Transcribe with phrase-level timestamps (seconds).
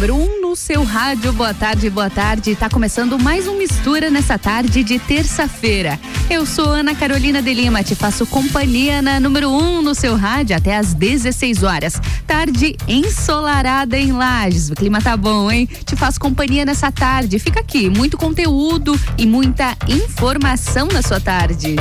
[0.00, 1.30] número 1 um no seu rádio.
[1.30, 2.56] Boa tarde, boa tarde.
[2.56, 6.00] Tá começando mais um Mistura nessa tarde de terça-feira.
[6.30, 10.16] Eu sou Ana Carolina de Lima, te faço companhia na número 1 um no seu
[10.16, 12.00] rádio até às 16 horas.
[12.26, 14.70] Tarde ensolarada em Lages.
[14.70, 15.68] O clima tá bom, hein?
[15.84, 17.38] Te faço companhia nessa tarde.
[17.38, 21.76] Fica aqui, muito conteúdo e muita informação na sua tarde.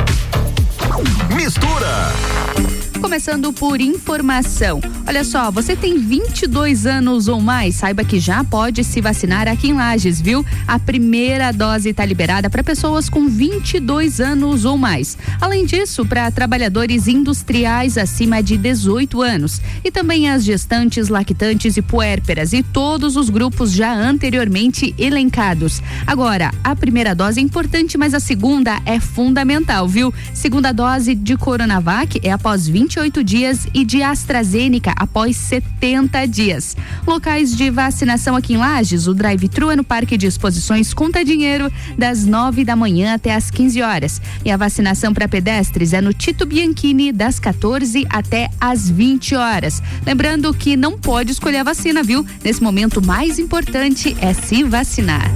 [1.33, 2.88] Mistura.
[3.01, 4.81] Começando por informação.
[5.07, 9.69] Olha só, você tem 22 anos ou mais, saiba que já pode se vacinar aqui
[9.69, 10.45] em Lages, viu?
[10.67, 15.17] A primeira dose está liberada para pessoas com 22 anos ou mais.
[15.39, 21.81] Além disso, para trabalhadores industriais acima de 18 anos e também as gestantes, lactantes e
[21.81, 25.81] puérperas e todos os grupos já anteriormente elencados.
[26.05, 30.13] Agora, a primeira dose é importante, mas a segunda é fundamental, viu?
[30.33, 36.75] Segunda dose de Coronavac é após 28 dias e de AstraZeneca após 70 dias.
[37.05, 41.71] Locais de vacinação aqui em Lages, o drive-thru é no Parque de Exposições Conta Dinheiro,
[41.95, 44.19] das 9 da manhã até as 15 horas.
[44.43, 49.83] E a vacinação para pedestres é no Tito Bianchini, das 14 até as 20 horas.
[50.03, 52.25] Lembrando que não pode escolher a vacina, viu?
[52.43, 55.29] Nesse momento, o mais importante é se vacinar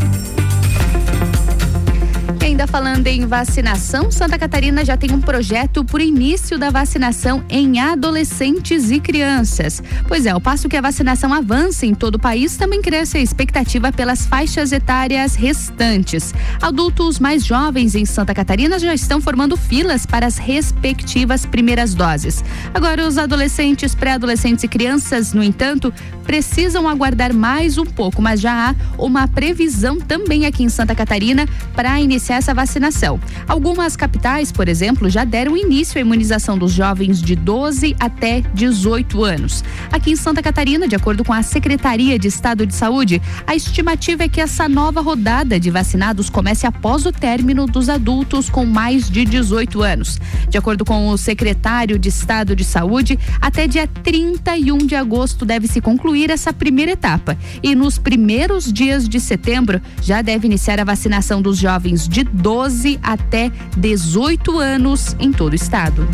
[2.54, 7.80] ainda falando em vacinação, Santa Catarina já tem um projeto por início da vacinação em
[7.80, 9.82] adolescentes e crianças.
[10.08, 13.22] Pois é, ao passo que a vacinação avança em todo o país, também cresce a
[13.22, 16.32] expectativa pelas faixas etárias restantes.
[16.62, 22.44] Adultos mais jovens em Santa Catarina já estão formando filas para as respectivas primeiras doses.
[22.72, 25.92] Agora, os adolescentes, pré-adolescentes e crianças, no entanto,
[26.24, 31.48] precisam aguardar mais um pouco, mas já há uma previsão também aqui em Santa Catarina
[31.76, 33.22] para iniciar essa vacinação.
[33.48, 39.24] Algumas capitais, por exemplo, já deram início à imunização dos jovens de 12 até 18
[39.24, 39.64] anos.
[39.90, 44.24] Aqui em Santa Catarina, de acordo com a Secretaria de Estado de Saúde, a estimativa
[44.24, 49.10] é que essa nova rodada de vacinados comece após o término dos adultos com mais
[49.10, 50.20] de 18 anos.
[50.50, 55.70] De acordo com o secretário de Estado de Saúde, até dia 31 de agosto deve
[55.70, 57.38] se concluir essa primeira etapa.
[57.62, 63.00] E nos primeiros dias de setembro já deve iniciar a vacinação dos jovens de 12
[63.02, 66.08] até 18 anos em todo o estado.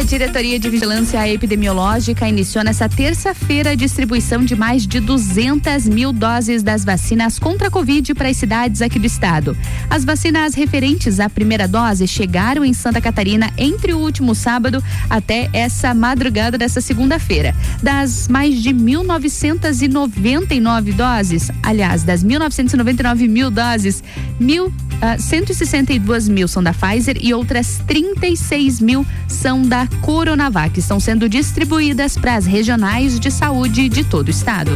[0.00, 6.10] A Diretoria de Vigilância Epidemiológica iniciou nesta terça-feira a distribuição de mais de 200 mil
[6.10, 9.54] doses das vacinas contra a Covid para as cidades aqui do estado.
[9.90, 15.50] As vacinas referentes à primeira dose chegaram em Santa Catarina entre o último sábado até
[15.52, 17.54] essa madrugada dessa segunda-feira.
[17.82, 24.02] Das mais de 1.999 doses, aliás, das 1.999 mil doses,
[24.40, 24.72] mil, uh,
[25.02, 31.28] ah, 162 mil são da Pfizer e outras 36 mil são da Coronavac estão sendo
[31.28, 34.72] distribuídas para as regionais de saúde de todo o estado.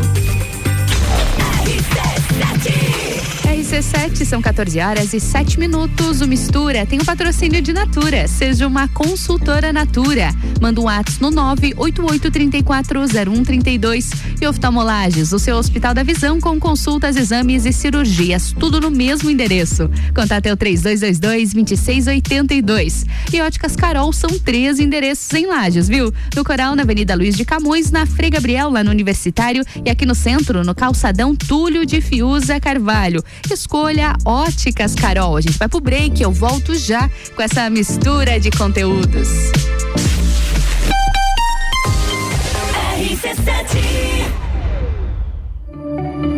[3.74, 6.20] RC7, são 14 horas e 7 minutos.
[6.20, 8.28] O Mistura tem o patrocínio de Natura.
[8.28, 10.32] Seja uma consultora Natura.
[10.60, 14.14] Manda um WhatsApp no 988340132.
[14.40, 18.52] E oftalmolages, o seu Hospital da Visão com consultas, exames e cirurgias.
[18.52, 19.90] Tudo no mesmo endereço.
[20.14, 23.04] Contate o 3222-2682.
[23.32, 26.14] E Óticas Carol são três endereços em Lages, viu?
[26.36, 29.64] No Coral, na Avenida Luiz de Camões, na Frei Gabriel, lá no Universitário.
[29.84, 33.20] E aqui no centro, no Calçadão Túlio de Fiuza Carvalho.
[33.64, 35.38] Escolha Óticas Carol.
[35.38, 39.26] A gente vai pro break, eu volto já com essa mistura de conteúdos.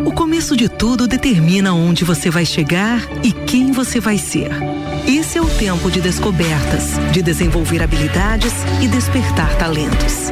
[0.05, 4.49] O começo de tudo determina onde você vai chegar e quem você vai ser.
[5.05, 10.31] Esse é o tempo de descobertas, de desenvolver habilidades e despertar talentos.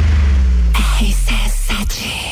[1.01, 2.30] RC7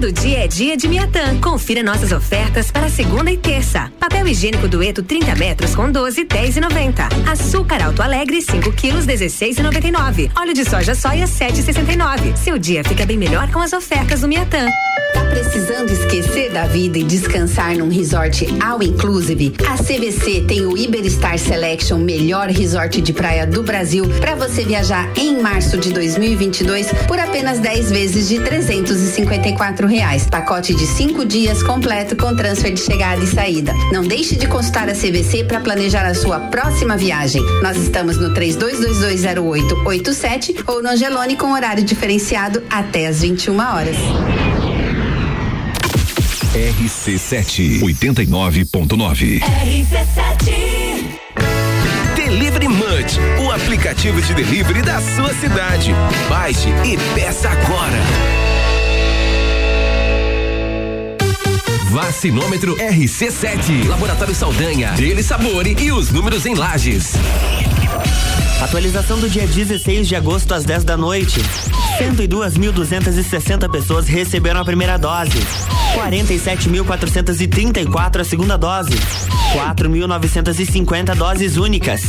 [0.00, 1.38] Todo dia é dia de Miatã.
[1.42, 3.92] Confira nossas ofertas para segunda e terça.
[4.00, 7.08] Papel higiênico dueto 30 metros com 12, 10 e 90.
[7.30, 10.30] Açúcar Alto Alegre 5 quilos 16 e 99.
[10.34, 12.34] Óleo de soja soia 7 e 69.
[12.34, 14.68] Seu dia fica bem melhor com as ofertas do Miatã.
[15.12, 19.52] Tá precisando esquecer da vida e descansar num resort all inclusive?
[19.68, 25.10] A CVC tem o Iberstar Selection, melhor resort de praia do Brasil, para você viajar
[25.16, 30.26] em março de 2022 por apenas 10 vezes de 354 reais.
[30.26, 33.74] Pacote de 5 dias completo com transfer de chegada e saída.
[33.92, 37.42] Não deixe de consultar a CVC para planejar a sua próxima viagem.
[37.62, 43.96] Nós estamos no 32220887 ou no Angelone com horário diferenciado até às 21 horas.
[46.54, 49.40] RC7 89.9.
[49.40, 51.10] RC7
[52.16, 55.92] Delivery Munch, o aplicativo de delivery da sua cidade.
[56.28, 58.39] Baixe e peça agora.
[61.90, 67.14] Vacinômetro RC7, Laboratório Saldanha, Dele Sabore e os números em lajes.
[68.62, 71.40] Atualização do dia 16 de agosto às 10 da noite.
[71.98, 75.36] 102.260 pessoas receberam a primeira dose.
[75.96, 78.92] 47.434 a segunda dose.
[79.52, 82.02] 4.950 doses únicas.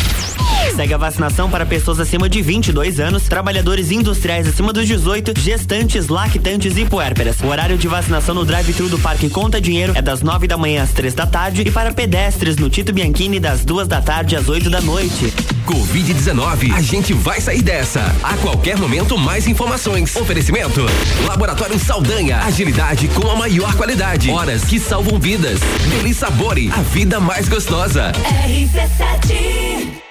[0.75, 6.07] Segue a vacinação para pessoas acima de 22 anos, trabalhadores industriais acima dos 18, gestantes,
[6.07, 7.41] lactantes e puérperas.
[7.41, 10.83] O horário de vacinação no drive-thru do Parque Conta Dinheiro é das 9 da manhã
[10.83, 14.47] às 3 da tarde e para pedestres no Tito Bianchini das 2 da tarde às
[14.47, 15.33] 8 da noite.
[15.65, 18.01] Covid-19, a gente vai sair dessa.
[18.24, 20.15] A qualquer momento, mais informações.
[20.15, 20.85] Oferecimento:
[21.27, 24.29] Laboratório Saldanha, agilidade com a maior qualidade.
[24.29, 25.59] Horas que salvam vidas.
[25.89, 28.12] Delícia Sabore, a vida mais gostosa.
[28.45, 30.11] RC7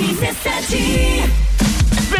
[0.00, 1.49] RC7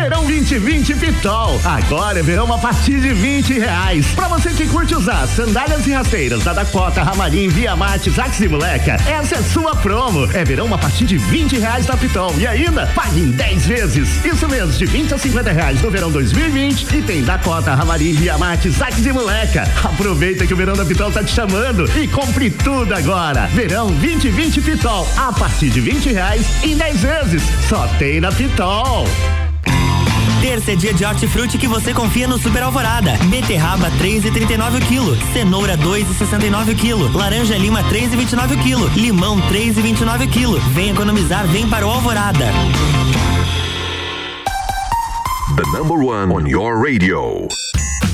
[0.00, 1.60] Verão 2020 Pitol.
[1.62, 4.06] Agora é verão a partir de 20 reais.
[4.14, 8.48] Pra você que curte usar sandálias e rasteiras da Dakota, Ramarim, Via Mate, Zax e
[8.48, 10.26] Moleca, essa é sua promo.
[10.32, 12.34] É verão a partir de 20 reais da Pitol.
[12.38, 14.24] E ainda, pague em 10 vezes.
[14.24, 16.96] Isso mesmo, de 20 a 50 reais no verão 2020.
[16.96, 19.68] E tem Dakota, Ramarim, Via Mate, Zax e Moleca.
[19.84, 23.48] Aproveita que o verão da Pitol tá te chamando e compre tudo agora.
[23.48, 25.06] Verão 2020 Pitol.
[25.18, 27.42] A partir de 20 reais em 10 vezes.
[27.68, 29.06] Só tem na Pitol.
[30.40, 33.12] Terça é dia de hortifruti que você confia no Super Alvorada.
[33.28, 40.24] Beterraba 3,39 o quilo, cenoura 2,69 o quilo, laranja lima 3,29 o quilo, limão 3,29
[40.24, 40.60] o quilo.
[40.72, 42.46] Vem economizar, vem para o Alvorada.
[45.56, 47.48] The number one on your radio.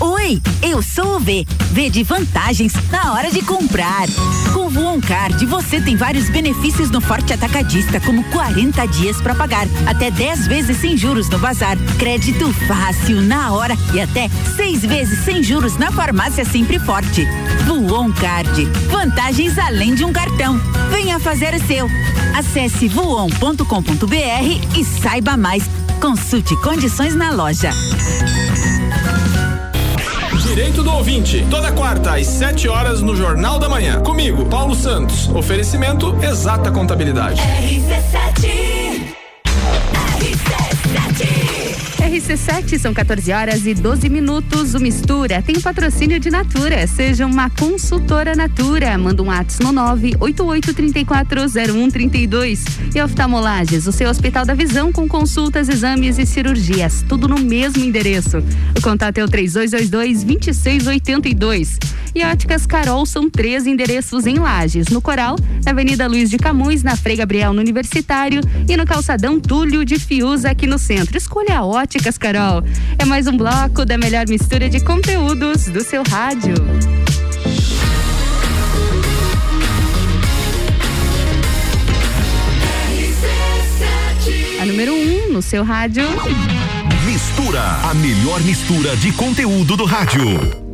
[0.00, 1.46] Oi, eu sou o V.
[1.72, 4.06] V de vantagens na hora de comprar.
[4.54, 9.34] Com o Voon Card, você tem vários benefícios no Forte Atacadista, como 40 dias para
[9.34, 14.86] pagar, até 10 vezes sem juros no bazar, crédito fácil na hora e até 6
[14.86, 17.26] vezes sem juros na farmácia Sempre Forte.
[17.66, 20.58] Voon Card, vantagens além de um cartão.
[20.90, 21.86] Venha fazer o seu.
[22.34, 25.85] Acesse voon.com.br e saiba mais.
[26.00, 27.70] Consulte condições na loja.
[30.42, 34.00] Direito do ouvinte, toda quarta às 7 horas no Jornal da Manhã.
[34.00, 35.28] Comigo, Paulo Santos.
[35.28, 37.40] Oferecimento Exata Contabilidade.
[37.40, 38.75] RC7
[42.06, 44.74] RC7, são 14 horas e 12 minutos.
[44.74, 46.86] O Mistura tem patrocínio de Natura.
[46.86, 48.96] Seja uma consultora Natura.
[48.96, 52.60] Manda um ato no 988340132.
[52.94, 57.04] E oftalmolages, o seu Hospital da Visão com consultas, exames e cirurgias.
[57.08, 58.38] Tudo no mesmo endereço.
[58.78, 61.76] O contato é o 3222-2682.
[62.16, 64.88] E Óticas Carol são três endereços em Lages.
[64.88, 69.38] No Coral, na Avenida Luiz de Camões, na Frei Gabriel no Universitário e no Calçadão
[69.38, 71.18] Túlio de Fiuza aqui no centro.
[71.18, 72.62] Escolha a Óticas Carol.
[72.98, 76.54] É mais um bloco da melhor mistura de conteúdos do seu rádio.
[84.58, 86.04] A número 1 um no seu rádio.
[87.04, 90.65] Mistura, a melhor mistura de conteúdo do rádio.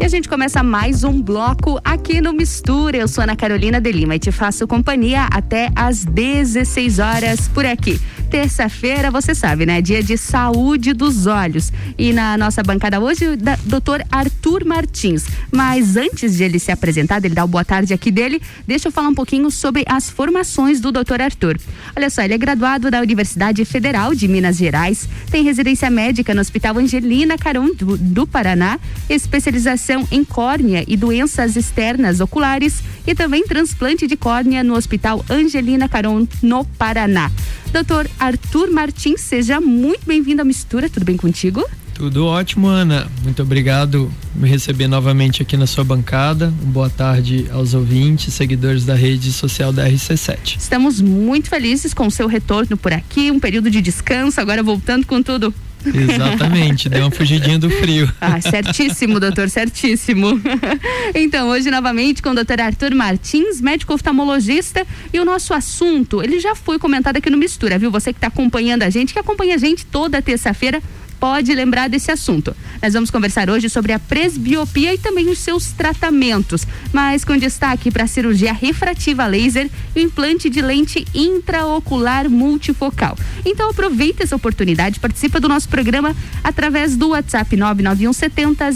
[0.00, 2.96] E a gente começa mais um bloco aqui no Mistura.
[2.96, 7.66] Eu sou Ana Carolina de Lima e te faço companhia até às 16 horas por
[7.66, 9.82] aqui terça-feira, você sabe, né?
[9.82, 11.72] Dia de saúde dos olhos.
[11.98, 15.26] E na nossa bancada hoje, o doutor Arthur Martins.
[15.50, 18.92] Mas antes de ele se apresentar, ele dar o boa tarde aqui dele, deixa eu
[18.92, 21.58] falar um pouquinho sobre as formações do doutor Arthur.
[21.96, 26.40] Olha só, ele é graduado da Universidade Federal de Minas Gerais, tem residência médica no
[26.40, 33.44] Hospital Angelina Caron do, do Paraná, especialização em córnea e doenças externas oculares e também
[33.44, 37.30] transplante de córnea no Hospital Angelina Caron no Paraná.
[37.72, 41.64] Doutor Arthur Martins, seja muito bem-vindo à mistura, tudo bem contigo?
[41.94, 43.06] Tudo ótimo, Ana.
[43.22, 46.52] Muito obrigado por me receber novamente aqui na sua bancada.
[46.64, 50.56] Um boa tarde aos ouvintes, seguidores da rede social da RC7.
[50.58, 55.06] Estamos muito felizes com o seu retorno por aqui, um período de descanso, agora voltando
[55.06, 55.54] com tudo.
[55.86, 58.10] Exatamente, deu uma fugidinha do frio.
[58.20, 60.40] Ah, certíssimo, doutor, certíssimo.
[61.14, 66.38] Então, hoje novamente com o doutor Arthur Martins, médico oftalmologista, e o nosso assunto, ele
[66.38, 67.90] já foi comentado aqui no Mistura, viu?
[67.90, 70.82] Você que está acompanhando a gente, que acompanha a gente toda terça-feira,
[71.20, 72.56] pode lembrar desse assunto.
[72.82, 77.90] Nós vamos conversar hoje sobre a presbiopia e também os seus tratamentos, mas com destaque
[77.90, 83.16] para a cirurgia refrativa laser e o implante de lente intraocular multifocal.
[83.44, 88.70] Então aproveita essa oportunidade, participa do nosso programa através do WhatsApp 99170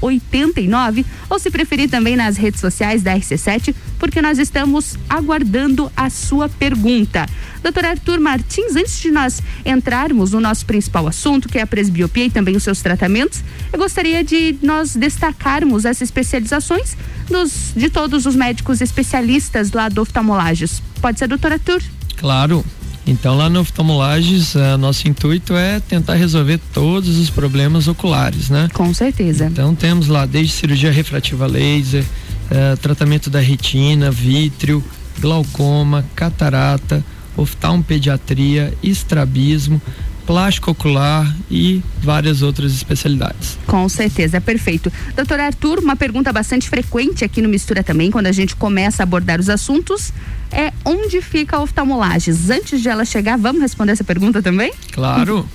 [0.00, 6.10] 0089 ou se preferir também nas redes sociais da RC7, porque nós estamos aguardando a
[6.10, 7.24] sua pergunta.
[7.62, 12.24] Doutor Arthur Martins, antes de nós entrarmos no nosso principal assunto, que é a presbiopia
[12.24, 16.96] e também os seus tratamentos, eu gostaria de nós destacarmos as especializações
[17.30, 20.82] dos, de todos os médicos especialistas lá do oftalmolages.
[21.00, 21.80] Pode ser, doutor Arthur?
[22.16, 22.64] Claro.
[23.06, 28.68] Então lá no oftalmolages, uh, nosso intuito é tentar resolver todos os problemas oculares, né?
[28.72, 29.46] Com certeza.
[29.46, 32.04] Então temos lá desde cirurgia refrativa laser,
[32.52, 34.84] uh, tratamento da retina, vítreo,
[35.18, 37.04] glaucoma, catarata,
[37.36, 39.80] oftalmopediatria, estrabismo,
[40.26, 43.58] plástico ocular e várias outras especialidades.
[43.66, 44.92] Com certeza, perfeito.
[45.16, 49.04] Doutor Arthur, uma pergunta bastante frequente aqui no Mistura também, quando a gente começa a
[49.04, 50.12] abordar os assuntos,
[50.50, 52.50] é onde fica a oftalmolages?
[52.50, 54.72] Antes de ela chegar, vamos responder essa pergunta também?
[54.92, 55.48] Claro.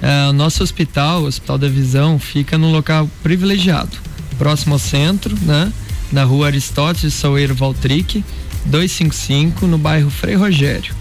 [0.00, 3.96] é, o nosso hospital, o Hospital da Visão, fica num local privilegiado,
[4.36, 5.72] próximo ao centro, né?
[6.12, 8.22] Na rua Aristóteles Saueiro Valtric,
[8.66, 10.94] 255, no bairro Frei Rogério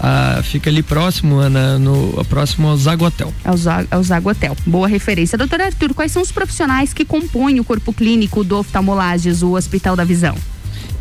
[0.00, 3.32] ah, fica ali próximo, Ana, no, próximo ao Zagotel.
[3.44, 3.56] Ao,
[3.90, 4.56] ao Zagotel.
[4.64, 5.36] Boa referência.
[5.36, 9.96] Doutor Arthur, quais são os profissionais que compõem o corpo clínico do oftalmolages, o Hospital
[9.96, 10.36] da Visão?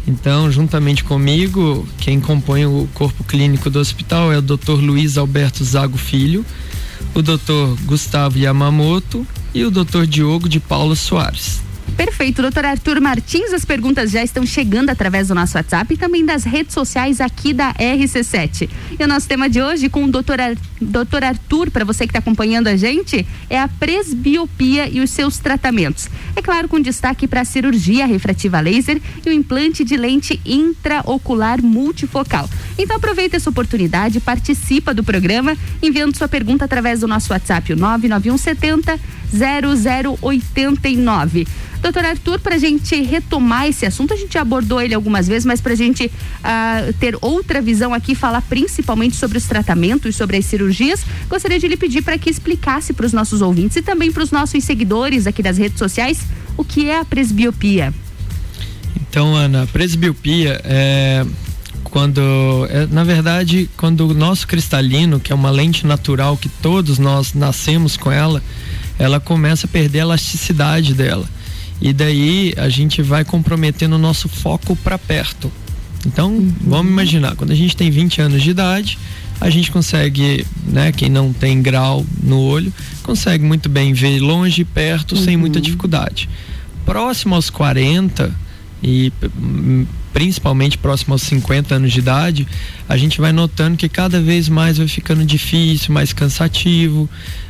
[0.08, 4.80] Então, juntamente comigo, quem compõe o corpo clínico do hospital é o Dr.
[4.80, 6.46] Luiz Alberto Zago Filho,
[7.14, 7.76] o Dr.
[7.86, 10.06] Gustavo Yamamoto e o Dr.
[10.08, 11.67] Diogo de Paula Soares.
[11.98, 16.24] Perfeito, doutor Arthur Martins, as perguntas já estão chegando através do nosso WhatsApp e também
[16.24, 18.70] das redes sociais aqui da RC7.
[19.00, 20.56] E o nosso tema de hoje com o doutor, Ar...
[20.80, 25.40] doutor Arthur, para você que está acompanhando a gente, é a presbiopia e os seus
[25.40, 26.08] tratamentos.
[26.36, 31.64] É claro, com destaque para a cirurgia refrativa laser e o implante de lente intraocular
[31.64, 32.48] multifocal.
[32.78, 37.76] Então aproveita essa oportunidade, participa do programa, enviando sua pergunta através do nosso WhatsApp, o
[37.76, 41.48] 99170 0089.
[41.88, 45.62] Doutor Arthur, para a gente retomar esse assunto, a gente abordou ele algumas vezes, mas
[45.62, 50.44] para a gente uh, ter outra visão aqui, falar principalmente sobre os tratamentos, sobre as
[50.44, 54.22] cirurgias, gostaria de lhe pedir para que explicasse para os nossos ouvintes e também para
[54.22, 56.26] os nossos seguidores aqui das redes sociais
[56.58, 57.94] o que é a presbiopia.
[59.10, 61.26] Então, Ana, a presbiopia é
[61.86, 62.22] quando,
[62.70, 67.34] é, na verdade, quando o nosso cristalino, que é uma lente natural que todos nós
[67.34, 68.44] nascemos com ela,
[69.00, 71.37] ela começa a perder a elasticidade dela
[71.82, 75.52] e daí a gente vai comprometendo o nosso foco para perto.
[76.06, 76.54] Então, uhum.
[76.62, 78.98] vamos imaginar, quando a gente tem 20 anos de idade,
[79.40, 84.62] a gente consegue, né, quem não tem grau no olho, consegue muito bem ver longe
[84.62, 85.24] e perto uhum.
[85.24, 86.30] sem muita dificuldade.
[86.86, 88.34] Próximo aos 40
[88.82, 92.48] e hum, principalmente próximo aos 50 anos de idade,
[92.88, 97.10] a gente vai notando que cada vez mais vai ficando difícil, mais cansativo,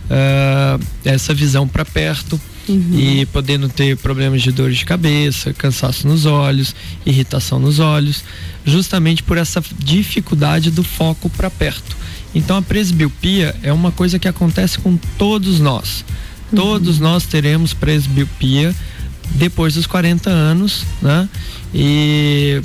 [0.10, 3.00] uh, essa visão para perto uhum.
[3.00, 8.24] e podendo ter problemas de dores de cabeça, cansaço nos olhos, irritação nos olhos,
[8.65, 11.95] justamente por essa dificuldade do foco para perto.
[12.33, 16.03] Então a presbiopia é uma coisa que acontece com todos nós.
[16.51, 16.57] Uhum.
[16.57, 18.75] Todos nós teremos presbiopia
[19.31, 21.27] depois dos 40 anos, né?
[21.74, 22.62] E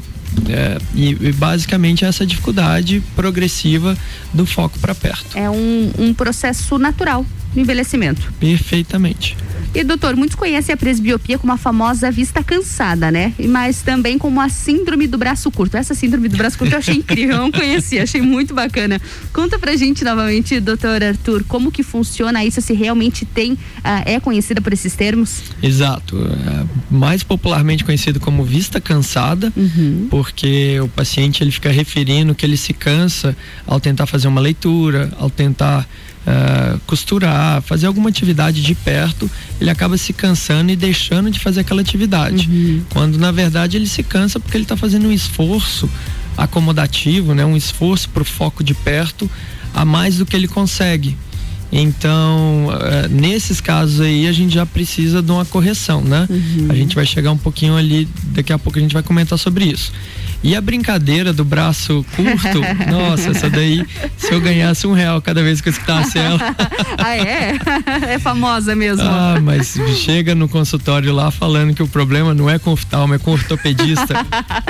[0.48, 3.96] é, e, e, basicamente essa dificuldade progressiva
[4.32, 5.36] do foco para perto.
[5.36, 8.32] É um, um processo natural do envelhecimento.
[8.40, 9.36] Perfeitamente.
[9.74, 13.32] E doutor, muitos conhecem a presbiopia como a famosa vista cansada, né?
[13.48, 15.76] Mas também como a síndrome do braço curto.
[15.76, 19.00] Essa síndrome do braço curto eu achei incrível, eu não conhecia, achei muito bacana.
[19.32, 23.58] Conta pra gente novamente, doutor Arthur, como que funciona isso, se realmente tem, uh,
[24.04, 25.42] é conhecida por esses termos?
[25.62, 26.18] Exato.
[26.18, 30.08] É mais popularmente conhecido como vista cansada, uhum.
[30.10, 33.34] porque o paciente ele fica referindo que ele se cansa
[33.66, 35.88] ao tentar fazer uma leitura, ao tentar
[36.26, 41.60] uh, costurar, fazer alguma atividade de perto, ele acaba se cansando e deixando de fazer
[41.60, 42.48] aquela atividade.
[42.48, 42.82] Uhum.
[42.90, 45.88] Quando na verdade ele se cansa porque ele está fazendo um esforço
[46.36, 47.44] acomodativo, né?
[47.44, 49.30] um esforço para o foco de perto
[49.74, 51.16] a mais do que ele consegue.
[51.74, 56.28] Então, uh, nesses casos aí, a gente já precisa de uma correção, né?
[56.28, 56.66] Uhum.
[56.68, 59.64] A gente vai chegar um pouquinho ali, daqui a pouco a gente vai comentar sobre
[59.64, 59.90] isso.
[60.42, 63.84] E a brincadeira do braço curto, nossa, essa daí,
[64.16, 66.38] se eu ganhasse um real cada vez que eu escutasse ela.
[66.98, 67.58] ah, é?
[68.14, 69.04] É famosa mesmo.
[69.04, 73.18] Ah, mas chega no consultório lá falando que o problema não é com oftalmo, é
[73.18, 74.14] com ortopedista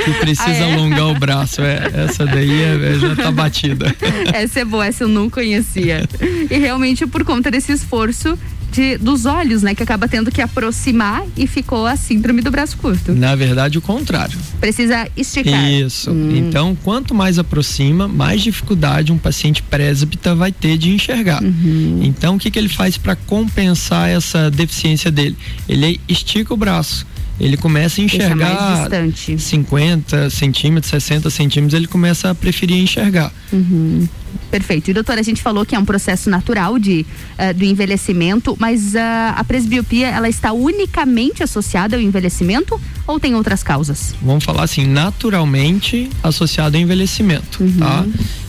[0.05, 0.75] que precisa ah, é?
[0.75, 1.63] alongar o braço.
[1.63, 3.95] É, essa daí é, é, já tá batida.
[4.33, 6.09] Essa é boa, essa eu não conhecia.
[6.51, 8.39] E realmente por conta desse esforço
[8.73, 9.75] de, dos olhos, né?
[9.75, 13.13] Que acaba tendo que aproximar e ficou a síndrome do braço curto.
[13.13, 14.39] Na verdade, o contrário.
[14.59, 15.71] Precisa esticar.
[15.71, 16.11] Isso.
[16.11, 16.37] Hum.
[16.37, 21.43] Então, quanto mais aproxima, mais dificuldade um paciente presbítero vai ter de enxergar.
[21.43, 22.01] Uhum.
[22.03, 25.37] Então, o que, que ele faz para compensar essa deficiência dele?
[25.69, 27.07] Ele estica o braço
[27.41, 28.89] ele começa a enxergar
[29.37, 33.33] 50 centímetros, 60 centímetros, ele começa a preferir enxergar.
[33.53, 34.07] Uhum.
[34.51, 34.91] Perfeito.
[34.91, 37.07] E doutora, a gente falou que é um processo natural de,
[37.39, 38.99] uh, do envelhecimento, mas uh,
[39.37, 44.15] a presbiopia ela está unicamente associada ao envelhecimento ou tem outras causas?
[44.23, 47.79] Vamos falar assim, naturalmente associado ao envelhecimento, uhum.
[47.79, 48.05] tá?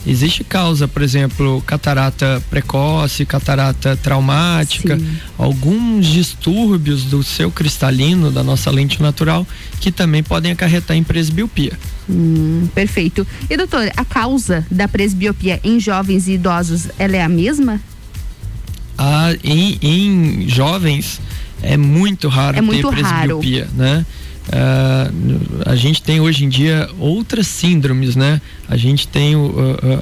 [0.06, 5.18] Existe causa, por exemplo, catarata precoce, catarata traumática, Sim.
[5.38, 9.48] alguns distúrbios do seu cristalino, da nossa lente natural,
[9.80, 11.72] que também podem acarretar em presbiopia.
[12.10, 13.26] Hum, perfeito.
[13.50, 17.80] E doutor, a causa da presbiopia em jovens e idosos, ela é a mesma?
[18.98, 21.22] Ah, em, em jovens
[21.62, 23.78] é muito raro é muito ter presbiopia, raro.
[23.78, 24.06] né?
[24.54, 28.40] Uh, a gente tem hoje em dia outras síndromes, né?
[28.68, 29.52] A gente tem o,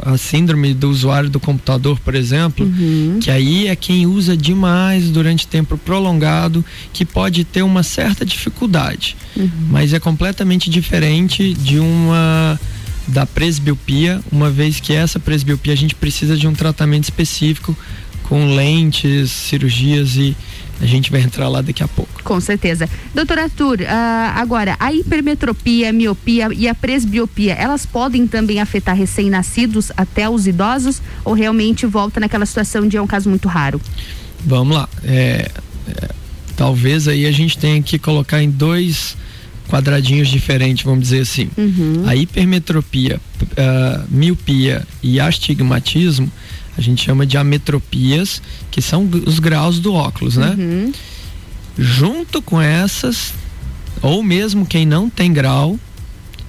[0.04, 3.20] a, a, síndrome do usuário do computador, por exemplo, uhum.
[3.22, 9.16] que aí é quem usa demais durante tempo prolongado, que pode ter uma certa dificuldade,
[9.38, 9.50] uhum.
[9.70, 12.60] mas é completamente diferente de uma
[13.08, 17.76] da presbiopia, uma vez que essa presbiopia a gente precisa de um tratamento específico
[18.24, 20.36] com lentes, cirurgias e
[20.82, 22.24] a gente vai entrar lá daqui a pouco.
[22.24, 22.90] Com certeza.
[23.14, 23.86] Doutora Arthur, uh,
[24.36, 30.48] agora, a hipermetropia, a miopia e a presbiopia, elas podem também afetar recém-nascidos até os
[30.48, 33.80] idosos ou realmente volta naquela situação de é um caso muito raro?
[34.44, 34.90] Vamos lá.
[35.04, 35.52] É,
[35.88, 36.10] é,
[36.58, 39.16] talvez aí a gente tenha que colocar em dois
[39.70, 41.50] quadradinhos diferentes, vamos dizer assim.
[41.58, 42.04] Uhum.
[42.08, 46.30] A hipermetropia, uh, miopia e astigmatismo
[46.82, 48.42] a gente chama de ametropias,
[48.72, 50.56] que são os graus do óculos, né?
[50.58, 50.92] Uhum.
[51.78, 53.34] Junto com essas,
[54.02, 55.80] ou mesmo quem não tem grau,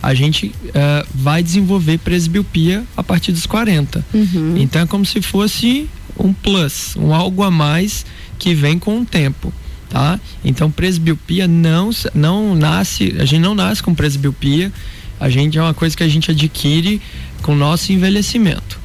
[0.03, 4.05] a gente uh, vai desenvolver presbiopia a partir dos 40.
[4.12, 4.57] Uhum.
[4.57, 8.05] Então é como se fosse um plus, um algo a mais
[8.38, 9.53] que vem com o tempo.
[9.90, 10.18] Tá?
[10.42, 14.73] Então presbiopia não não nasce, a gente não nasce com presbiopia,
[15.21, 17.01] a gente é uma coisa que a gente adquire
[17.42, 18.82] com o nosso envelhecimento.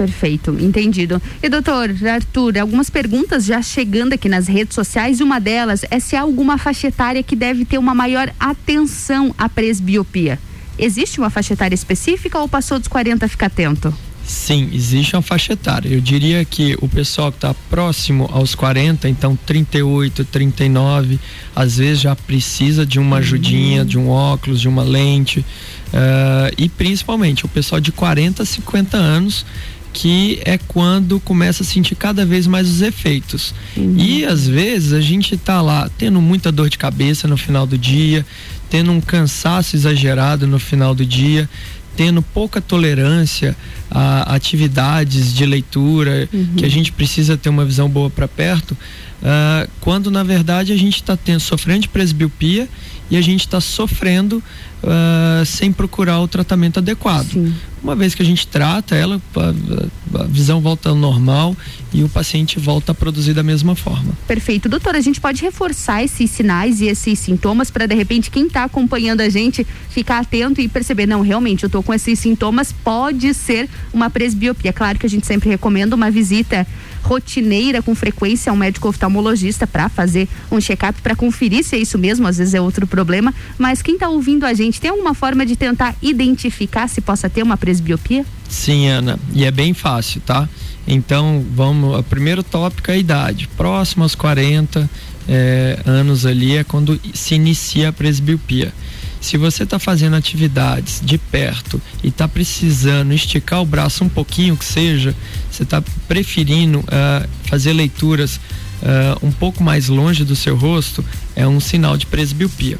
[0.00, 1.20] Perfeito, entendido.
[1.42, 5.20] E doutor Arthur, algumas perguntas já chegando aqui nas redes sociais.
[5.20, 9.46] Uma delas é se há alguma faixa etária que deve ter uma maior atenção à
[9.46, 10.38] presbiopia.
[10.78, 13.94] Existe uma faixa etária específica ou passou dos 40 fica atento?
[14.24, 15.88] Sim, existe uma faixa etária.
[15.90, 21.18] Eu diria que o pessoal que está próximo aos 40, então 38, 39,
[21.54, 25.40] às vezes já precisa de uma ajudinha, de um óculos, de uma lente.
[25.40, 29.44] Uh, e principalmente o pessoal de 40 a 50 anos
[29.92, 33.54] que é quando começa a sentir cada vez mais os efeitos.
[33.76, 33.96] Uhum.
[33.98, 37.76] E às vezes a gente tá lá tendo muita dor de cabeça no final do
[37.76, 38.24] dia,
[38.68, 41.48] tendo um cansaço exagerado no final do dia,
[41.96, 43.56] tendo pouca tolerância
[43.90, 46.54] a atividades de leitura uhum.
[46.56, 50.76] que a gente precisa ter uma visão boa para perto, uh, quando na verdade a
[50.76, 52.68] gente está sofrendo de presbiopia
[53.10, 54.42] e a gente está sofrendo
[54.82, 57.32] uh, sem procurar o tratamento adequado.
[57.32, 57.54] Sim.
[57.82, 61.56] Uma vez que a gente trata ela, a, a, visão volta ao normal
[61.94, 64.12] e o paciente volta a produzir da mesma forma.
[64.28, 64.68] Perfeito.
[64.68, 68.64] Doutora, a gente pode reforçar esses sinais e esses sintomas para de repente quem está
[68.64, 73.32] acompanhando a gente ficar atento e perceber, não, realmente eu estou com esses sintomas, pode
[73.32, 74.74] ser uma presbiopia.
[74.74, 76.66] Claro que a gente sempre recomenda uma visita
[77.10, 81.98] rotineira com frequência um médico oftalmologista para fazer um check-up para conferir se é isso
[81.98, 83.34] mesmo, às vezes é outro problema.
[83.58, 87.42] Mas quem está ouvindo a gente tem alguma forma de tentar identificar se possa ter
[87.42, 88.24] uma presbiopia?
[88.48, 90.48] Sim, Ana, e é bem fácil, tá?
[90.86, 93.48] Então, vamos, o primeiro tópico é a idade.
[93.56, 94.88] Próximo aos 40
[95.28, 98.72] é, anos ali é quando se inicia a presbiopia.
[99.20, 104.56] Se você está fazendo atividades de perto e está precisando esticar o braço um pouquinho
[104.56, 105.14] que seja,
[105.50, 111.04] você está preferindo uh, fazer leituras uh, um pouco mais longe do seu rosto,
[111.36, 112.78] é um sinal de presbiopia.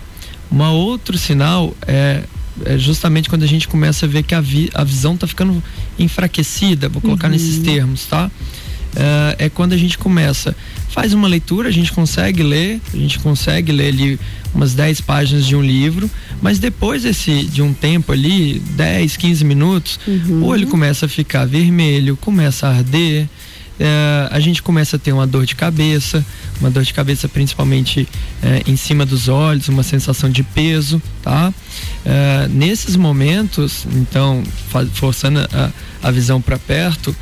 [0.51, 2.25] Um outro sinal é,
[2.65, 5.63] é, justamente quando a gente começa a ver que a, vi, a visão está ficando
[5.99, 7.35] enfraquecida, vou colocar uhum.
[7.35, 8.31] nesses termos, tá?
[8.91, 10.55] Uh, é quando a gente começa,
[10.89, 14.21] faz uma leitura, a gente consegue ler, a gente consegue ler ali
[14.53, 16.11] umas 10 páginas de um livro,
[16.43, 20.43] mas depois desse, de um tempo ali, 10, 15 minutos, uhum.
[20.43, 23.29] ou ele começa a ficar vermelho, começa a arder,
[23.81, 26.25] uh, a gente começa a ter uma dor de cabeça,
[26.61, 28.03] uma dor de cabeça principalmente
[28.43, 31.53] uh, em cima dos olhos, uma sensação de peso, tá?
[32.05, 34.43] Uh, nesses momentos, então,
[34.93, 35.71] forçando a,
[36.03, 37.15] a visão para perto,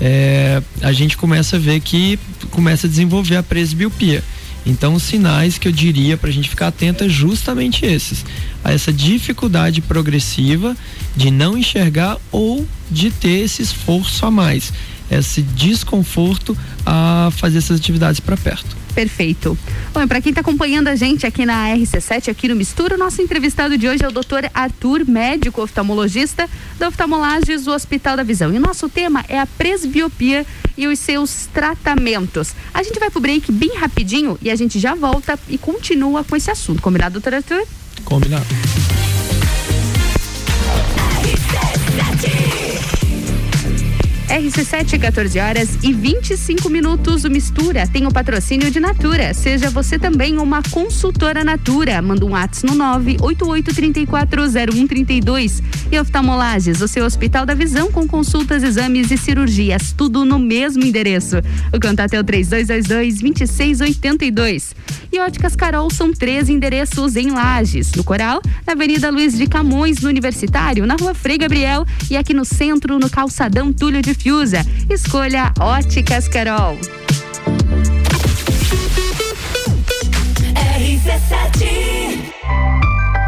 [0.00, 2.18] é, a gente começa a ver que
[2.50, 4.22] começa a desenvolver a presbiopia.
[4.66, 8.24] Então, os sinais que eu diria para a gente ficar atento é justamente esses:
[8.62, 10.76] a essa dificuldade progressiva
[11.14, 14.72] de não enxergar ou de ter esse esforço a mais,
[15.10, 18.83] esse desconforto a fazer essas atividades para perto.
[18.94, 19.58] Perfeito.
[19.92, 23.20] Bom, para quem está acompanhando a gente aqui na RC7, aqui no Mistura, o nosso
[23.20, 28.52] entrevistado de hoje é o doutor Arthur, médico oftalmologista da Oftalmolages do Hospital da Visão.
[28.52, 32.54] E o nosso tema é a presbiopia e os seus tratamentos.
[32.72, 36.36] A gente vai pro break bem rapidinho e a gente já volta e continua com
[36.36, 36.80] esse assunto.
[36.80, 37.66] Combinado, doutor Arthur?
[38.04, 38.46] Combinado.
[41.24, 42.93] RC7,
[45.04, 47.24] 14 horas e 25 minutos.
[47.24, 49.34] O Mistura tem o patrocínio de Natura.
[49.34, 52.00] Seja você também uma consultora Natura.
[52.00, 52.82] Manda um WhatsApp no
[53.18, 55.62] 988340132.
[55.92, 59.92] E oftalmolages, o seu Hospital da Visão com consultas, exames e cirurgias.
[59.96, 61.36] Tudo no mesmo endereço.
[61.72, 64.72] O contato é o 3222-2682.
[65.12, 67.92] E Óticas Carol são três endereços em Lages.
[67.92, 72.34] No Coral, na Avenida Luiz de Camões, no Universitário, na Rua Frei Gabriel e aqui
[72.34, 74.64] no centro, no Calçadão Túlio de Fiuza.
[74.88, 76.78] Escolha Óticas Carol.
[80.76, 81.93] RC7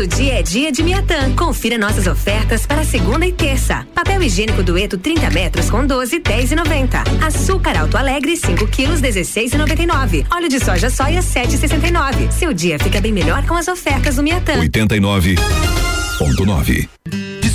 [0.00, 1.30] Todo dia é dia de Miatã.
[1.34, 3.86] Confira nossas ofertas para segunda e terça.
[3.94, 7.04] Papel higiênico dueto 30 metros com 12, 10 e 90.
[7.22, 10.24] Açúcar Alto Alegre 5 quilos, 16 e 99.
[10.30, 12.32] Óleo de soja soia 7 e 69.
[12.32, 14.54] Seu dia fica bem melhor com as ofertas do Miatã.
[14.54, 15.38] 89.9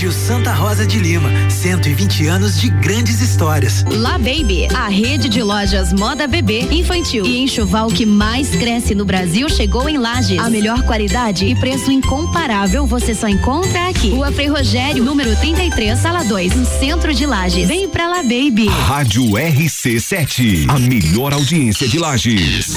[0.00, 3.84] Colégio Santa Rosa de Lima, 120 anos de grandes histórias.
[3.86, 9.04] La Baby, a rede de lojas moda bebê, infantil e enxoval que mais cresce no
[9.04, 10.38] Brasil chegou em Lages.
[10.38, 14.08] A melhor qualidade e preço incomparável você só encontra aqui.
[14.08, 17.68] Rua Frei Rogério, número 33, sala 2, no centro de Lages.
[17.68, 18.68] Vem pra La Baby.
[18.68, 22.74] Rádio RC7, a melhor audiência de Lages.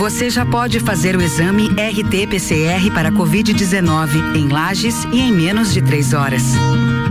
[0.00, 5.82] Você já pode fazer o exame RT-PCR para Covid-19 em Lages e em menos de
[5.82, 6.42] três horas.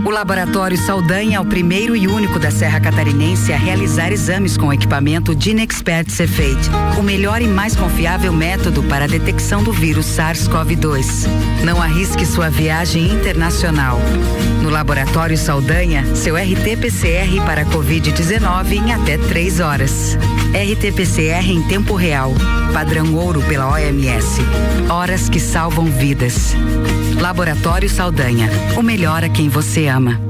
[0.04, 4.72] O Laboratório Saldanha é o primeiro e único da Serra Catarinense a realizar exames com
[4.72, 11.28] equipamento Dinexpert Cefate, o melhor e mais confiável método para a detecção do vírus SARS-CoV-2.
[11.64, 14.00] Não arrisque sua viagem internacional.
[14.70, 20.16] Laboratório Saldanha, seu RT-PCR para Covid-19 em até três horas.
[20.54, 22.32] RT-PCR em tempo real
[22.72, 24.40] padrão ouro pela OMS.
[24.88, 26.54] Horas que salvam vidas.
[27.20, 28.48] Laboratório Saldanha.
[28.76, 30.29] O melhor a quem você ama.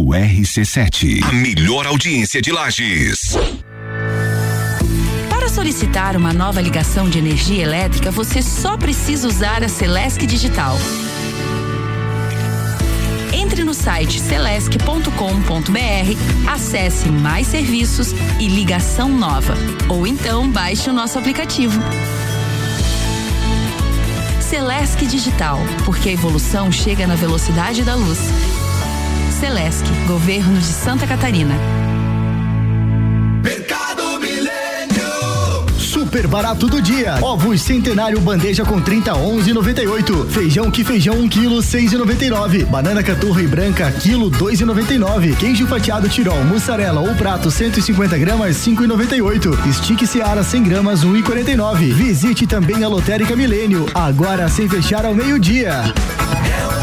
[0.00, 1.22] RC7.
[1.22, 3.36] A melhor audiência de Lages.
[5.28, 10.76] Para solicitar uma nova ligação de energia elétrica, você só precisa usar a Celesc Digital.
[13.32, 15.10] Entre no site celesc.com.br,
[16.50, 19.54] acesse mais serviços e ligação nova.
[19.88, 21.78] Ou então baixe o nosso aplicativo.
[24.40, 28.18] Celesc Digital, porque a evolução chega na velocidade da luz.
[29.42, 31.56] Celesc, Governo de Santa Catarina.
[33.42, 35.66] Mercado Milênio.
[35.80, 37.18] Super barato do dia.
[37.20, 40.28] Ovos centenário bandeja com 30 11,98.
[40.28, 42.66] Feijão que feijão 1 kg 6,99.
[42.66, 45.36] Banana caturra e branca quilo 2,99.
[45.36, 49.72] Queijo fatiado tirol, mussarela ou prato 150 gramas 5,98.
[49.72, 51.92] Stick Seara 100 gramas 1,49.
[51.92, 55.82] Visite também a Lotérica Milênio, agora sem fechar ao meio-dia.
[56.78, 56.81] É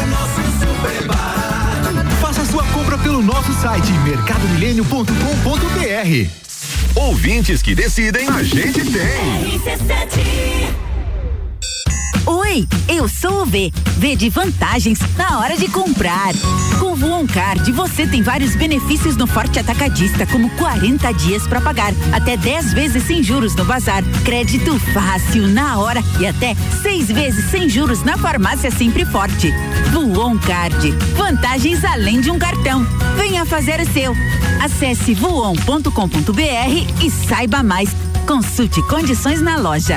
[3.40, 6.28] nosso site mercadomilênio.com.br.
[6.94, 10.69] Ouvintes que decidem, a gente tem.
[12.32, 13.72] Oi, eu sou o V.
[13.98, 16.32] V de vantagens na hora de comprar.
[16.78, 21.60] Com o Voon Card, você tem vários benefícios no Forte Atacadista, como 40 dias para
[21.60, 27.08] pagar, até 10 vezes sem juros no bazar, crédito fácil na hora e até seis
[27.08, 29.52] vezes sem juros na farmácia Sempre Forte.
[29.92, 32.86] Voon Card, vantagens além de um cartão.
[33.16, 34.14] Venha fazer o seu.
[34.62, 37.90] Acesse voon.com.br e saiba mais.
[38.24, 39.96] Consulte condições na loja.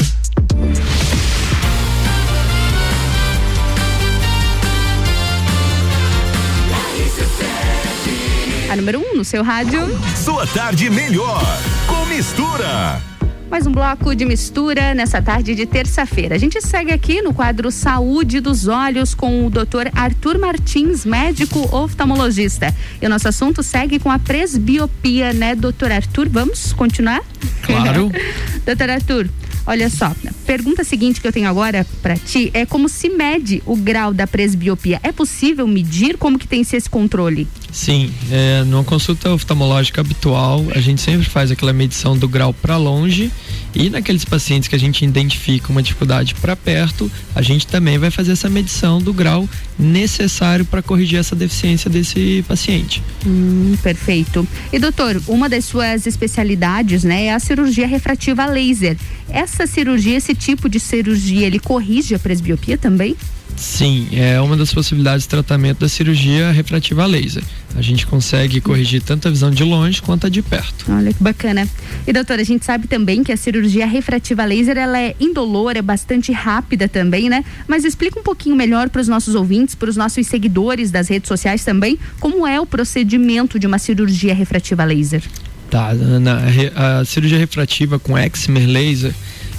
[8.70, 9.82] A número 1 um no seu rádio.
[10.16, 11.44] Sua tarde melhor
[11.88, 13.00] com mistura.
[13.50, 16.36] Mais um bloco de mistura nessa tarde de terça-feira.
[16.36, 19.90] A gente segue aqui no quadro Saúde dos Olhos com o Dr.
[19.94, 22.74] Arthur Martins, médico oftalmologista.
[23.02, 26.28] E o nosso assunto segue com a presbiopia, né, doutor Arthur?
[26.28, 27.22] Vamos continuar?
[27.62, 28.12] Claro.
[28.66, 29.30] doutor Arthur,
[29.66, 30.14] olha só,
[30.46, 34.28] pergunta seguinte que eu tenho agora para ti é como se mede o grau da
[34.28, 35.00] presbiopia?
[35.04, 36.18] É possível medir?
[36.18, 37.48] Como que tem se esse controle?
[37.72, 42.78] Sim, é, numa consulta oftalmológica habitual, a gente sempre faz aquela medição do grau para
[42.78, 43.32] longe
[43.76, 48.10] e naqueles pacientes que a gente identifica uma dificuldade para perto, a gente também vai
[48.10, 53.04] fazer essa medição do grau necessário para corrigir essa deficiência desse paciente.
[53.26, 54.48] Hum, perfeito.
[54.72, 58.98] E doutor, uma das suas especialidades, né, é a cirurgia refrativa laser.
[59.30, 63.18] Essa cirurgia, esse tipo de cirurgia, ele corrige a presbiopia também?
[63.56, 67.44] Sim, é uma das possibilidades de tratamento da cirurgia refrativa a laser.
[67.76, 70.86] A gente consegue corrigir tanto a visão de longe quanto a de perto.
[70.90, 71.68] Olha que bacana.
[72.06, 75.76] E doutora, a gente sabe também que a cirurgia refrativa a laser ela é indolor,
[75.76, 77.44] é bastante rápida também, né?
[77.68, 81.28] Mas explica um pouquinho melhor para os nossos ouvintes, para os nossos seguidores das redes
[81.28, 85.24] sociais também, como é o procedimento de uma cirurgia refrativa a laser.
[85.70, 86.42] Tá, Ana,
[86.76, 89.14] a, a cirurgia refrativa com excimer laser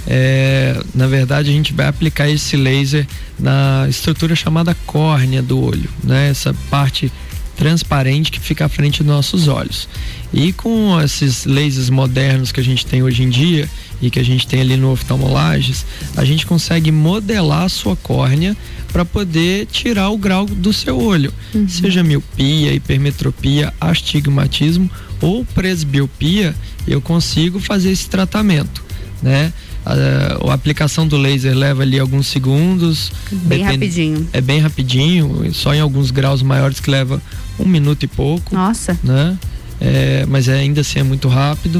[0.07, 3.05] é, na verdade a gente vai aplicar esse laser
[3.37, 6.29] na estrutura chamada córnea do olho, né?
[6.29, 7.11] Essa parte
[7.55, 9.89] transparente que fica à frente dos nossos olhos.
[10.31, 13.67] E com esses lasers modernos que a gente tem hoje em dia,
[14.01, 18.55] e que a gente tem ali no oftalmolages, a gente consegue modelar a sua córnea
[18.91, 21.67] para poder tirar o grau do seu olho, uhum.
[21.67, 24.89] seja miopia, hipermetropia, astigmatismo
[25.21, 26.55] ou presbiopia,
[26.87, 28.83] eu consigo fazer esse tratamento,
[29.21, 29.51] né?
[29.87, 33.11] A, a, aplicação do laser leva ali alguns segundos.
[33.31, 33.71] Bem depend...
[33.71, 34.29] rapidinho.
[34.33, 37.21] É bem rapidinho, só em alguns graus maiores que leva
[37.57, 38.53] um minuto e pouco.
[38.53, 38.99] Nossa.
[39.01, 39.37] Né?
[39.79, 41.77] É, mas é, ainda assim é muito rápido.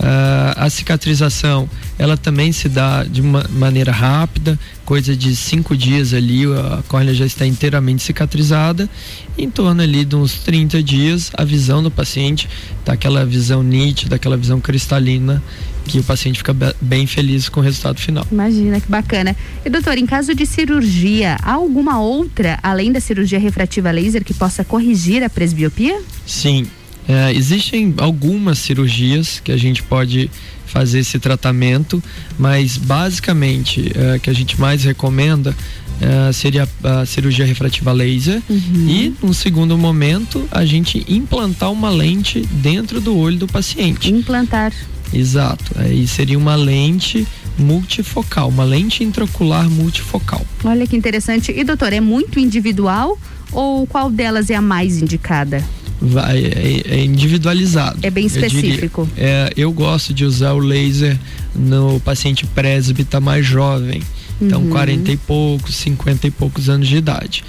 [0.00, 6.12] Uh, a cicatrização, ela também se dá de uma maneira rápida, coisa de cinco dias
[6.12, 8.88] ali, a córnea já está inteiramente cicatrizada.
[9.36, 12.48] Em torno ali de uns 30 dias, a visão do paciente
[12.84, 15.42] tá aquela visão nítida, aquela visão cristalina
[15.84, 18.26] que o paciente fica bem feliz com o resultado final.
[18.30, 19.36] Imagina que bacana.
[19.64, 24.34] E doutor, em caso de cirurgia, há alguma outra, além da cirurgia refrativa laser, que
[24.34, 26.00] possa corrigir a presbiopia?
[26.26, 26.66] Sim,
[27.08, 30.30] é, existem algumas cirurgias que a gente pode
[30.66, 32.02] fazer esse tratamento,
[32.38, 35.54] mas basicamente é, que a gente mais recomenda
[36.00, 38.88] é, seria a cirurgia refrativa laser uhum.
[38.88, 44.10] e no segundo momento a gente implantar uma lente dentro do olho do paciente.
[44.10, 44.72] Implantar.
[45.14, 45.64] Exato.
[45.76, 47.26] Aí seria uma lente
[47.58, 50.44] multifocal, uma lente intraocular multifocal.
[50.64, 51.52] Olha que interessante.
[51.52, 53.18] E doutor, é muito individual
[53.52, 55.64] ou qual delas é a mais indicada?
[56.00, 57.98] vai, é, é individualizado.
[58.02, 59.02] É bem específico.
[59.02, 61.18] Eu, diria, é, eu gosto de usar o laser
[61.54, 64.02] no paciente presbita mais jovem.
[64.40, 64.70] Então, uhum.
[64.70, 67.44] 40 e poucos, 50 e poucos anos de idade.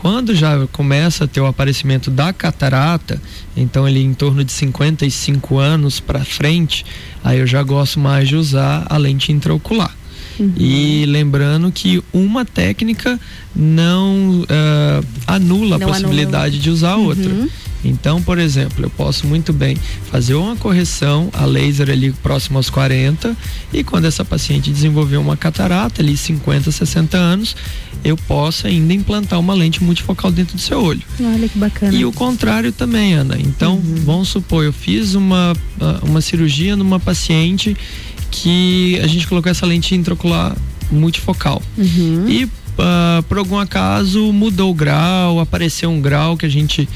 [0.00, 3.20] Quando já começa a ter o aparecimento da catarata,
[3.54, 6.86] então ele em torno de 55 anos para frente,
[7.22, 9.94] aí eu já gosto mais de usar a lente intraocular.
[10.38, 10.54] Uhum.
[10.56, 13.20] E lembrando que uma técnica
[13.54, 16.62] não uh, anula não a possibilidade anula.
[16.62, 17.04] de usar uhum.
[17.04, 17.48] outra.
[17.84, 19.76] Então, por exemplo, eu posso muito bem
[20.10, 23.36] fazer uma correção a laser ali próximo aos 40
[23.72, 27.56] e quando essa paciente desenvolver uma catarata ali 50, 60 anos,
[28.04, 31.02] eu posso ainda implantar uma lente multifocal dentro do seu olho.
[31.20, 31.94] Olha que bacana.
[31.94, 33.36] E o contrário também, Ana.
[33.38, 33.94] Então, uhum.
[34.04, 37.76] vamos supor, eu fiz uma, ah, uma cirurgia numa paciente
[38.30, 40.56] que a gente colocou essa lente intraocular
[40.90, 41.62] multifocal.
[41.76, 42.28] Uhum.
[42.28, 46.88] E uh, por algum acaso mudou o grau, apareceu um grau que a gente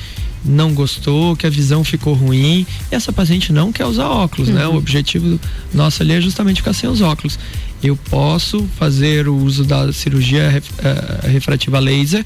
[0.45, 2.67] não gostou, que a visão ficou ruim.
[2.91, 4.55] E essa paciente não quer usar óculos, uhum.
[4.55, 4.67] né?
[4.67, 4.77] O uhum.
[4.77, 5.41] objetivo
[5.73, 7.39] nosso ali é justamente ficar sem os óculos.
[7.83, 12.25] Eu posso fazer o uso da cirurgia ref, uh, refrativa laser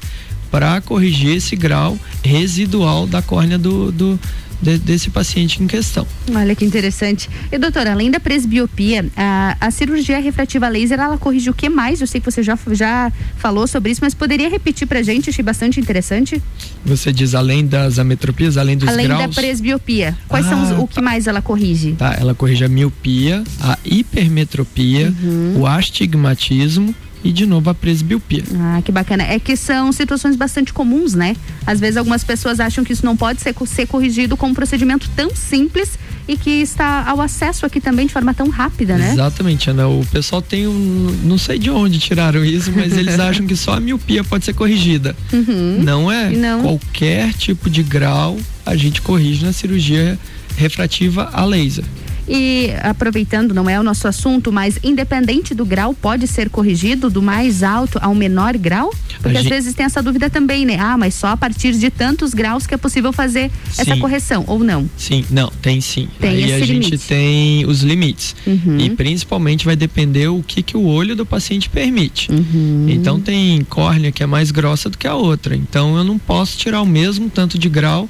[0.51, 4.19] para corrigir esse grau residual da córnea do, do
[4.61, 6.05] de, desse paciente em questão.
[6.33, 7.29] Olha que interessante.
[7.51, 12.01] E doutora, além da presbiopia, a, a cirurgia refrativa laser, ela corrige o que mais?
[12.01, 15.29] Eu sei que você já, já falou sobre isso, mas poderia repetir pra gente?
[15.29, 16.41] Achei bastante interessante.
[16.85, 19.21] Você diz além das ametropias, além dos além graus?
[19.21, 20.17] Além da presbiopia.
[20.27, 21.93] Quais ah, são os, o que mais ela corrige?
[21.93, 25.61] Tá, ela corrige a miopia, a hipermetropia, uhum.
[25.61, 28.43] o astigmatismo e de novo a presbiopia.
[28.55, 29.23] Ah, que bacana.
[29.23, 31.35] É que são situações bastante comuns, né?
[31.65, 35.09] Às vezes algumas pessoas acham que isso não pode ser, ser corrigido com um procedimento
[35.15, 39.13] tão simples e que está ao acesso aqui também de forma tão rápida, né?
[39.13, 39.87] Exatamente, Ana.
[39.87, 41.19] O pessoal tem um.
[41.23, 44.53] Não sei de onde tiraram isso, mas eles acham que só a miopia pode ser
[44.53, 45.15] corrigida.
[45.33, 45.81] Uhum.
[45.83, 46.29] Não é.
[46.29, 46.61] Não.
[46.61, 50.19] Qualquer tipo de grau a gente corrige na cirurgia
[50.55, 51.85] refrativa a laser.
[52.29, 57.23] E aproveitando, não é o nosso assunto, mas independente do grau, pode ser corrigido do
[57.23, 58.93] mais alto ao menor grau?
[59.19, 59.49] Porque a às gente...
[59.49, 60.77] vezes tem essa dúvida também, né?
[60.79, 63.81] Ah, mas só a partir de tantos graus que é possível fazer sim.
[63.81, 64.87] essa correção, ou não?
[64.95, 66.07] Sim, não, tem sim.
[66.19, 68.35] Tem Aí a gente tem os limites.
[68.45, 68.77] Uhum.
[68.79, 72.31] E principalmente vai depender o que, que o olho do paciente permite.
[72.31, 72.85] Uhum.
[72.89, 75.55] Então tem córnea que é mais grossa do que a outra.
[75.55, 78.07] Então eu não posso tirar o mesmo tanto de grau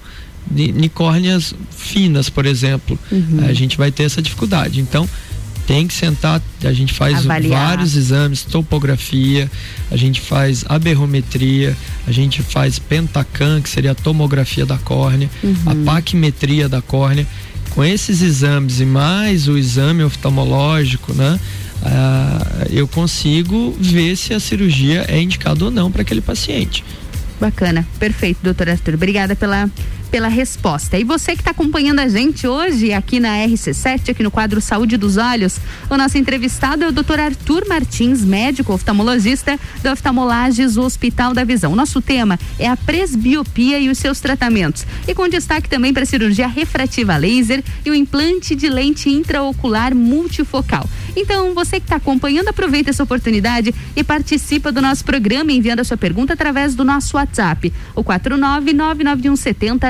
[0.50, 2.98] de, córneas finas, por exemplo.
[3.12, 3.46] Uhum.
[3.48, 4.80] A gente vai ter essa dificuldade.
[4.80, 5.08] Então,
[5.70, 7.68] tem que sentar, a gente faz Avaliar.
[7.68, 9.50] vários exames, topografia,
[9.92, 15.56] a gente faz aberrometria, a gente faz pentacam, que seria a tomografia da córnea, uhum.
[15.68, 17.28] a paquimetria da córnea.
[17.70, 21.40] Com esses exames e mais o exame oftalmológico, né?
[21.84, 26.84] Ah, eu consigo ver se a cirurgia é indicada ou não para aquele paciente.
[27.40, 28.96] Bacana, perfeito, doutor Arthur.
[28.96, 29.70] Obrigada pela
[30.10, 30.98] pela resposta.
[30.98, 34.98] E você que está acompanhando a gente hoje aqui na RC7, aqui no quadro Saúde
[34.98, 35.58] dos Olhos,
[35.90, 37.20] o nosso entrevistado é o Dr.
[37.20, 41.74] Arthur Martins, médico oftalmologista da Oftalmolages Hospital da Visão.
[41.74, 44.86] O nosso tema é a presbiopia e os seus tratamentos.
[45.08, 49.96] E com destaque também para a cirurgia refrativa laser e o implante de lente intraocular
[49.96, 50.90] multifocal.
[51.16, 55.84] Então, você que está acompanhando, aproveita essa oportunidade e participa do nosso programa enviando a
[55.84, 58.04] sua pergunta através do nosso WhatsApp, o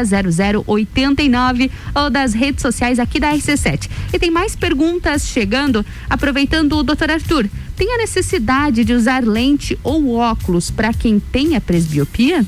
[0.10, 3.90] 49991700089 ou das redes sociais aqui da RC7.
[4.14, 7.50] E tem mais perguntas chegando, aproveitando o doutor Arthur.
[7.76, 12.46] Tem a necessidade de usar lente ou óculos para quem tem a presbiopia?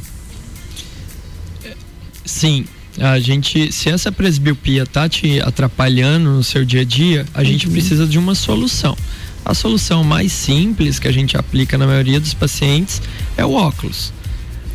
[2.26, 2.66] Sim,
[3.00, 7.46] a gente, se essa presbiopia tá te atrapalhando no seu dia a dia, a uhum.
[7.46, 8.98] gente precisa de uma solução.
[9.44, 13.02] A solução mais simples que a gente aplica na maioria dos pacientes
[13.36, 14.14] é o óculos.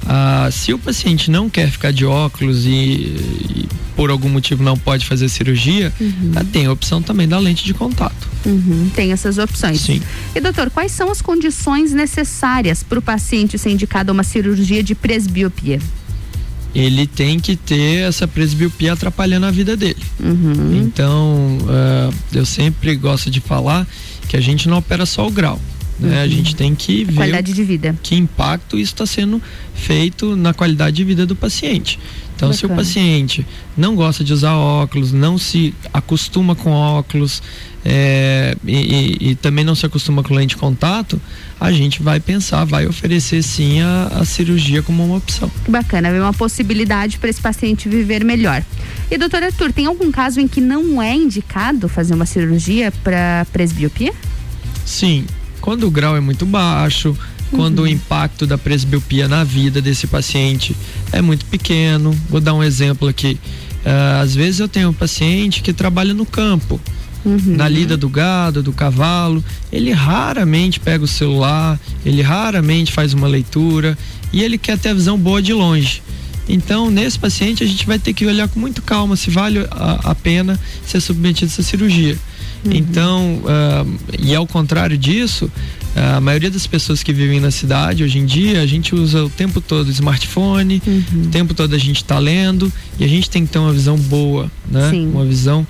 [0.08, 4.76] Ah, se o paciente não quer ficar de óculos e, e por algum motivo não
[4.76, 6.32] pode fazer cirurgia, uhum.
[6.36, 8.28] ah, tem a opção também da lente de contato.
[8.44, 9.80] Uhum, tem essas opções.
[9.80, 10.00] Sim.
[10.34, 14.82] E doutor, quais são as condições necessárias para o paciente ser indicado a uma cirurgia
[14.82, 15.80] de presbiopia?
[16.74, 20.02] ele tem que ter essa presbiopia atrapalhando a vida dele.
[20.20, 20.82] Uhum.
[20.82, 23.86] Então, uh, eu sempre gosto de falar
[24.28, 25.58] que a gente não opera só o grau.
[25.98, 26.16] Né?
[26.16, 26.22] Uhum.
[26.22, 27.96] A gente tem que ver qualidade de vida.
[28.02, 29.40] que impacto isso está sendo
[29.74, 31.98] feito na qualidade de vida do paciente.
[32.36, 32.54] Então, Bacana.
[32.54, 37.42] se o paciente não gosta de usar óculos, não se acostuma com óculos
[37.82, 41.20] é, e, e, e, também não se acostuma com lente de contato,
[41.58, 45.50] a gente vai pensar, vai oferecer sim a, a cirurgia como uma opção.
[45.64, 48.62] Que bacana, é uma possibilidade para esse paciente viver melhor.
[49.10, 53.46] E doutor Arthur, tem algum caso em que não é indicado fazer uma cirurgia para
[53.52, 54.12] presbiopia?
[54.84, 55.24] Sim,
[55.66, 57.18] quando o grau é muito baixo,
[57.50, 57.86] quando uhum.
[57.86, 60.76] o impacto da presbiopia na vida desse paciente
[61.10, 62.16] é muito pequeno.
[62.30, 63.36] Vou dar um exemplo aqui.
[63.84, 66.80] Uh, às vezes eu tenho um paciente que trabalha no campo,
[67.24, 67.40] uhum.
[67.56, 69.44] na lida do gado, do cavalo.
[69.72, 73.98] Ele raramente pega o celular, ele raramente faz uma leitura
[74.32, 76.00] e ele quer ter a visão boa de longe.
[76.48, 80.10] Então, nesse paciente, a gente vai ter que olhar com muito calma se vale a,
[80.10, 80.56] a pena
[80.86, 82.16] ser submetido a essa cirurgia.
[82.64, 82.72] Uhum.
[82.72, 85.50] Então, uh, e ao contrário disso,
[85.96, 89.30] a maioria das pessoas que vivem na cidade hoje em dia, a gente usa o
[89.30, 91.22] tempo todo smartphone, uhum.
[91.22, 93.96] o tempo todo a gente está lendo e a gente tem que ter uma visão
[93.96, 94.90] boa, né?
[94.90, 95.06] Sim.
[95.06, 95.66] Uma visão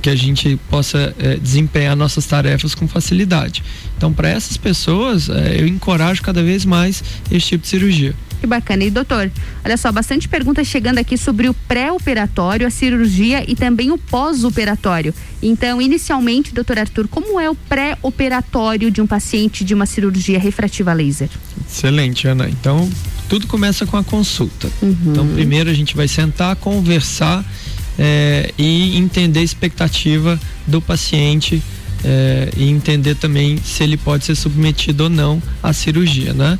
[0.00, 3.62] que a gente possa é, desempenhar nossas tarefas com facilidade.
[3.96, 8.14] Então, para essas pessoas, é, eu encorajo cada vez mais esse tipo de cirurgia.
[8.40, 8.84] Que bacana.
[8.84, 9.30] E doutor,
[9.62, 15.14] olha só, bastante perguntas chegando aqui sobre o pré-operatório, a cirurgia e também o pós-operatório.
[15.42, 20.92] Então, inicialmente, doutor Arthur, como é o pré-operatório de um paciente de uma cirurgia refrativa
[20.94, 21.28] laser?
[21.68, 22.48] Excelente, Ana.
[22.48, 22.90] Então,
[23.28, 24.68] tudo começa com a consulta.
[24.80, 24.96] Uhum.
[25.06, 27.44] Então, primeiro a gente vai sentar, conversar
[27.98, 31.62] é, e entender a expectativa do paciente
[32.02, 36.58] é, e entender também se ele pode ser submetido ou não à cirurgia, né?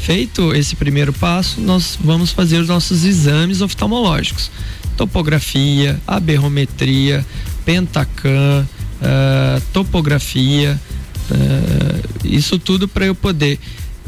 [0.00, 4.50] Feito esse primeiro passo, nós vamos fazer os nossos exames oftalmológicos.
[4.96, 7.24] Topografia, aberrometria,
[7.64, 8.66] pentacam,
[9.00, 10.80] uh, topografia,
[11.30, 13.58] uh, isso tudo para eu poder,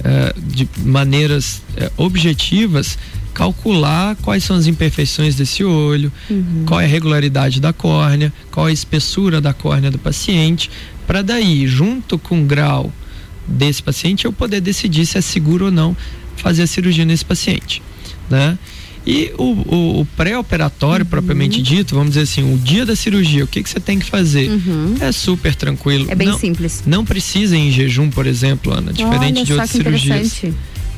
[0.00, 1.62] uh, de maneiras
[1.96, 2.98] objetivas,
[3.32, 6.64] calcular quais são as imperfeições desse olho, uhum.
[6.66, 10.70] qual é a regularidade da córnea, qual é a espessura da córnea do paciente,
[11.06, 12.92] para daí, junto com o grau
[13.46, 15.96] desse paciente, eu poder decidir se é seguro ou não
[16.36, 17.82] fazer a cirurgia nesse paciente,
[18.28, 18.58] né?
[19.06, 21.10] E o, o, o pré-operatório, uhum.
[21.10, 24.06] propriamente dito, vamos dizer assim, o dia da cirurgia, o que, que você tem que
[24.06, 24.50] fazer?
[24.50, 24.96] Uhum.
[24.98, 26.06] É super tranquilo.
[26.10, 26.82] É bem não, simples.
[26.84, 30.42] Não precisa ir em jejum, por exemplo, Ana, diferente Olha de outras cirurgias.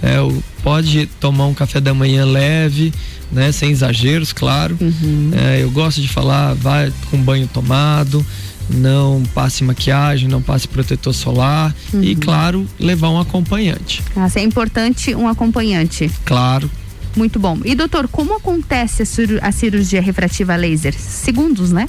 [0.03, 0.17] É,
[0.63, 2.95] pode tomar um café da manhã leve,
[3.31, 4.79] né, sem exageros, claro.
[4.81, 5.31] Uhum.
[5.35, 8.25] É, eu gosto de falar, vai com banho tomado,
[8.69, 12.03] não passe maquiagem, não passe protetor solar uhum.
[12.03, 14.03] e, claro, levar um acompanhante.
[14.15, 16.11] Ah, é importante um acompanhante.
[16.25, 16.71] Claro.
[17.17, 17.59] Muito bom.
[17.65, 19.03] E doutor, como acontece
[19.43, 20.95] a, cirurgia refrativa laser?
[20.95, 21.87] Segundos, né?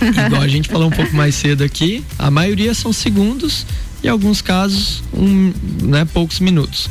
[0.26, 3.66] Igual a gente falou um pouco mais cedo aqui, a maioria são segundos
[4.02, 5.52] e alguns casos um,
[5.82, 6.88] né, poucos minutos.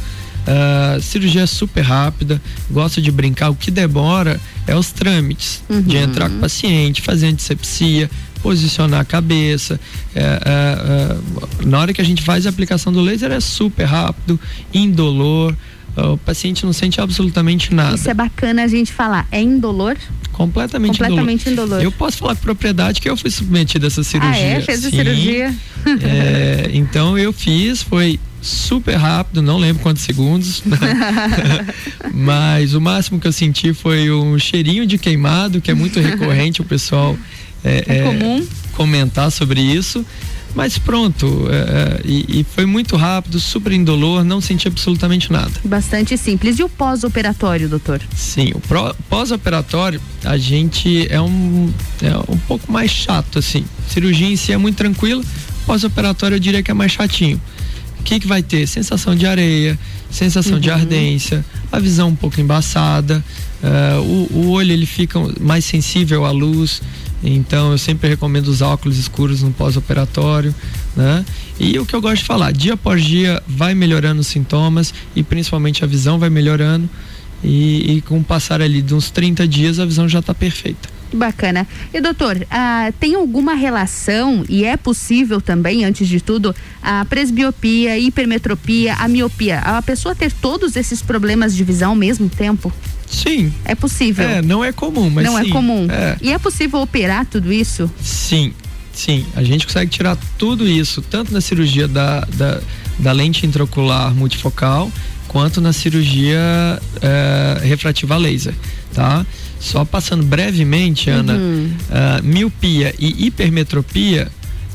[0.47, 3.49] Uh, cirurgia é super rápida, gosta de brincar.
[3.49, 5.81] O que demora é os trâmites uhum.
[5.81, 9.79] de entrar com o paciente, fazer antisepsia, posicionar a cabeça.
[10.15, 13.85] É, é, é, na hora que a gente faz a aplicação do laser é super
[13.85, 14.39] rápido,
[14.73, 15.55] indolor.
[15.95, 17.95] O paciente não sente absolutamente nada.
[17.95, 19.27] Isso é bacana a gente falar.
[19.31, 19.97] É indolor?
[20.31, 21.65] Completamente, Completamente indolor.
[21.65, 21.83] indolor.
[21.83, 24.45] Eu posso falar com propriedade que eu fui submetido a essa cirurgia.
[24.45, 24.61] Ah, é?
[24.61, 25.55] Fez a cirurgia?
[26.03, 30.77] É, então eu fiz, foi super rápido, não lembro quantos segundos, né?
[32.13, 36.61] mas o máximo que eu senti foi um cheirinho de queimado, que é muito recorrente
[36.61, 37.17] o pessoal
[37.63, 40.05] é, é, é comum comentar sobre isso.
[40.55, 45.51] Mas pronto, é, é, e, e, foi muito rápido, super indolor, não senti absolutamente nada.
[45.63, 46.57] Bastante simples.
[46.57, 48.01] E o pós-operatório, doutor?
[48.15, 48.61] Sim, o
[49.07, 53.65] pós-operatório, a gente é um, é um pouco mais chato, assim.
[53.87, 55.23] Cirurgia em si é muito tranquila,
[55.65, 57.39] pós-operatório eu diria que é mais chatinho.
[57.99, 58.65] O que, que vai ter?
[58.67, 59.77] Sensação de areia,
[60.09, 60.59] sensação uhum.
[60.59, 63.23] de ardência, a visão um pouco embaçada,
[63.63, 66.81] uh, o, o olho ele fica mais sensível à luz.
[67.23, 70.53] Então eu sempre recomendo os óculos escuros no pós-operatório,
[70.95, 71.25] né?
[71.59, 75.23] E o que eu gosto de falar, dia após dia vai melhorando os sintomas e
[75.23, 76.87] principalmente a visão vai melhorando
[77.43, 80.97] e, e com o passar ali de uns 30 dias a visão já está perfeita.
[81.13, 81.65] Bacana.
[81.93, 86.53] E doutor, ah, tem alguma relação, e é possível também, antes de tudo,
[86.83, 92.27] a presbiopia, hipermetropia, a miopia, a pessoa ter todos esses problemas de visão ao mesmo
[92.27, 92.73] tempo?
[93.09, 93.53] Sim.
[93.65, 94.27] É possível.
[94.27, 95.87] É, não é comum, mas Não é sim, é comum.
[95.89, 96.17] É.
[96.21, 97.89] E é possível operar tudo isso?
[98.01, 98.53] Sim,
[98.93, 99.25] sim.
[99.35, 102.59] A gente consegue tirar tudo isso, tanto na cirurgia da, da,
[102.99, 104.91] da lente intraocular multifocal,
[105.27, 106.37] quanto na cirurgia
[107.01, 108.53] é, refrativa laser,
[108.93, 109.25] tá?
[109.59, 111.71] Só passando brevemente, Ana, Uhum.
[111.89, 114.27] uh, miopia e hipermetropia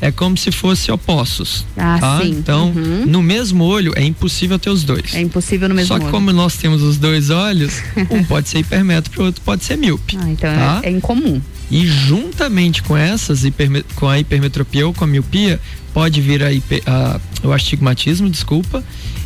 [0.05, 1.65] é como se fossem opostos.
[1.77, 2.19] Ah, tá?
[2.21, 2.29] sim.
[2.31, 3.05] Então, Uhum.
[3.05, 5.13] no mesmo olho é impossível ter os dois.
[5.15, 6.11] É impossível no mesmo Só que olho.
[6.11, 7.81] como nós temos os dois olhos,
[8.11, 10.17] um pode ser hipermétrope, o outro pode ser míope.
[10.19, 10.81] Ah, então tá?
[10.83, 11.41] é, é incomum.
[11.71, 13.41] E juntamente com essas,
[13.95, 15.59] com a hipermetropia ou com a miopia,
[15.93, 18.83] pode vir a hiper- a- o astigmatismo, desculpa,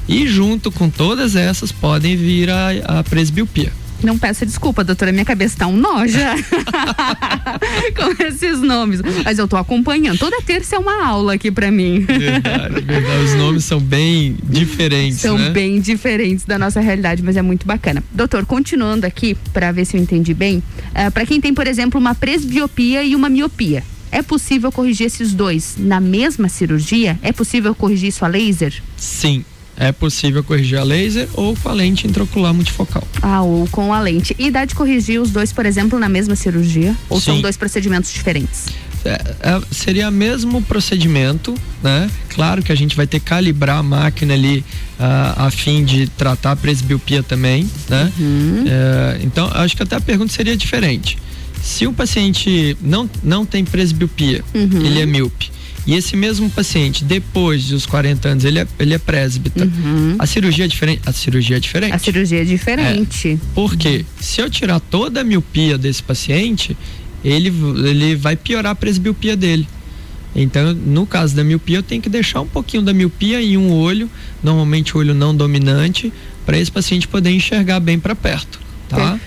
[0.07, 3.71] e junto com todas essas podem vir a, a presbiopia.
[4.03, 6.35] Não peça desculpa, doutora, minha cabeça tá um nó já.
[7.95, 9.01] Com esses nomes.
[9.23, 10.17] Mas eu tô acompanhando.
[10.19, 12.01] Toda terça é uma aula aqui pra mim.
[12.01, 13.23] Verdade, verdade.
[13.25, 15.49] Os nomes são bem diferentes, São né?
[15.49, 18.03] bem diferentes da nossa realidade, mas é muito bacana.
[18.11, 20.61] Doutor, continuando aqui, para ver se eu entendi bem,
[21.13, 25.75] para quem tem, por exemplo, uma presbiopia e uma miopia, é possível corrigir esses dois
[25.77, 27.19] na mesma cirurgia?
[27.21, 28.73] É possível corrigir isso a laser?
[28.95, 29.43] Sim,
[29.79, 33.07] é possível corrigir a laser ou com a lente intraocular multifocal.
[33.21, 34.35] Ah, ou com a lente.
[34.39, 36.95] E dá de corrigir os dois, por exemplo, na mesma cirurgia?
[37.09, 37.41] Ou são Sim.
[37.41, 38.65] dois procedimentos diferentes?
[39.05, 39.11] É,
[39.41, 41.53] é, seria o mesmo procedimento,
[41.83, 42.09] né?
[42.29, 44.65] Claro que a gente vai ter que calibrar a máquina ali
[44.99, 48.11] ah, a fim de tratar a presbiopia também, né?
[48.67, 51.17] É, então, acho que até a pergunta seria diferente.
[51.61, 54.85] Se o paciente não, não tem presbiopia, Uhum.
[54.85, 55.51] ele é míope,
[55.87, 59.63] e esse mesmo paciente, depois dos 40 anos, ele é, ele é présbita,
[60.19, 61.01] a cirurgia é diferente?
[61.05, 61.93] A cirurgia é diferente.
[61.93, 63.39] A cirurgia é diferente.
[63.55, 66.75] Porque se eu tirar toda a miopia desse paciente,
[67.23, 67.53] ele,
[67.85, 69.65] ele vai piorar a presbiopia dele.
[70.35, 73.71] Então, no caso da miopia, eu tenho que deixar um pouquinho da miopia em um
[73.71, 74.09] olho,
[74.43, 76.11] normalmente o olho não dominante,
[76.45, 78.59] para esse paciente poder enxergar bem para perto,
[78.89, 79.17] tá?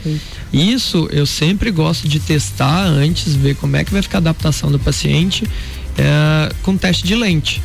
[0.52, 4.70] Isso eu sempre gosto de testar antes, ver como é que vai ficar a adaptação
[4.70, 5.48] do paciente
[5.98, 7.62] eh, com teste de lente.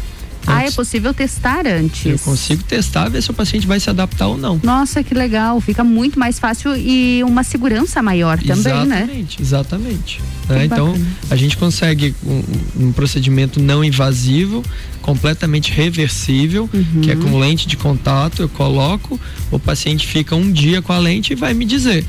[0.47, 2.05] Ah, é possível testar antes.
[2.05, 4.59] Eu consigo testar, ver se o paciente vai se adaptar ou não.
[4.63, 5.59] Nossa, que legal.
[5.59, 9.01] Fica muito mais fácil e uma segurança maior também, né?
[9.01, 10.21] exatamente, Exatamente.
[10.47, 10.65] né?
[10.65, 11.05] Então, bacana.
[11.31, 12.43] a gente consegue um,
[12.79, 14.61] um procedimento não invasivo,
[15.01, 17.01] completamente reversível, Uhum.
[17.01, 18.43] que é com lente de contato.
[18.43, 19.19] Eu coloco,
[19.49, 22.05] o paciente fica um dia com a lente e vai me dizer.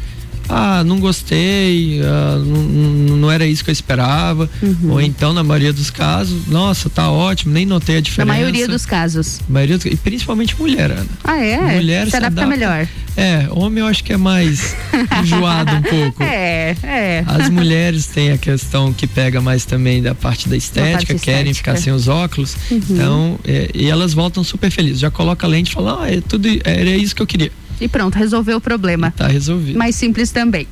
[0.49, 4.49] Ah, não gostei, ah, não, não- era isso que eu esperava.
[4.63, 4.93] Uhum.
[4.93, 8.33] Ou então, na maioria dos casos, nossa, tá ótimo, nem notei a Na diferença.
[8.33, 9.41] maioria dos casos.
[9.49, 11.07] Maioria dos- e principalmente mulher, Ana.
[11.25, 11.75] Ah, é?
[11.75, 12.87] Mulher se adapta melhor.
[13.17, 14.77] É, homem eu acho que é mais
[15.23, 16.23] enjoado um pouco.
[16.23, 17.25] É, é.
[17.27, 21.51] As mulheres têm a questão que pega mais também da parte da estética, parte querem
[21.51, 21.73] estética.
[21.73, 22.57] ficar sem os óculos.
[22.71, 22.81] Uhum.
[22.91, 25.01] Então, é, e elas voltam super felizes.
[25.01, 27.51] Já coloca a lente e fala, ah, é tudo, era isso que eu queria.
[27.81, 29.13] E pronto, resolveu o problema.
[29.17, 29.77] Tá resolvido.
[29.77, 30.67] Mais simples também.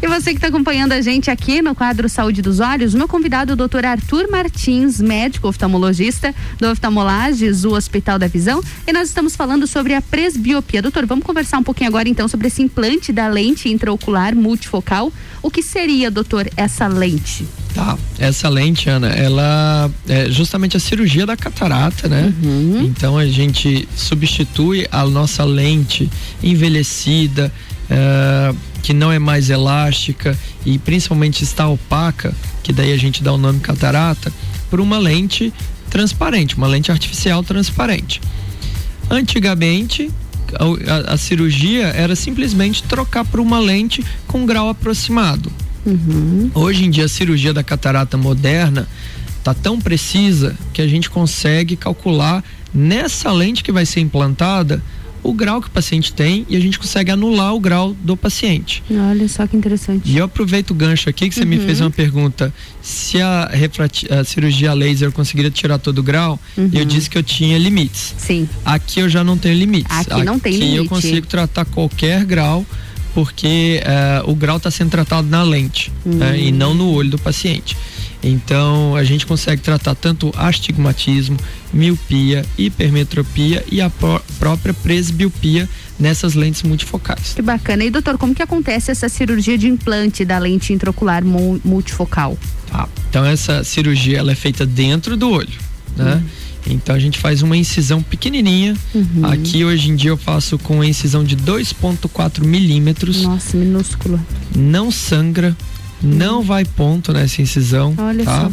[0.00, 3.52] E você que está acompanhando a gente aqui no quadro Saúde dos Olhos, meu convidado
[3.52, 9.08] é o doutor Arthur Martins, médico oftalmologista do Oftalmolages, o Hospital da Visão, e nós
[9.08, 10.82] estamos falando sobre a presbiopia.
[10.82, 15.12] Doutor, vamos conversar um pouquinho agora então sobre esse implante da lente intraocular multifocal.
[15.42, 17.46] O que seria, doutor, essa lente?
[17.78, 22.34] Tá, essa lente, Ana, ela é justamente a cirurgia da catarata, né?
[22.42, 22.82] Uhum.
[22.82, 26.10] Então a gente substitui a nossa lente
[26.42, 27.52] envelhecida,
[27.88, 28.52] eh,
[28.82, 33.38] que não é mais elástica e principalmente está opaca, que daí a gente dá o
[33.38, 34.32] nome catarata,
[34.68, 35.52] por uma lente
[35.88, 38.20] transparente, uma lente artificial transparente.
[39.08, 40.10] Antigamente,
[40.54, 40.64] a,
[41.10, 45.50] a- a cirurgia era simplesmente trocar por uma lente com grau aproximado.
[46.54, 48.88] Hoje em dia a cirurgia da catarata moderna
[49.44, 52.42] tá tão precisa que a gente consegue calcular
[52.74, 54.82] nessa lente que vai ser implantada
[55.20, 58.82] o grau que o paciente tem e a gente consegue anular o grau do paciente.
[58.88, 60.08] Olha só que interessante.
[60.08, 61.66] E eu aproveito o gancho aqui que você me Uhum.
[61.66, 63.50] fez uma pergunta se a,
[64.10, 66.70] a cirurgia laser conseguiria tirar todo o grau, Uhum.
[66.72, 68.14] eu disse que eu tinha limites.
[68.16, 68.48] Sim.
[68.64, 69.90] Aqui eu já não tenho limites.
[70.08, 70.88] Aqui não tem Aqui eu limite.
[70.88, 72.64] consigo tratar qualquer grau
[73.14, 77.18] porque eh, o grau está sendo tratado na lente né, e não no olho do
[77.18, 77.76] paciente.
[78.22, 81.36] Então a gente consegue tratar tanto astigmatismo,
[81.72, 87.34] miopia, hipermetropia e a pró própria presbiopia nessas lentes multifocais.
[87.34, 87.84] Que bacana.
[87.84, 92.36] E doutor, como que acontece essa cirurgia de implante da lente intraocular multifocal?
[92.70, 92.88] Tá.
[93.08, 95.58] Então essa cirurgia ela é feita dentro do olho,
[95.96, 96.14] né?
[96.14, 96.22] Uhum.
[96.68, 98.76] Então a gente faz uma incisão pequenininha.
[98.94, 99.24] Uhum.
[99.24, 103.22] Aqui hoje em dia eu faço com incisão de 2,4 milímetros.
[103.22, 104.20] Nossa, minúscula.
[104.54, 105.56] Não sangra,
[106.02, 106.10] uhum.
[106.10, 107.94] não vai ponto nessa incisão.
[107.98, 108.42] Olha tá?
[108.42, 108.52] só.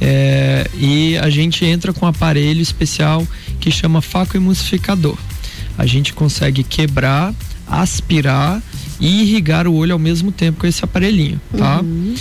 [0.00, 3.26] É, e a gente entra com um aparelho especial
[3.60, 5.16] que chama faco emulsificador.
[5.78, 7.34] A gente consegue quebrar,
[7.66, 8.62] aspirar
[9.00, 11.80] e irrigar o olho ao mesmo tempo com esse aparelhinho, tá?
[11.80, 12.14] Uhum.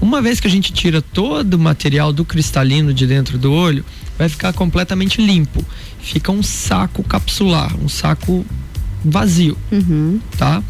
[0.00, 3.84] Uma vez que a gente tira todo o material do cristalino de dentro do olho,
[4.18, 5.64] vai ficar completamente limpo.
[6.00, 8.44] Fica um saco capsular, um saco
[9.04, 10.20] vazio, uhum.
[10.36, 10.62] tá?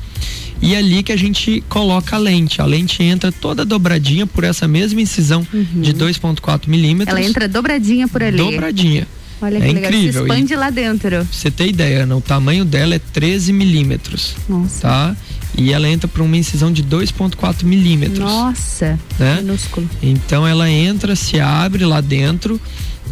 [0.60, 2.62] E é ali que a gente coloca a lente.
[2.62, 5.82] A lente entra toda dobradinha por essa mesma incisão uhum.
[5.82, 7.16] de 2,4 milímetros.
[7.16, 8.38] Ela entra dobradinha por ali.
[8.38, 9.06] Dobradinha.
[9.40, 9.90] Olha que é legal.
[9.90, 10.12] incrível.
[10.12, 11.28] Se expande e, lá dentro.
[11.30, 12.14] Você tem ideia, né?
[12.14, 14.34] o tamanho dela é 13 milímetros.
[14.48, 14.80] Nossa.
[14.80, 15.16] Tá?
[15.58, 18.18] E ela entra por uma incisão de 2,4 milímetros.
[18.18, 19.40] Nossa, né?
[19.42, 19.88] minúsculo.
[20.02, 22.60] Então ela entra, se abre lá dentro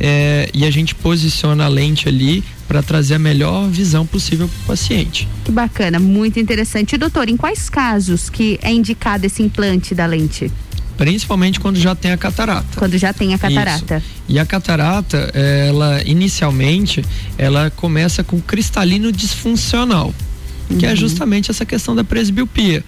[0.01, 4.63] é, e a gente posiciona a lente ali para trazer a melhor visão possível para
[4.63, 5.29] o paciente.
[5.45, 6.95] Que bacana, muito interessante.
[6.95, 10.51] E, doutor, em quais casos que é indicado esse implante da lente?
[10.97, 12.79] Principalmente quando já tem a catarata.
[12.79, 13.99] Quando já tem a catarata.
[13.99, 14.07] Isso.
[14.29, 17.05] E a catarata, ela inicialmente,
[17.37, 20.15] ela começa com cristalino disfuncional,
[20.71, 20.79] uhum.
[20.79, 20.97] que é uhum.
[20.97, 22.85] justamente essa questão da presbiopia.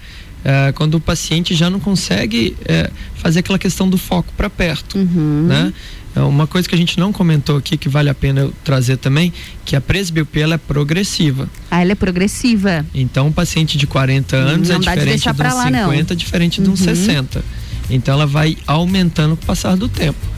[0.49, 4.97] É, quando o paciente já não consegue é, fazer aquela questão do foco para perto,
[4.97, 5.47] uhum.
[5.49, 5.73] né?
[6.15, 8.97] É uma coisa que a gente não comentou aqui que vale a pena eu trazer
[8.97, 9.33] também,
[9.65, 11.49] que a presbiopia ela é progressiva.
[11.69, 12.87] Ah, ela é progressiva.
[12.95, 16.17] Então, um paciente de 40 anos não é diferente de, de uns 50, não.
[16.17, 16.77] diferente de uhum.
[16.77, 17.45] 60.
[17.91, 20.36] Então, ela vai aumentando com o passar do tempo.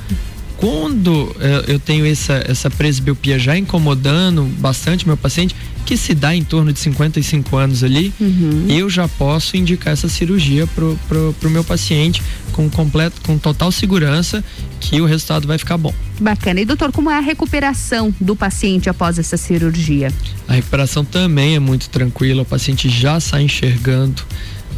[0.59, 5.55] Quando eh, eu tenho essa, essa presbiopia já incomodando bastante meu paciente,
[5.87, 8.67] que se dá em torno de 55 anos ali, uhum.
[8.69, 13.71] eu já posso indicar essa cirurgia pro, pro, pro meu paciente com completo, com total
[13.71, 14.45] segurança
[14.81, 15.95] que o resultado vai ficar bom.
[16.21, 16.61] Bacana.
[16.61, 20.13] E doutor, como é a recuperação do paciente após essa cirurgia?
[20.49, 24.23] A recuperação também é muito tranquila, o paciente já sai enxergando.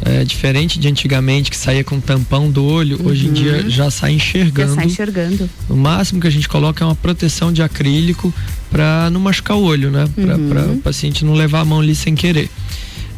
[0.03, 3.11] É, diferente de antigamente que saía com tampão do olho, uhum.
[3.11, 4.69] hoje em dia já sai enxergando.
[4.69, 5.49] Já sai enxergando.
[5.69, 8.33] O máximo que a gente coloca é uma proteção de acrílico
[8.71, 10.05] para não machucar o olho, né?
[10.17, 10.49] Uhum.
[10.49, 12.49] Para o paciente não levar a mão ali sem querer.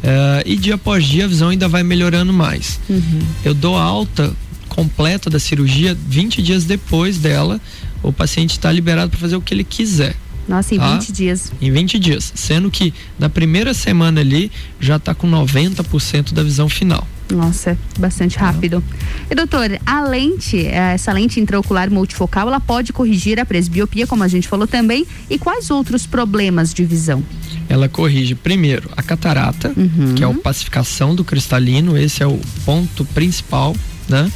[0.02, 2.78] É, e dia após dia a visão ainda vai melhorando mais.
[2.90, 3.20] Uhum.
[3.42, 4.30] Eu dou alta
[4.68, 7.60] completa da cirurgia 20 dias depois dela,
[8.02, 10.14] o paciente está liberado para fazer o que ele quiser.
[10.48, 10.98] Nossa, em tá?
[10.98, 11.52] 20 dias.
[11.60, 12.32] Em 20 dias.
[12.34, 17.06] Sendo que na primeira semana ali já está com 90% da visão final.
[17.32, 18.84] Nossa, é bastante rápido.
[19.30, 24.22] E doutor, a lente, é, essa lente intraocular multifocal, ela pode corrigir a presbiopia, como
[24.22, 27.24] a gente falou também, e quais outros problemas de visão?
[27.68, 30.14] Ela corrige primeiro a catarata, uhum.
[30.14, 33.74] que é a opacificação do cristalino, esse é o ponto principal,
[34.06, 34.30] né?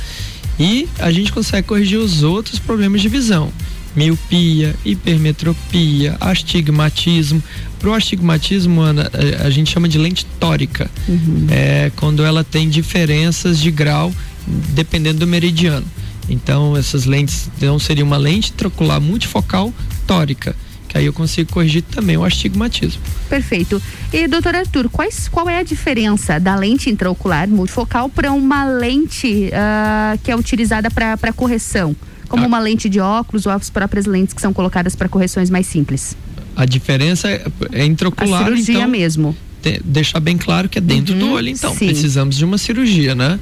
[0.59, 3.53] E a gente consegue corrigir os outros problemas de visão
[3.95, 7.43] miopia, hipermetropia, astigmatismo.
[7.78, 10.91] Para o astigmatismo, Ana, a, a, gente chama de lente tórica.
[11.09, 11.47] Uhum.
[11.51, 14.12] É quando ela tem diferenças de grau
[14.47, 15.86] dependendo do meridiano.
[16.28, 19.72] Então, essas lentes não seria uma lente intraocular multifocal
[20.07, 20.55] tórica
[20.89, 23.01] que aí eu consigo corrigir também o astigmatismo.
[23.28, 23.80] Perfeito.
[24.12, 29.51] E doutor Arthur, quais, qual é a diferença da lente intraocular multifocal para uma lente
[29.51, 31.95] uh, que é utilizada para correção?
[32.29, 35.66] Como uma lente de óculos ou as próprias lentes que são colocadas para correções mais
[35.66, 36.16] simples?
[36.55, 39.37] A diferença é, é intraocular, a cirurgia então, mesmo.
[39.62, 41.74] Te, deixar bem claro que é dentro uhum, do olho, então.
[41.74, 41.87] Sim.
[41.87, 43.39] Precisamos de uma cirurgia, né?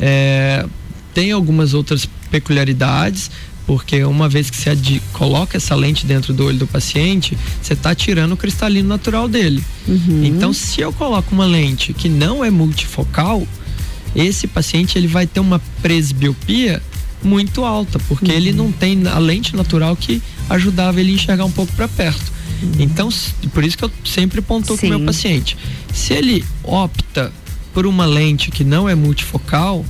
[0.00, 0.64] É,
[1.12, 3.30] tem algumas outras peculiaridades,
[3.66, 4.76] porque uma vez que você
[5.12, 9.62] coloca essa lente dentro do olho do paciente, você está tirando o cristalino natural dele.
[9.86, 10.24] Uhum.
[10.24, 13.46] Então, se eu coloco uma lente que não é multifocal,
[14.14, 16.82] esse paciente ele vai ter uma presbiopia
[17.22, 18.36] muito alta, porque uhum.
[18.36, 22.32] ele não tem a lente natural que ajudava ele a enxergar um pouco para perto.
[22.62, 22.72] Uhum.
[22.80, 23.08] Então,
[23.52, 25.56] por isso que eu sempre pontuo com o meu paciente.
[25.92, 27.32] Se ele opta
[27.72, 29.84] por uma lente que não é multifocal,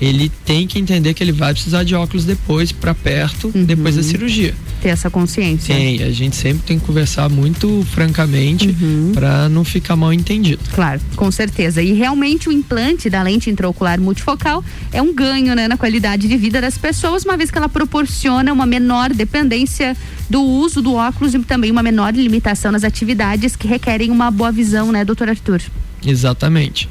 [0.00, 3.64] ele tem que entender que ele vai precisar de óculos depois para perto, uhum.
[3.64, 4.54] depois da cirurgia.
[4.80, 5.74] Ter essa consciência.
[5.74, 9.12] Tem, a gente sempre tem que conversar muito francamente uhum.
[9.14, 10.62] para não ficar mal entendido.
[10.72, 11.82] Claro, com certeza.
[11.82, 16.36] E realmente o implante da lente intraocular multifocal é um ganho né, na qualidade de
[16.36, 19.96] vida das pessoas, uma vez que ela proporciona uma menor dependência
[20.30, 24.52] do uso do óculos e também uma menor limitação nas atividades que requerem uma boa
[24.52, 25.60] visão, né, doutor Arthur?
[26.06, 26.88] Exatamente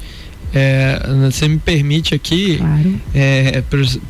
[0.54, 3.00] É, você me permite aqui, claro.
[3.14, 3.62] é,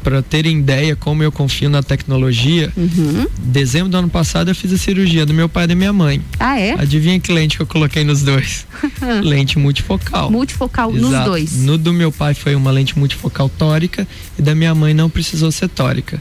[0.03, 3.27] para terem ideia como eu confio na tecnologia, uhum.
[3.41, 6.23] dezembro do ano passado eu fiz a cirurgia do meu pai e da minha mãe.
[6.39, 6.73] Ah, é?
[6.73, 8.67] Adivinha que lente que eu coloquei nos dois?
[9.23, 10.31] lente multifocal.
[10.31, 11.13] Multifocal Exato.
[11.13, 11.65] nos dois.
[11.65, 14.07] No do meu pai foi uma lente multifocal tórica
[14.39, 16.21] e da minha mãe não precisou ser tórica.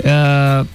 [0.00, 0.66] É,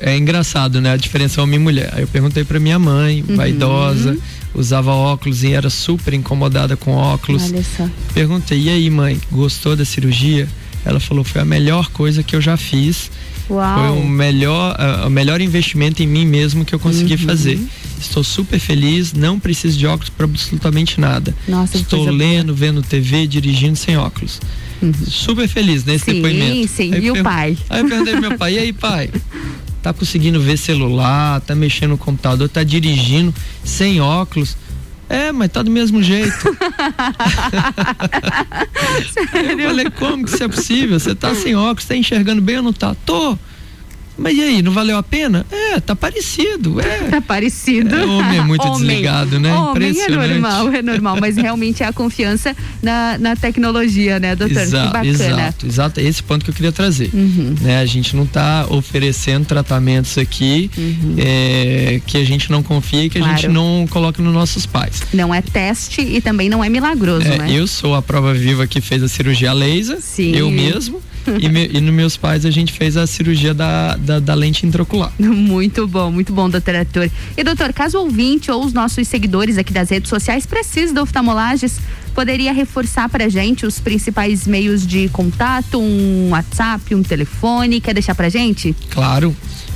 [0.00, 0.92] é engraçado, né?
[0.92, 1.90] A diferença homem e mulher.
[1.92, 3.36] Aí eu perguntei para minha mãe, uhum.
[3.36, 4.16] vaidosa
[4.54, 7.44] usava óculos e era super incomodada com óculos.
[7.44, 7.88] Olha só.
[8.14, 10.48] Perguntei, e aí, mãe, gostou da cirurgia?
[10.84, 13.10] Ela falou, foi a melhor coisa que eu já fiz.
[13.48, 13.78] Uau.
[13.78, 17.20] Foi o melhor, uh, o melhor investimento em mim mesmo que eu consegui uhum.
[17.20, 17.60] fazer.
[18.00, 21.34] Estou super feliz, não preciso de óculos para absolutamente nada.
[21.46, 22.56] Nossa, Estou lendo, boa.
[22.56, 24.40] vendo TV, dirigindo sem óculos.
[24.80, 24.92] Uhum.
[25.06, 26.68] Super feliz nesse sim, depoimento.
[26.68, 26.94] Sim, sim.
[27.00, 27.56] E o pai?
[27.70, 29.10] Aí eu perguntei pro meu pai, e aí, pai?
[29.82, 34.56] tá conseguindo ver celular, tá mexendo no computador, tá dirigindo sem óculos.
[35.08, 36.32] É, mas tá do mesmo jeito.
[39.34, 40.98] eu falei, como que isso é possível?
[40.98, 42.96] Você tá sem óculos, tá enxergando bem ou não tá?
[43.04, 43.36] Tô.
[44.16, 45.46] Mas e aí, não valeu a pena?
[45.50, 46.80] É, tá parecido.
[46.80, 47.02] É.
[47.12, 47.94] Tá parecido.
[47.94, 48.86] É, homem é muito homem.
[48.86, 49.52] desligado, né?
[49.52, 54.62] Homem é normal, é normal, mas realmente é a confiança na, na tecnologia, né, doutor?
[54.62, 55.10] Exato, que bacana.
[55.10, 56.00] Exato, exato.
[56.00, 57.10] É esse ponto que eu queria trazer.
[57.12, 57.54] Uhum.
[57.60, 57.80] Né?
[57.80, 61.16] A gente não tá oferecendo tratamentos aqui uhum.
[61.18, 63.34] é, que a gente não confia e que claro.
[63.34, 65.02] a gente não coloca nos nossos pais.
[65.12, 67.52] Não é teste e também não é milagroso, é, né?
[67.52, 70.34] Eu sou a prova viva que fez a cirurgia laser, Sim.
[70.34, 71.02] eu mesmo
[71.40, 74.66] e, me, e nos meus pais a gente fez a cirurgia da, da, da, lente
[74.66, 75.12] intraocular.
[75.18, 77.10] Muito bom, muito bom, doutor Arthur.
[77.36, 81.00] E doutor, caso o ouvinte ou os nossos seguidores aqui das redes sociais precisem de
[81.00, 81.78] oftalmolages,
[82.14, 88.14] poderia reforçar pra gente os principais meios de contato, um WhatsApp, um telefone, quer deixar
[88.14, 88.74] pra gente?
[88.90, 89.34] Claro.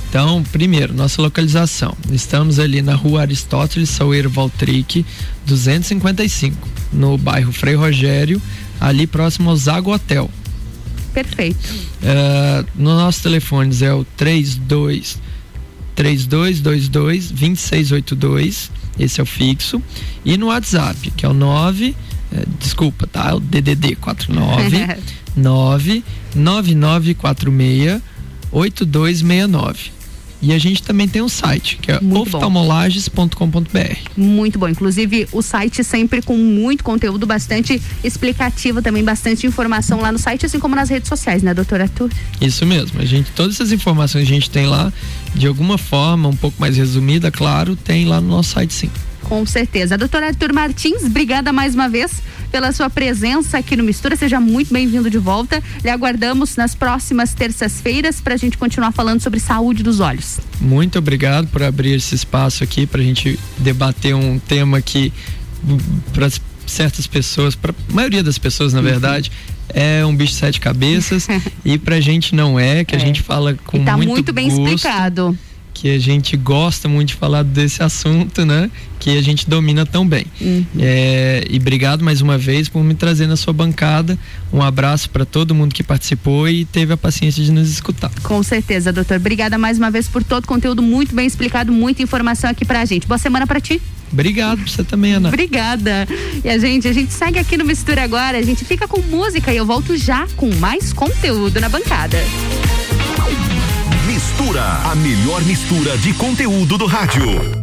[0.09, 1.95] Então, primeiro, nossa localização.
[2.11, 5.05] Estamos ali na rua Aristóteles Saueiro Valtric,
[5.45, 6.55] 255,
[6.93, 8.41] no bairro Frei Rogério,
[8.79, 10.29] ali próximo ao Zago Hotel.
[11.17, 11.73] Perfeito.
[11.73, 15.19] Uh, no nosso telefones é o 32
[15.95, 19.81] 3222 2682, esse é o fixo,
[20.23, 21.95] e no WhatsApp, que é o 9,
[22.31, 23.33] eh, desculpa, tá?
[23.33, 24.95] O DDD 49
[25.35, 26.03] 9
[26.35, 27.99] 9946
[28.51, 29.96] 8269.
[30.41, 33.97] E a gente também tem um site, que é oftalmolages.com.br.
[34.15, 34.67] Muito bom.
[34.67, 40.45] Inclusive, o site sempre com muito conteúdo, bastante explicativo também, bastante informação lá no site,
[40.45, 42.11] assim como nas redes sociais, né, doutora Arthur?
[42.39, 43.01] Isso mesmo.
[43.01, 44.93] A gente, todas essas informações a gente tem lá,
[45.33, 48.89] de alguma forma, um pouco mais resumida, claro, tem lá no nosso site sim.
[49.27, 49.97] Com certeza.
[49.97, 54.15] Doutora Arthur Martins, obrigada mais uma vez pela sua presença aqui no Mistura.
[54.15, 55.61] Seja muito bem-vindo de volta.
[55.83, 60.39] Lhe aguardamos nas próximas terças-feiras para a gente continuar falando sobre saúde dos olhos.
[60.61, 65.11] Muito obrigado por abrir esse espaço aqui para a gente debater um tema que
[66.13, 66.29] para
[66.65, 68.85] certas pessoas, para a maioria das pessoas, na uhum.
[68.85, 69.29] verdade,
[69.69, 71.27] é um bicho de sete cabeças
[71.65, 72.97] e pra gente não é, que é.
[72.97, 74.61] a gente fala com e tá muito, muito bem gosto.
[74.61, 75.37] explicado
[75.79, 78.69] que a gente gosta muito de falar desse assunto, né?
[78.99, 80.25] Que a gente domina tão bem.
[80.41, 80.65] Uhum.
[80.79, 84.17] É, e obrigado mais uma vez por me trazer na sua bancada.
[84.51, 88.09] Um abraço para todo mundo que participou e teve a paciência de nos escutar.
[88.23, 89.17] Com certeza, doutor.
[89.17, 92.83] Obrigada mais uma vez por todo o conteúdo muito bem explicado, muita informação aqui pra
[92.83, 93.05] gente.
[93.05, 93.79] Boa semana para ti.
[94.11, 95.27] Obrigado pra você também, Ana.
[95.27, 96.07] Obrigada.
[96.43, 99.53] E a gente, a gente segue aqui no Mistura agora, a gente fica com música
[99.53, 102.17] e eu volto já com mais conteúdo na bancada.
[104.37, 107.57] Mistura, a melhor mistura de conteúdo do rádio.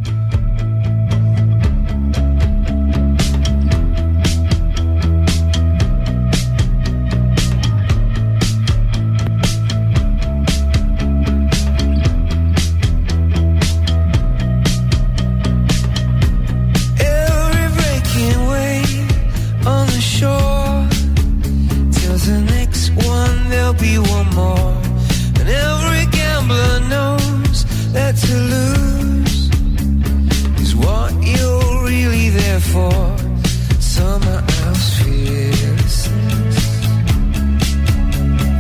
[23.81, 24.74] Be one more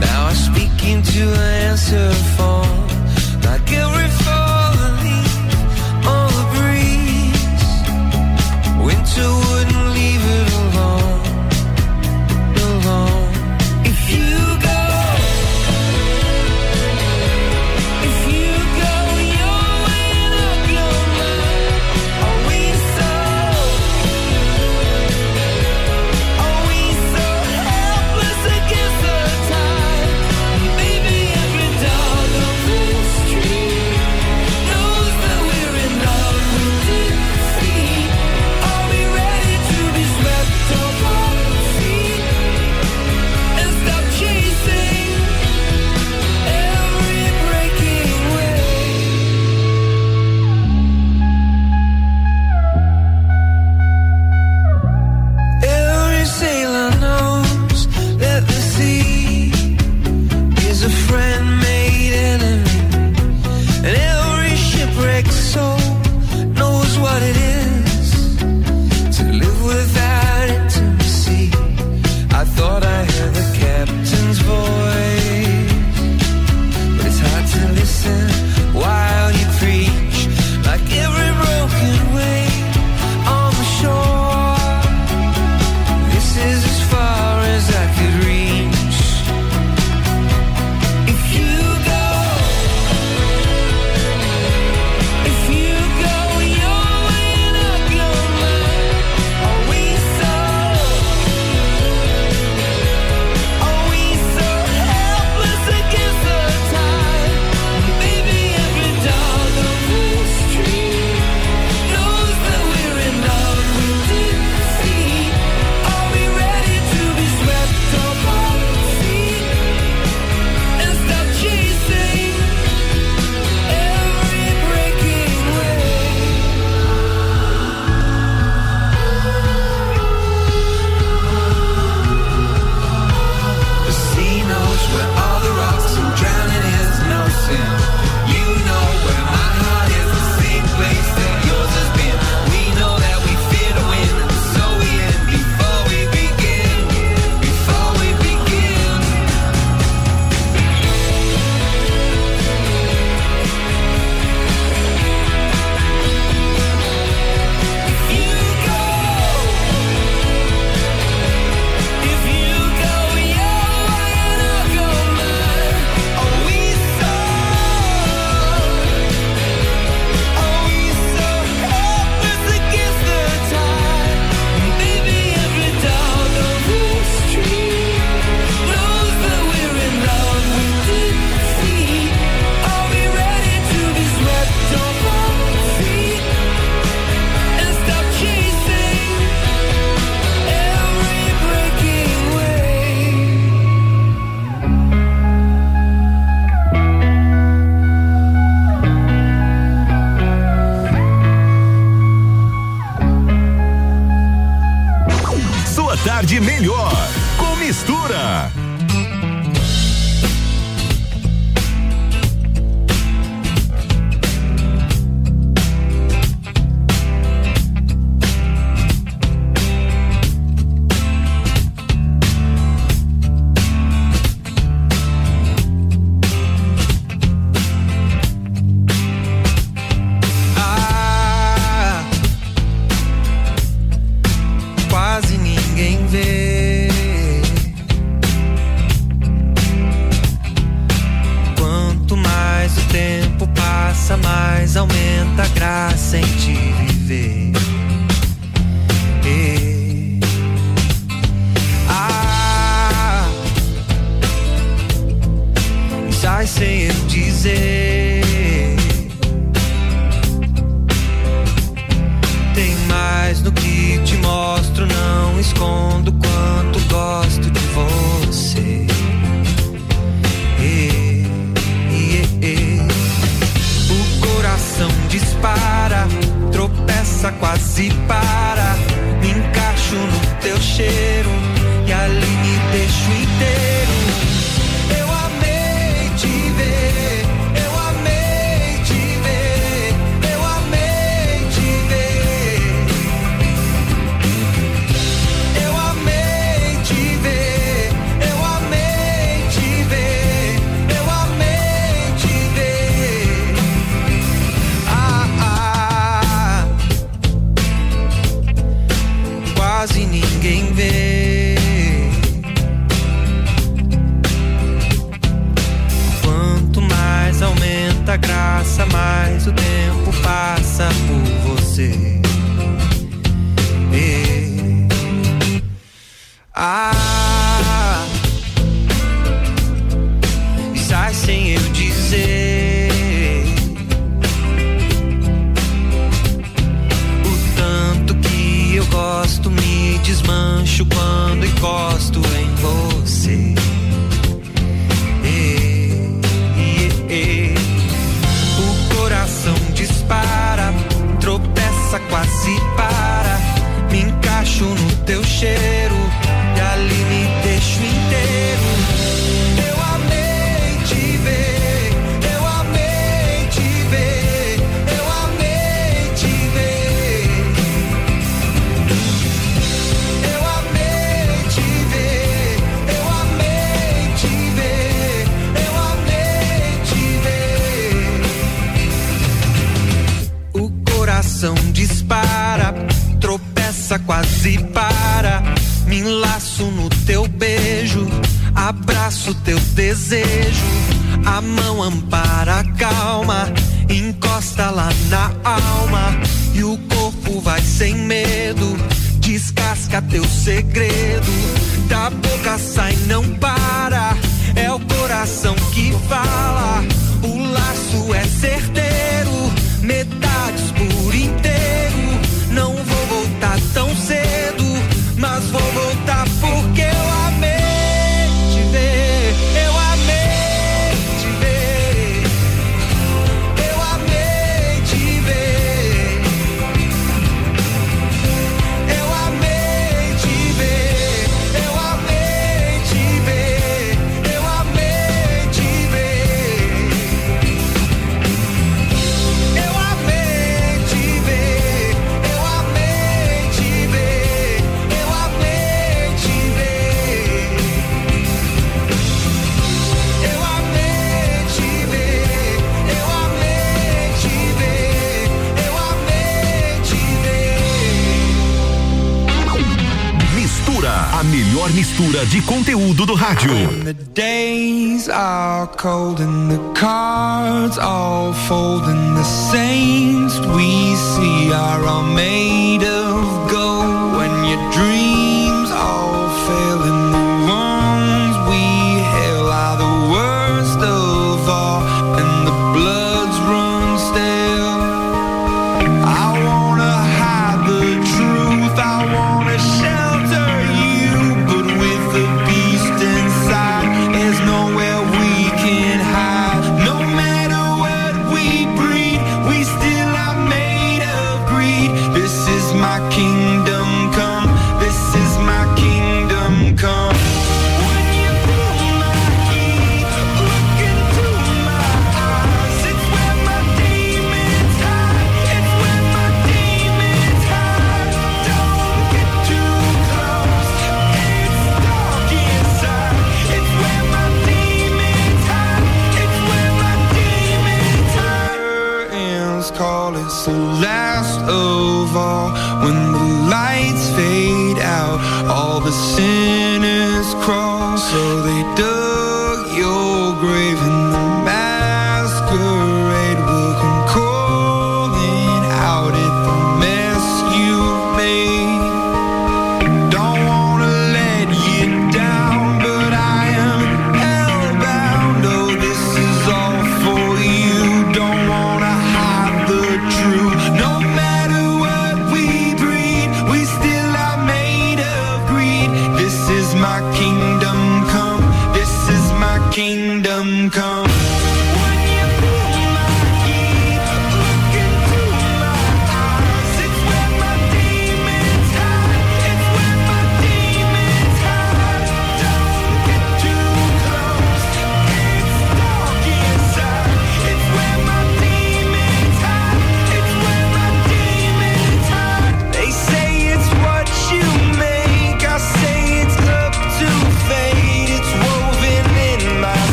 [0.00, 2.86] Now I speak into an answer phone
[3.42, 4.08] like every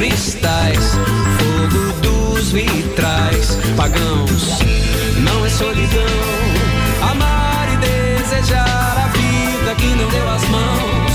[0.00, 0.98] cristais,
[1.38, 3.58] fogo dos vitrais.
[3.76, 4.58] Pagãos.
[5.18, 6.00] Não é solidão.
[7.10, 11.12] Amar e desejar a vida que não deu as mãos,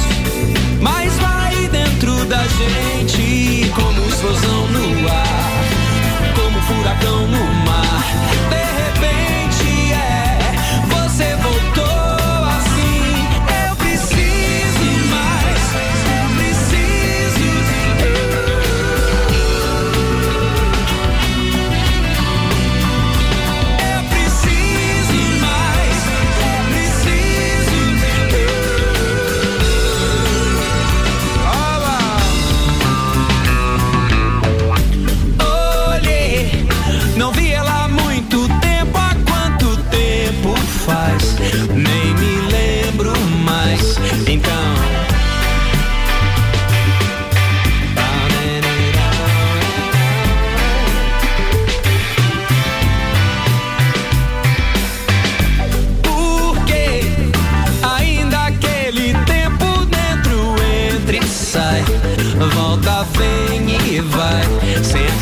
[0.82, 5.64] mas vai dentro da gente como explosão no ar,
[6.36, 8.65] como furacão no mar.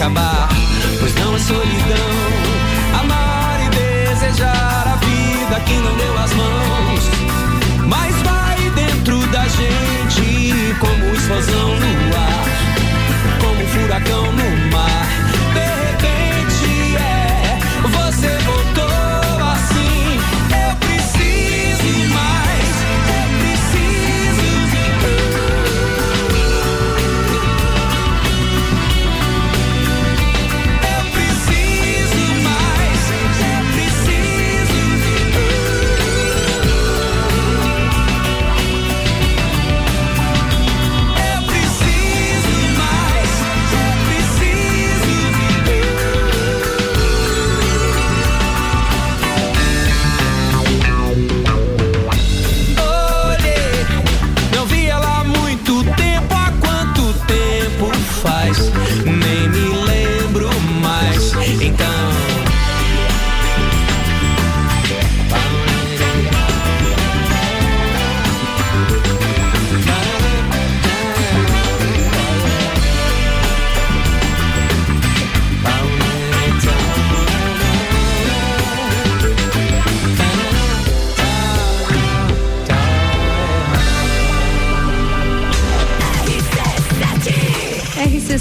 [0.03, 0.49] acabar,
[0.99, 2.11] pois não é solidão.
[2.99, 7.09] Amar e desejar a vida que não deu as mãos,
[7.87, 11.82] mas vai dentro da gente como explosão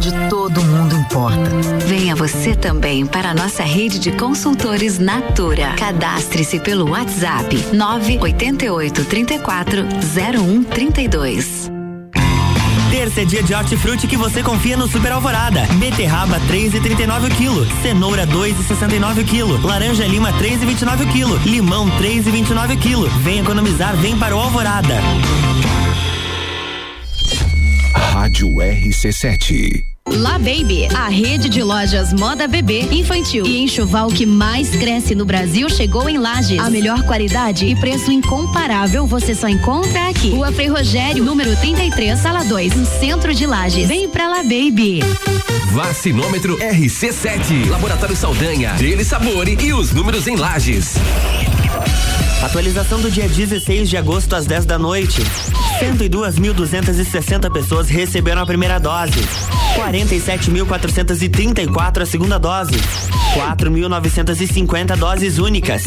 [0.00, 1.50] onde todo mundo importa.
[1.86, 5.74] Venha você também para a nossa rede de consultores Natura.
[5.76, 11.70] Cadastre-se pelo WhatsApp 988 34 0132.
[12.90, 15.66] Terça é dia de hortifruti que você confia no Super Alvorada.
[15.78, 22.74] Beterraba 3,39 o quilo, cenoura 2,69 o quilo, laranja lima 3,29 o quilo, limão 3,29
[22.74, 23.08] o quilo.
[23.20, 24.98] Vem economizar, vem para o Alvorada.
[27.94, 29.89] Rádio RC7.
[30.08, 35.24] La Baby, a rede de lojas moda bebê, infantil e enxoval que mais cresce no
[35.24, 36.58] Brasil chegou em Lages.
[36.58, 40.30] A melhor qualidade e preço incomparável você só encontra aqui.
[40.30, 43.88] Rua Frei Rogério, número 33, sala 2, no centro de Lages.
[43.88, 45.00] Vem pra La Baby.
[45.72, 50.94] Vacinômetro RC7, Laboratório Saldanha, Dele Sabore e os números em Lages.
[52.42, 55.20] Atualização do dia 16 de agosto às 10 da noite.
[55.78, 59.20] 102.260 pessoas receberam a primeira dose.
[59.76, 62.72] 47.434 a segunda dose.
[63.34, 65.84] 4.950 doses únicas.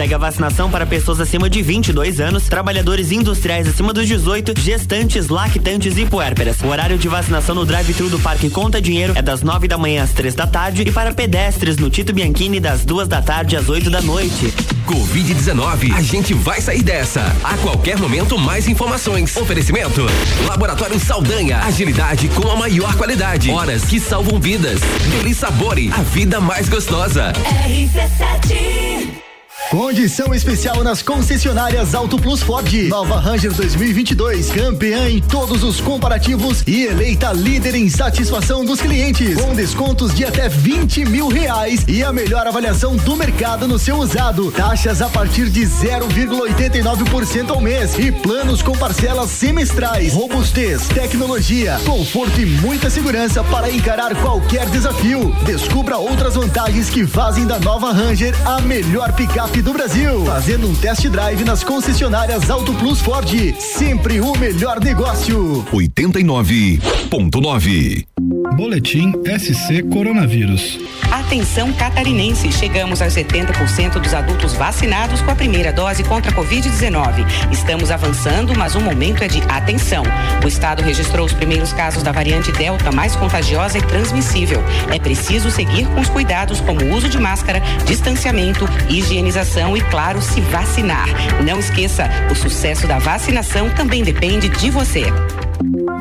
[0.00, 5.28] Segue a vacinação para pessoas acima de 22 anos, trabalhadores industriais acima dos 18, gestantes,
[5.28, 6.58] lactantes e puérperas.
[6.62, 10.02] O horário de vacinação no drive-thru do Parque Conta Dinheiro é das 9 da manhã
[10.02, 13.68] às 3 da tarde e para pedestres no Tito Bianchini das 2 da tarde às
[13.68, 14.50] 8 da noite.
[14.86, 17.20] Covid-19, a gente vai sair dessa.
[17.44, 19.36] A qualquer momento, mais informações.
[19.36, 20.06] Oferecimento:
[20.48, 23.50] Laboratório Saldanha, agilidade com a maior qualidade.
[23.50, 24.80] Horas que salvam vidas.
[25.10, 27.34] Deli Sabore, a vida mais gostosa.
[27.66, 29.29] RC7
[29.68, 32.88] Condição especial nas concessionárias Auto Plus Ford.
[32.88, 39.40] Nova Ranger 2022, campeã em todos os comparativos e eleita líder em satisfação dos clientes,
[39.40, 43.98] com descontos de até 20 mil reais e a melhor avaliação do mercado no seu
[43.98, 44.50] usado.
[44.50, 50.12] Taxas a partir de 0,89% ao mês e planos com parcelas semestrais.
[50.12, 55.32] Robustez, tecnologia, conforto e muita segurança para encarar qualquer desafio.
[55.44, 60.24] Descubra outras vantagens que fazem da Nova Ranger a melhor picape do Brasil.
[60.24, 63.28] Fazendo um test drive nas concessionárias Auto Plus Ford.
[63.58, 65.66] Sempre o melhor negócio.
[65.72, 68.09] 89.9.
[68.56, 70.78] Boletim SC Coronavírus.
[71.10, 77.26] Atenção catarinense, chegamos aos 70% dos adultos vacinados com a primeira dose contra a Covid-19.
[77.50, 80.02] Estamos avançando, mas o momento é de atenção.
[80.44, 84.62] O estado registrou os primeiros casos da variante Delta mais contagiosa e transmissível.
[84.92, 90.40] É preciso seguir com os cuidados como uso de máscara, distanciamento, higienização e, claro, se
[90.40, 91.08] vacinar.
[91.44, 95.04] Não esqueça, o sucesso da vacinação também depende de você.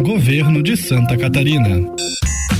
[0.01, 1.85] Governo de Santa Catarina.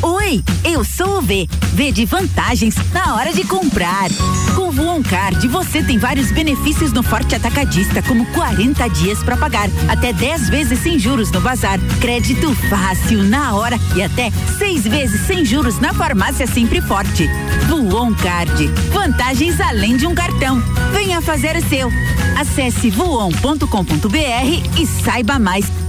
[0.02, 1.48] Oi, eu sou o V.
[1.74, 4.10] V de vantagens na hora de comprar.
[4.57, 9.70] Com o Card, você tem vários benefícios no Forte Atacadista, como 40 dias para pagar,
[9.88, 15.26] até 10 vezes sem juros no bazar, crédito fácil na hora e até seis vezes
[15.26, 17.26] sem juros na farmácia Sempre Forte.
[17.70, 20.61] Voon Card, vantagens além de um cartão.
[20.91, 21.90] Venha fazer o seu.
[22.38, 25.89] Acesse voon.com.br e saiba mais.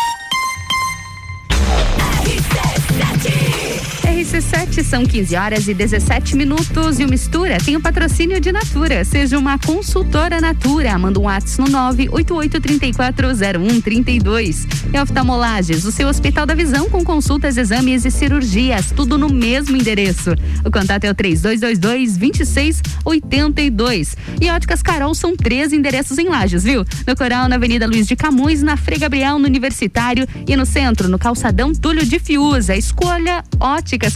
[4.31, 9.03] RC7 são 15 horas e 17 minutos e o Mistura tem o patrocínio de Natura.
[9.03, 10.97] Seja uma consultora Natura.
[10.97, 14.65] Manda um WhatsApp no 988340132.
[14.93, 19.75] E oftalmolages, o seu Hospital da Visão com consultas, exames e cirurgias, tudo no mesmo
[19.75, 20.29] endereço.
[20.63, 24.15] O contato é o 3222-2682.
[24.39, 26.85] E Óticas Carol são três endereços em Lages, viu?
[27.05, 31.09] No Coral, na Avenida Luiz de Camões, na Frei Gabriel, no Universitário e no centro,
[31.09, 32.77] no Calçadão Túlio de Fiuza.
[32.77, 34.15] Escolha Óticas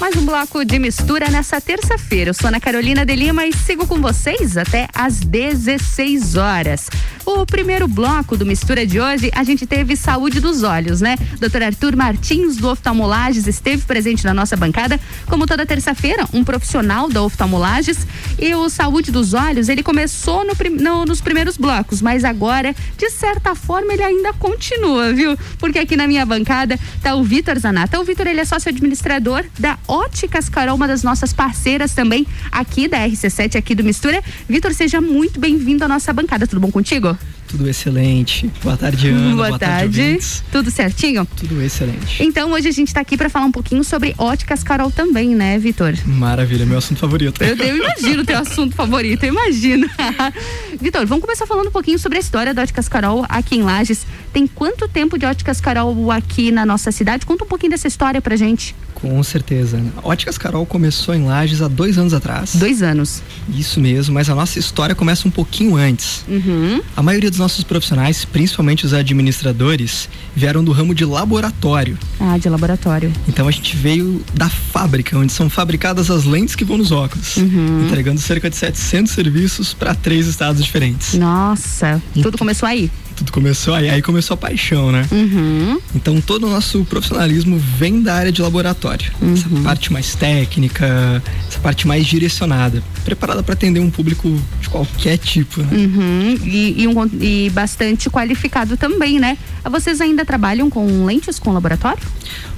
[0.00, 2.30] Mais um bloco de mistura nessa terça-feira.
[2.30, 6.88] Eu sou Ana Carolina de Lima e sigo com vocês até às 16 horas.
[7.26, 11.14] O primeiro bloco do Mistura de hoje, a gente teve saúde dos olhos, né?
[11.38, 11.62] Dr.
[11.62, 17.22] Arthur Martins, do Oftalmolages, esteve presente na nossa bancada, como toda terça-feira, um profissional da
[17.22, 18.06] Oftalmolages.
[18.38, 23.10] E o Saúde dos Olhos, ele começou no, no, nos primeiros blocos, mas agora, de
[23.10, 25.36] certa forma, ele ainda continua, viu?
[25.58, 28.00] Porque aqui na minha bancada tá o Vitor Zanata.
[28.00, 32.86] O Vitor, ele é sócio administrador da Óticas Carol, uma das nossas parceiras também aqui
[32.86, 34.22] da RC7, aqui do Mistura.
[34.48, 36.46] Vitor, seja muito bem-vindo à nossa bancada.
[36.46, 37.16] Tudo bom contigo?
[37.48, 38.50] Tudo excelente.
[38.62, 39.34] Boa tarde, Ana.
[39.34, 40.00] Boa, Boa tarde.
[40.00, 41.26] tarde Tudo certinho?
[41.34, 42.22] Tudo excelente.
[42.22, 45.58] Então, hoje a gente está aqui para falar um pouquinho sobre óticas Carol também, né,
[45.58, 45.94] Vitor?
[46.04, 47.42] Maravilha, meu assunto favorito.
[47.42, 49.88] Eu, eu imagino teu assunto favorito, eu imagino.
[50.78, 54.06] Vitor, vamos começar falando um pouquinho sobre a história da Óticas Carol aqui em Lages.
[54.32, 57.24] Tem quanto tempo de Óticas Carol aqui na nossa cidade?
[57.24, 58.74] Conta um pouquinho dessa história pra gente.
[58.94, 59.80] Com certeza.
[60.02, 62.56] Óticas Carol começou em Lages há dois anos atrás.
[62.56, 63.22] Dois anos.
[63.48, 66.24] Isso mesmo, mas a nossa história começa um pouquinho antes.
[66.28, 66.80] Uhum.
[66.96, 71.98] A maioria dos nossos profissionais, principalmente os administradores, vieram do ramo de laboratório.
[72.20, 73.12] Ah, de laboratório.
[73.28, 77.36] Então a gente veio da fábrica, onde são fabricadas as lentes que vão nos óculos,
[77.36, 77.86] uhum.
[77.86, 81.14] entregando cerca de 700 serviços para três estados diferentes.
[81.14, 82.90] Nossa, tudo começou aí.
[83.18, 85.04] Tudo começou aí, aí começou a paixão, né?
[85.10, 85.80] Uhum.
[85.92, 89.10] Então todo o nosso profissionalismo vem da área de laboratório.
[89.20, 89.34] Uhum.
[89.34, 95.18] Essa parte mais técnica, essa parte mais direcionada, preparada para atender um público de qualquer
[95.18, 95.60] tipo.
[95.62, 95.68] Né?
[95.72, 96.38] Uhum.
[96.44, 99.36] E, e, um, e bastante qualificado também, né?
[99.68, 102.02] Vocês ainda trabalham com lentes com laboratório?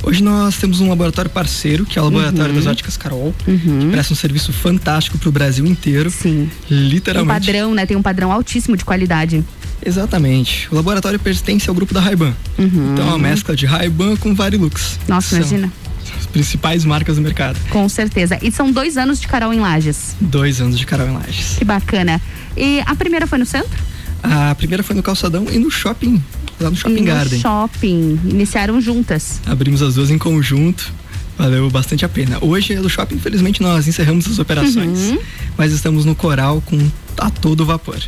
[0.03, 4.13] Hoje nós temos um laboratório parceiro, que é o Laboratório das Óticas Carol, que presta
[4.13, 6.11] um serviço fantástico para o Brasil inteiro.
[6.11, 6.51] Sim.
[6.71, 7.31] Literalmente.
[7.31, 7.87] Um padrão, né?
[7.87, 9.43] Tem um padrão altíssimo de qualidade.
[9.85, 10.69] Exatamente.
[10.71, 12.35] O laboratório pertence ao grupo da Ray-Ban.
[12.59, 12.93] Uhum.
[12.93, 14.99] Então é uma mescla de Ray-Ban com Varilux.
[15.09, 15.73] Nossa, imagina.
[16.19, 17.59] As principais marcas do mercado.
[17.71, 18.39] Com certeza.
[18.43, 20.17] E são dois anos de Carol em Lages.
[20.21, 21.57] Dois anos de Carol em Lages.
[21.59, 22.21] Que bacana.
[22.57, 23.79] E a primeira foi no centro?
[24.23, 26.23] A primeira foi no Calçadão e no shopping,
[26.61, 27.41] lá no Shopping no Garden.
[27.41, 28.21] shopping.
[28.25, 29.41] Iniciaram juntas.
[29.47, 30.93] Abrimos as duas em conjunto.
[31.39, 32.37] Valeu bastante a pena.
[32.43, 34.99] Hoje no shopping, infelizmente, nós encerramos as operações.
[35.11, 35.19] Uhum.
[35.57, 36.79] Mas estamos no coral com
[37.19, 37.99] a todo vapor.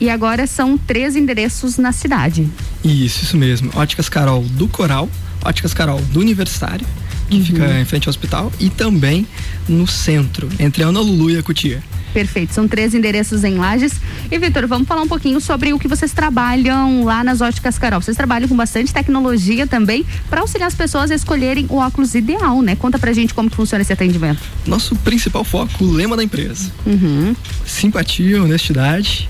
[0.00, 2.48] E agora são três endereços na cidade.
[2.84, 3.70] Isso, isso mesmo.
[3.74, 5.08] Óticas Carol do Coral,
[5.44, 6.86] Óticas Carol do Universitário,
[7.30, 7.44] que Uhum.
[7.44, 9.26] fica em frente ao hospital, e também
[9.68, 11.82] no centro, entre a Ana Lulu e a Cutia.
[12.16, 13.92] Perfeito, são três endereços em Lages.
[14.30, 18.00] E, Vitor, vamos falar um pouquinho sobre o que vocês trabalham lá nas óticas Carol.
[18.00, 22.62] Vocês trabalham com bastante tecnologia também para auxiliar as pessoas a escolherem o óculos ideal,
[22.62, 22.74] né?
[22.74, 24.40] Conta pra gente como funciona esse atendimento.
[24.66, 26.72] Nosso principal foco, o lema da empresa.
[26.86, 27.36] Uhum.
[27.66, 29.28] Simpatia, honestidade,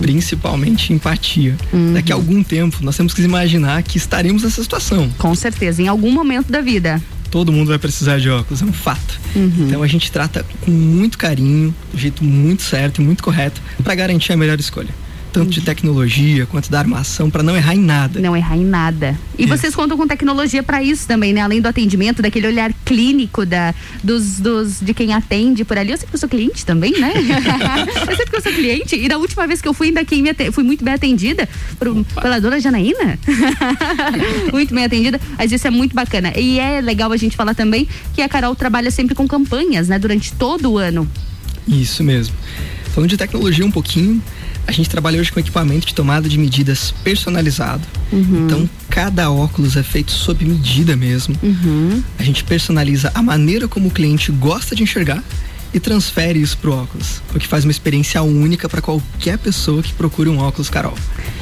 [0.00, 1.56] principalmente empatia.
[1.72, 1.94] Uhum.
[1.94, 5.10] Daqui a algum tempo, nós temos que imaginar que estaremos nessa situação.
[5.18, 7.02] Com certeza, em algum momento da vida.
[7.30, 9.20] Todo mundo vai precisar de óculos, é um fato.
[9.36, 9.66] Uhum.
[9.68, 13.94] Então a gente trata com muito carinho, do jeito muito certo e muito correto, para
[13.94, 14.92] garantir a melhor escolha.
[15.32, 18.20] Tanto de tecnologia quanto da armação, para não errar em nada.
[18.20, 19.18] Não errar em nada.
[19.38, 19.56] E isso.
[19.56, 21.40] vocês contam com tecnologia para isso também, né?
[21.40, 25.92] Além do atendimento, daquele olhar clínico da, dos, dos, de quem atende por ali.
[25.92, 27.12] Eu sei que eu sou cliente também, né?
[28.08, 28.96] eu sei que eu sou cliente.
[28.96, 31.48] E da última vez que eu fui, ainda quem me fui muito bem atendida
[31.78, 33.18] por, pela dona Janaína.
[34.52, 35.20] muito bem atendida.
[35.38, 36.32] Mas isso é muito bacana.
[36.36, 39.98] E é legal a gente falar também que a Carol trabalha sempre com campanhas, né?
[39.98, 41.08] Durante todo o ano.
[41.66, 42.34] Isso mesmo.
[42.94, 44.20] Falando de tecnologia um pouquinho,
[44.66, 47.86] a gente trabalha hoje com equipamento de tomada de medidas personalizado.
[48.12, 48.46] Uhum.
[48.46, 51.34] Então, cada óculos é feito sob medida mesmo.
[51.42, 52.02] Uhum.
[52.18, 55.22] A gente personaliza a maneira como o cliente gosta de enxergar
[55.72, 59.92] e transfere isso pro óculos, o que faz uma experiência única para qualquer pessoa que
[59.92, 60.94] procure um óculos Carol.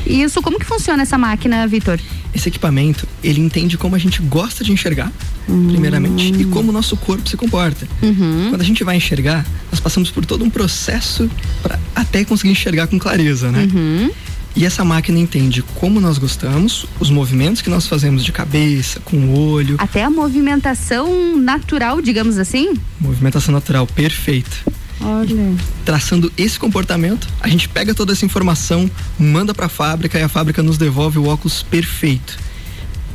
[0.06, 1.98] E isso, como que funciona essa máquina, Vitor?
[2.34, 5.10] Esse equipamento, ele entende como a gente gosta de enxergar,
[5.48, 5.68] uhum.
[5.68, 7.88] primeiramente, e como o nosso corpo se comporta.
[8.02, 8.48] Uhum.
[8.50, 11.30] Quando a gente vai enxergar, nós passamos por todo um processo
[11.62, 13.66] para até conseguir enxergar com clareza, né?
[13.72, 14.10] Uhum.
[14.56, 19.16] E essa máquina entende como nós gostamos, os movimentos que nós fazemos de cabeça, com
[19.16, 19.76] o olho.
[19.78, 22.74] Até a movimentação natural, digamos assim?
[23.00, 24.64] Movimentação natural, perfeito.
[25.00, 25.54] Olha.
[25.84, 30.28] Traçando esse comportamento, a gente pega toda essa informação, manda para a fábrica e a
[30.28, 32.36] fábrica nos devolve o óculos perfeito.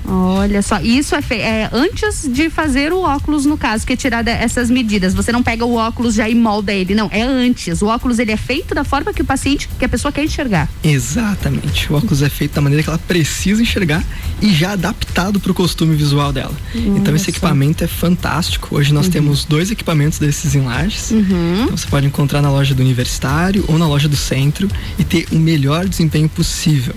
[0.06, 4.28] Olha só, isso é, é, antes de fazer o óculos, no caso, que é tirar
[4.28, 5.14] essas medidas.
[5.14, 7.10] Você não pega o óculos já e molda ele, não.
[7.12, 7.82] É antes.
[7.82, 10.70] O óculos ele é feito da forma que o paciente, que a pessoa quer enxergar.
[10.84, 11.92] Exatamente.
[11.92, 14.04] O óculos é feito da maneira que ela precisa enxergar
[14.42, 16.56] e já adaptado para o costume visual dela.
[16.76, 17.00] Nossa.
[17.00, 18.76] Então esse equipamento é fantástico.
[18.76, 19.12] Hoje nós uhum.
[19.12, 21.12] temos dois equipamentos desses em Lages.
[21.12, 21.64] Uhum.
[21.64, 24.70] Então você pode encontrar na loja do Universitário ou na loja do Centro
[25.00, 26.94] e ter o melhor desempenho possível.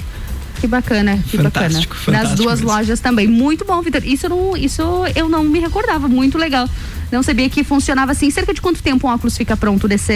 [0.66, 2.18] Que bacana, que fantástico, bacana.
[2.18, 2.76] Fantástico Nas duas mesmo.
[2.76, 3.26] lojas também.
[3.28, 4.04] Muito bom, Vitor.
[4.04, 4.82] Isso, não, isso
[5.14, 6.08] eu não me recordava.
[6.08, 6.68] Muito legal.
[7.10, 8.30] Não sabia que funcionava assim.
[8.30, 10.14] Cerca de quanto tempo um óculos fica pronto desse,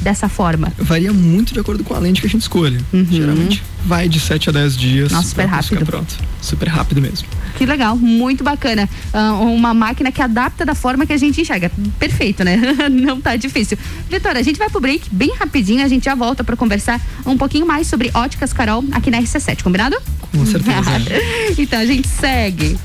[0.00, 0.72] dessa forma?
[0.78, 2.78] Varia muito de acordo com a lente que a gente escolhe.
[2.92, 3.06] Uhum.
[3.10, 5.12] Geralmente vai de 7 a 10 dias.
[5.12, 5.68] Nossa, super rápido.
[5.68, 6.14] Ficar pronto.
[6.40, 7.28] Super rápido mesmo.
[7.56, 8.88] Que legal, muito bacana.
[9.12, 11.70] Uh, uma máquina que adapta da forma que a gente enxerga.
[11.98, 12.58] Perfeito, né?
[12.90, 13.78] Não tá difícil.
[14.08, 15.84] Vitória, a gente vai pro break bem rapidinho.
[15.84, 19.62] A gente já volta para conversar um pouquinho mais sobre óticas Carol aqui na RC7,
[19.62, 19.96] combinado?
[20.32, 20.90] Com certeza.
[21.58, 22.78] então a gente segue.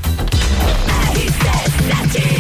[1.14, 2.35] RC7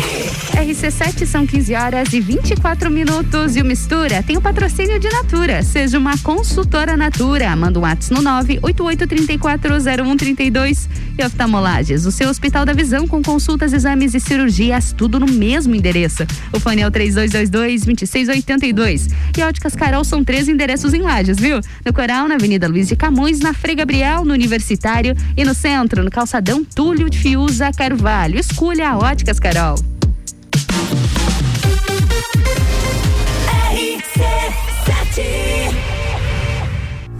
[1.35, 5.61] são 15 horas e 24 minutos e o Mistura tem o patrocínio de Natura.
[5.61, 7.55] Seja uma consultora Natura.
[7.55, 10.87] Manda um WhatsApp no 988340132
[11.19, 12.05] e oftalmolages.
[12.05, 16.25] O seu Hospital da Visão com consultas, exames e cirurgias, tudo no mesmo endereço.
[16.51, 19.11] O fone é o 3222-2682.
[19.37, 21.59] E Óticas Carol são três endereços em Lages, viu?
[21.85, 26.03] No Coral, na Avenida Luiz de Camões, na Frei Gabriel, no Universitário e no centro,
[26.03, 28.39] no Calçadão Túlio de Fiuza Carvalho.
[28.39, 29.94] Escolha a Óticas Carol.
[33.75, 35.64] RC7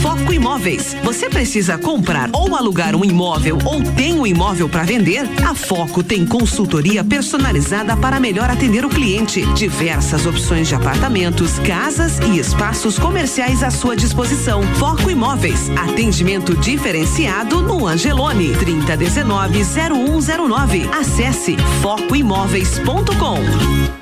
[0.00, 0.96] Foco Imóveis.
[1.02, 5.28] Você precisa comprar ou alugar um imóvel ou tem um imóvel para vender?
[5.44, 9.46] A Foco tem consultoria personalizada para melhor atender o cliente.
[9.54, 14.62] Diversas opções de apartamentos, casas e espaços comerciais à sua disposição.
[14.74, 15.70] Foco Imóveis.
[15.70, 18.52] Atendimento diferenciado no Angelone.
[18.54, 20.90] 3019-0109.
[20.92, 24.01] Acesse focoimóveis.com.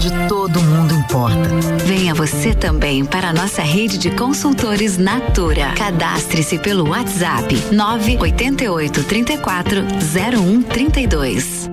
[0.00, 1.36] Onde todo mundo importa.
[1.84, 5.74] Venha você também para a nossa rede de consultores Natura.
[5.76, 11.68] Cadastre-se pelo WhatsApp 988 34 0132.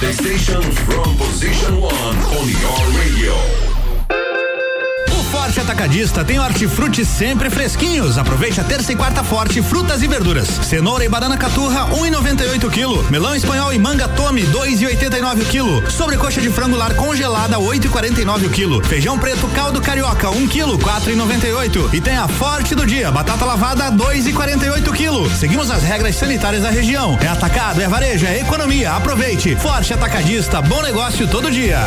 [0.00, 3.77] The station from position one on your radio.
[5.48, 8.18] Forte Atacadista tem hortifruti sempre fresquinhos.
[8.18, 10.46] Aproveite a terça e quarta forte frutas e verduras.
[10.46, 13.10] Cenoura e banana caturra 1,98 kg.
[13.10, 15.90] Melão espanhol e manga tome 2,89 kg.
[15.90, 18.86] Sobrecoxa de frango lar congelada 8,49 kg.
[18.86, 21.94] Feijão preto caldo carioca 1 kg 4,98.
[21.94, 25.34] E tem a forte do dia batata lavada 2,48 kg.
[25.34, 27.18] Seguimos as regras sanitárias da região.
[27.22, 28.92] É atacado, é varejo, é economia.
[28.92, 29.56] Aproveite.
[29.56, 31.86] Forte Atacadista, bom negócio todo dia.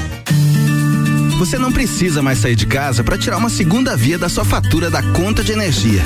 [1.41, 4.91] Você não precisa mais sair de casa para tirar uma segunda via da sua fatura
[4.91, 6.03] da conta de energia.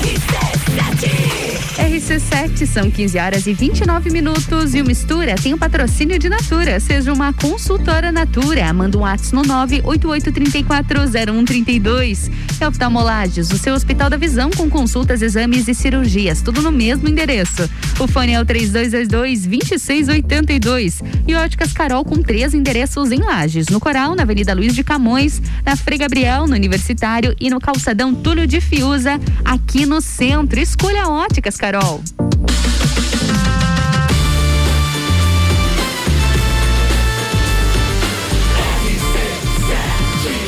[0.04, 6.28] RC7 são 15 horas e 29 minutos e o Mistura tem o um patrocínio de
[6.28, 6.80] Natura.
[6.80, 8.72] Seja uma consultora Natura.
[8.72, 12.32] Manda um WhatsApp no 988340132.
[12.60, 16.42] É Oftalmolages, o seu Hospital da Visão com consultas, exames e cirurgias.
[16.42, 17.70] Tudo no mesmo endereço.
[18.00, 21.00] O fone é o 3222-2682.
[21.28, 23.68] E Óticas Carol com três endereços em Lages.
[23.68, 28.12] No Coral, na Avenida Luiz de Camões, na Frei Gabriel, no Universitário e no Calçadão
[28.12, 30.58] Túlio de Fiuza, aqui no centro.
[30.58, 31.83] Escolha Óticas Carol.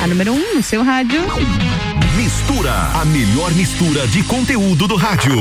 [0.00, 1.20] A número 1 um no seu rádio.
[2.16, 5.36] Mistura, a melhor mistura de conteúdo do rádio.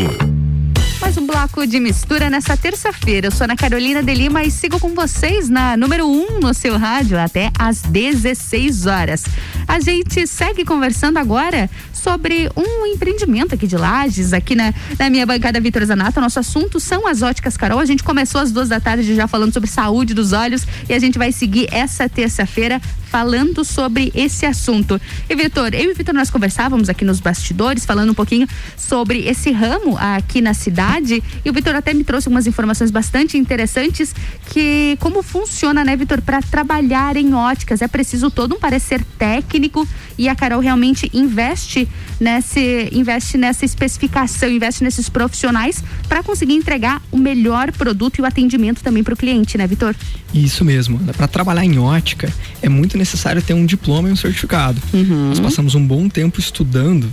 [1.00, 3.28] Mais um bloco de mistura nessa terça-feira.
[3.28, 6.54] Eu sou Ana Carolina de Lima e sigo com vocês na número 1 um no
[6.54, 9.24] seu rádio até às 16 horas.
[9.66, 11.70] A gente segue conversando agora
[12.06, 16.22] sobre um empreendimento aqui de Lages, aqui na, na minha bancada Vitor Zanata.
[16.22, 17.80] Nosso assunto são as óticas Carol.
[17.80, 21.00] A gente começou às duas da tarde já falando sobre saúde dos olhos e a
[21.00, 22.80] gente vai seguir essa terça-feira
[23.10, 25.02] falando sobre esse assunto.
[25.28, 29.52] E Vitor, eu e Vitor nós conversávamos aqui nos bastidores falando um pouquinho sobre esse
[29.52, 34.14] ramo aqui na cidade e o Vitor até me trouxe algumas informações bastante interessantes
[34.52, 39.88] que como funciona, né, Vitor, para trabalhar em óticas é preciso todo um parecer técnico
[40.18, 41.88] e a Carol realmente investe
[42.20, 48.26] nesse investe nessa especificação, investe nesses profissionais para conseguir entregar o melhor produto e o
[48.26, 49.96] atendimento também para o cliente, né, Vitor?
[50.34, 51.00] Isso mesmo.
[51.16, 52.32] Para trabalhar em ótica
[52.62, 54.82] é muito necessário ter um diploma e um certificado.
[54.94, 55.30] Uhum.
[55.30, 57.12] Nós passamos um bom tempo estudando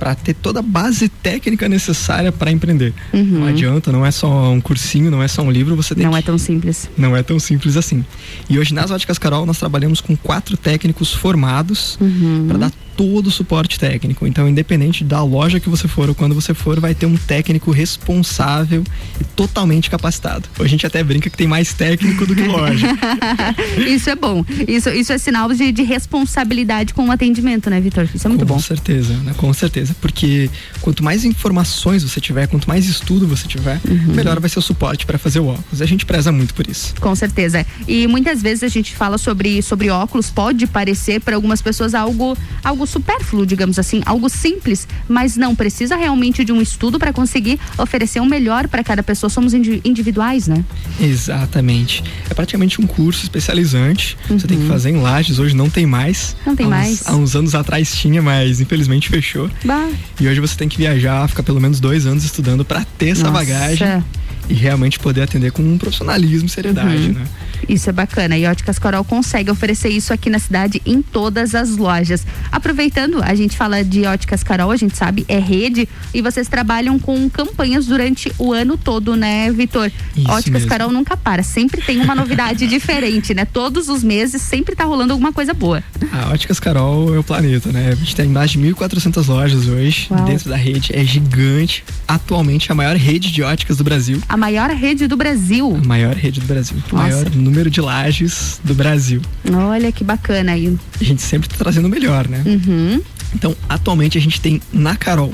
[0.00, 2.94] para ter toda a base técnica necessária para empreender.
[3.12, 3.22] Uhum.
[3.40, 6.12] Não adianta, não é só um cursinho, não é só um livro, você tem Não
[6.12, 6.18] que...
[6.18, 6.88] é tão simples.
[6.96, 8.02] Não é tão simples assim.
[8.48, 12.46] E hoje nas Óticas Carol nós trabalhamos com quatro técnicos formados Uhum.
[12.48, 14.26] para dar todo o suporte técnico.
[14.26, 17.70] Então, independente da loja que você for ou quando você for, vai ter um técnico
[17.70, 18.84] responsável
[19.18, 20.46] e totalmente capacitado.
[20.58, 22.86] A gente até brinca que tem mais técnico do que loja.
[23.88, 24.44] isso é bom.
[24.68, 28.06] Isso, isso é sinal de, de responsabilidade com o atendimento, né, Vitor?
[28.14, 28.60] Isso é muito com bom.
[28.60, 29.32] certeza, né?
[29.34, 29.96] Com certeza.
[29.98, 30.50] Porque
[30.82, 34.14] quanto mais informações você tiver, quanto mais estudo você tiver, Uhum.
[34.14, 35.80] melhor vai ser o suporte para fazer o óculos.
[35.80, 36.94] A gente preza muito por isso.
[37.00, 37.64] Com certeza.
[37.88, 42.36] E muitas vezes a gente fala sobre, sobre óculos, pode parecer para algumas pessoas algo,
[42.62, 47.58] algo supérfluo, digamos assim, algo simples, mas não, precisa realmente de um estudo para conseguir
[47.78, 49.30] oferecer o melhor para cada pessoa.
[49.30, 50.64] Somos indi- individuais, né?
[51.00, 52.02] Exatamente.
[52.28, 54.16] É praticamente um curso especializante.
[54.28, 56.36] Você tem que fazer em lajes, hoje não tem mais.
[56.44, 56.50] Uhum.
[56.50, 57.06] Não tem há uns, mais.
[57.06, 59.50] Há uns anos atrás tinha, mas infelizmente fechou.
[59.64, 59.88] Bah.
[60.20, 63.22] E hoje você tem que viajar, ficar pelo menos dois anos estudando para ter essa
[63.22, 63.32] Nossa.
[63.34, 64.04] bagagem
[64.50, 67.12] e realmente poder atender com um profissionalismo e seriedade, Uhum.
[67.12, 67.24] né?
[67.68, 68.36] Isso é bacana.
[68.36, 72.26] E Óticas Coral consegue oferecer isso aqui na cidade em todas as lojas.
[72.50, 76.98] Aproveitando, a gente fala de Óticas Carol, a gente sabe, é rede e vocês trabalham
[76.98, 79.90] com campanhas durante o ano todo, né, Vitor?
[80.26, 80.68] Óticas mesmo.
[80.68, 83.44] Carol nunca para, sempre tem uma novidade diferente, né?
[83.44, 85.82] Todos os meses sempre tá rolando alguma coisa boa.
[86.12, 87.90] A Óticas Carol é o planeta, né?
[87.92, 90.24] A gente tem mais de 1.400 lojas hoje Uau.
[90.24, 90.90] dentro da rede.
[90.96, 91.84] É gigante.
[92.08, 94.20] Atualmente a maior rede de óticas do Brasil.
[94.28, 95.78] A maior rede do Brasil.
[95.82, 96.76] A maior rede do Brasil.
[96.90, 97.08] O Nossa.
[97.08, 99.20] maior número de lajes do Brasil.
[99.52, 100.76] Olha que bacana aí.
[100.98, 102.42] A gente sempre tá trazendo o melhor, né?
[102.46, 103.02] Uhum.
[103.34, 105.32] Então, atualmente a gente tem na Carol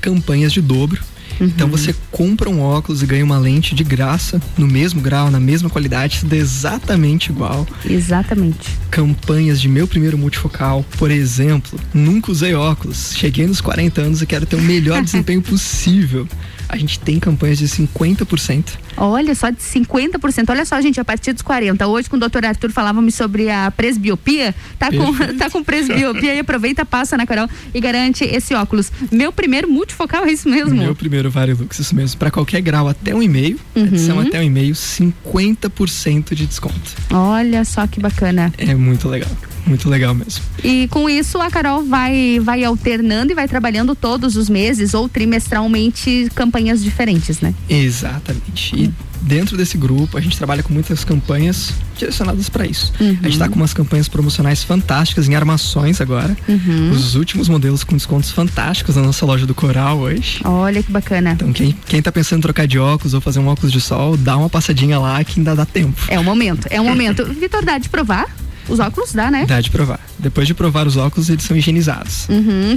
[0.00, 1.00] campanhas de dobro.
[1.40, 1.46] Uhum.
[1.46, 5.40] Então você compra um óculos e ganha uma lente de graça, no mesmo grau, na
[5.40, 7.66] mesma qualidade, exatamente igual.
[7.84, 8.70] Exatamente.
[8.90, 14.26] Campanhas de meu primeiro multifocal, por exemplo, nunca usei óculos, cheguei nos 40 anos e
[14.26, 16.28] quero ter o melhor desempenho possível.
[16.74, 18.80] A gente tem campanhas de 50%.
[18.96, 20.50] Olha só, de 50%.
[20.50, 21.86] Olha só, gente, a partir dos 40.
[21.86, 24.54] Hoje, com o doutor Arthur, falávamos sobre a presbiopia.
[24.78, 28.90] Tá com, tá com presbiopia e aproveita, passa na Carol e garante esse óculos.
[29.10, 30.74] Meu primeiro multifocal, é isso mesmo?
[30.76, 32.18] Meu primeiro Varilux, isso mesmo.
[32.18, 33.84] Para qualquer grau até um e-mail, Uhum.
[33.86, 36.74] edição até um e-mail, 50% de desconto.
[37.12, 38.52] Olha só que bacana.
[38.58, 39.30] É muito legal.
[39.66, 40.44] Muito legal mesmo.
[40.62, 45.08] E com isso, a Carol vai, vai alternando e vai trabalhando todos os meses ou
[45.08, 47.54] trimestralmente campanhas diferentes, né?
[47.68, 48.74] Exatamente.
[48.76, 48.83] E
[49.20, 52.92] dentro desse grupo, a gente trabalha com muitas campanhas direcionadas para isso.
[53.00, 56.36] A gente está com umas campanhas promocionais fantásticas em armações agora.
[56.48, 56.90] Uhum.
[56.90, 60.40] Os últimos modelos com descontos fantásticos na nossa loja do Coral hoje.
[60.44, 61.32] Olha que bacana.
[61.32, 64.16] Então, quem, quem tá pensando em trocar de óculos ou fazer um óculos de sol,
[64.16, 66.02] dá uma passadinha lá que ainda dá tempo.
[66.08, 67.24] É o momento, é o momento.
[67.24, 68.26] Vitor, dá de provar?
[68.68, 69.44] Os óculos dá, né?
[69.46, 70.00] Dá de provar.
[70.18, 72.28] Depois de provar os óculos, eles são higienizados.
[72.28, 72.76] Uhum,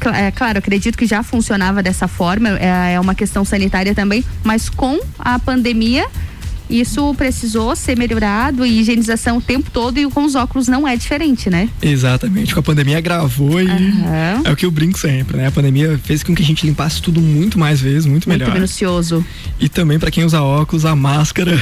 [0.00, 4.24] cla- É, claro, acredito que já funcionava dessa forma, é, é uma questão sanitária também,
[4.44, 6.06] mas com a pandemia
[6.70, 10.94] isso precisou ser melhorado e higienização o tempo todo e com os óculos não é
[10.96, 11.66] diferente, né?
[11.80, 12.52] Exatamente.
[12.52, 14.42] Com a pandemia agravou e Aham.
[14.44, 15.46] é o que eu brinco sempre, né?
[15.46, 18.52] A pandemia fez com que a gente limpasse tudo muito mais vezes, muito, Muito melhor.
[18.54, 19.24] minucioso.
[19.58, 21.58] E também pra quem usa óculos, a máscara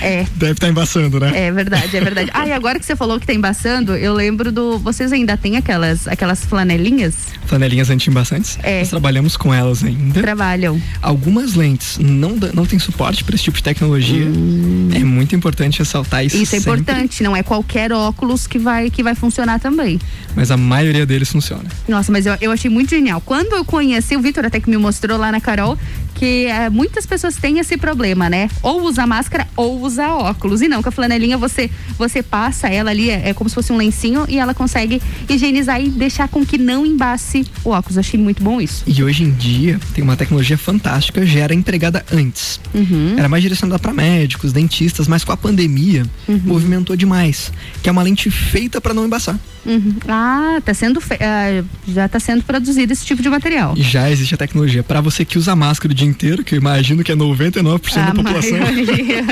[0.00, 0.26] É.
[0.36, 1.32] deve estar embaçando, né?
[1.34, 2.30] É verdade, é verdade.
[2.34, 4.78] Ah, e agora que você falou que tá embaçando, eu lembro do.
[4.78, 7.14] Vocês ainda têm aquelas, aquelas flanelinhas?
[7.46, 8.58] Flanelinhas anti-embaçantes.
[8.62, 8.80] É.
[8.80, 10.20] Nós trabalhamos com elas ainda.
[10.20, 10.80] Trabalham.
[11.00, 14.26] Algumas lentes não, não têm suporte para esse tipo de tecnologia.
[14.94, 16.36] É muito importante ressaltar isso.
[16.36, 16.42] Hum.
[16.42, 19.98] Isso é sempre, importante, não é qualquer óculos que vai, que vai funcionar também.
[20.34, 21.64] Mas a maioria deles funciona.
[21.88, 23.20] Nossa, mas eu, eu achei muito genial.
[23.20, 25.76] Quando eu conheci, o Vitor até que me mostrou lá na Carol,
[26.20, 28.50] que eh, muitas pessoas têm esse problema, né?
[28.62, 30.60] Ou usa máscara ou usa óculos.
[30.60, 33.72] E não, com a flanelinha você, você passa ela ali, é, é como se fosse
[33.72, 37.96] um lencinho, e ela consegue higienizar e deixar com que não embace o óculos.
[37.96, 38.84] Achei muito bom isso.
[38.86, 42.60] E hoje em dia tem uma tecnologia fantástica, já era empregada antes.
[42.74, 43.14] Uhum.
[43.16, 46.40] Era mais direcionada para médicos, dentistas, mas com a pandemia Uhum.
[46.44, 47.50] movimentou demais.
[47.82, 49.38] Que é uma lente feita para não embaçar.
[49.64, 49.94] Uhum.
[50.08, 53.74] Ah, tá sendo fe- ah, já está sendo produzido esse tipo de material.
[53.76, 54.82] E já existe a tecnologia.
[54.82, 58.14] Para você que usa máscara dia inteiro, que eu imagino que é 99% A da
[58.14, 59.24] população, maioria.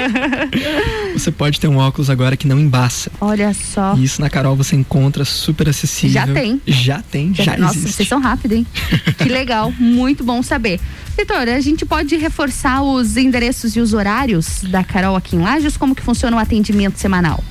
[1.13, 3.11] você pode ter um óculos agora que não embaça.
[3.21, 3.95] Olha só.
[3.97, 6.15] E isso na Carol você encontra super acessível.
[6.15, 6.61] Já tem.
[6.67, 7.97] Já tem, já, Nossa, existe.
[7.97, 8.67] vocês são rápidos, hein?
[9.19, 10.81] que legal, muito bom saber.
[11.17, 15.77] Vitor, a gente pode reforçar os endereços e os horários da Carol aqui em Lages?
[15.77, 17.43] Como que funciona o atendimento semanal?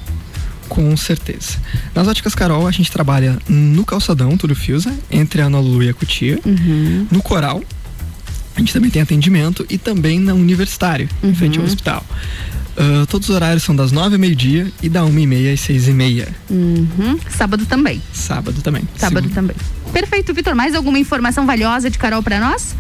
[0.70, 1.58] Com certeza.
[1.96, 5.90] Nas óticas Carol, a gente trabalha no calçadão, Túlio Fiusa, entre a Ana Lulu e
[5.90, 6.40] a Cutia.
[6.46, 7.08] Uhum.
[7.10, 7.62] No Coral,
[8.58, 11.70] a gente também tem atendimento e também na Universitário, em frente ao Uhum.
[11.70, 12.04] hospital.
[12.76, 15.60] Ah, todos os horários são das nove ao meio-dia e da uma e meia às
[15.62, 16.28] seis e meia.
[16.50, 17.18] Uhum.
[17.30, 18.02] Sábado também.
[18.14, 18.84] Sábado também.
[18.98, 19.56] Sábado Segu- também.
[19.92, 20.56] Perfeito, Vitor.
[20.56, 22.76] Mais alguma informação valiosa de Carol para nós?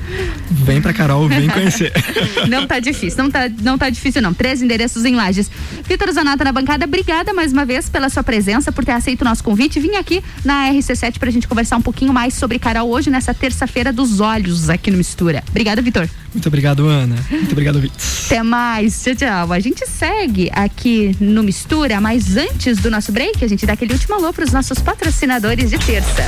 [0.50, 1.92] Vem pra Carol, vem conhecer.
[2.48, 4.34] não tá difícil, não tá, não tá difícil não.
[4.34, 5.50] Três endereços em Lages.
[5.88, 9.26] Vitor Zanata na bancada, obrigada mais uma vez pela sua presença, por ter aceito o
[9.26, 9.80] nosso convite.
[9.80, 13.92] Vim aqui na RC7 pra gente conversar um pouquinho mais sobre Carol hoje, nessa terça-feira
[13.92, 15.44] dos olhos aqui no Mistura.
[15.50, 16.08] Obrigada, Vitor.
[16.34, 17.16] Muito obrigado, Ana.
[17.32, 17.98] Muito obrigado, Vitor.
[18.26, 19.04] Até mais.
[19.04, 19.54] Tchau, tchau.
[19.54, 23.94] A gente segue aqui no Mistura, mas antes do nosso break, a gente dá aquele
[23.94, 26.26] último alô pros nossos patrocinadores de terça.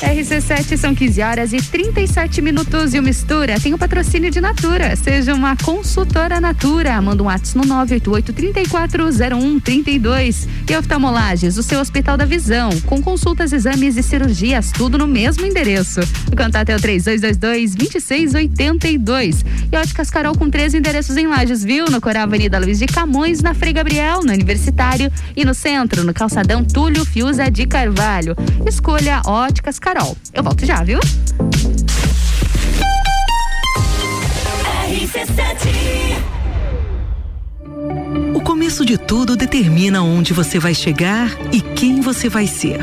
[0.00, 4.94] RC7 são 15 horas e 37 minutos e o Mistura tem o patrocínio de Natura.
[4.96, 7.00] Seja uma consultora Natura.
[7.00, 10.48] Manda um WhatsApp no 988 3401 32.
[10.68, 15.44] E oftalmolages, o seu Hospital da Visão, com consultas, exames e cirurgias, tudo no mesmo
[15.44, 16.00] endereço.
[16.30, 19.44] O contato é o 3222 2682.
[19.72, 21.86] E Óticas Carol com três endereços em Lages, viu?
[21.86, 26.14] No Coral Avenida Luiz de Camões, na Frei Gabriel, no Universitário e no centro, no
[26.14, 28.36] Calçadão Túlio Fiuza de Carvalho.
[28.66, 30.16] Escolha Óticas Carol.
[30.32, 30.98] Eu volto já, viu?
[38.34, 42.80] O começo de tudo determina onde você vai chegar e quem você vai ser.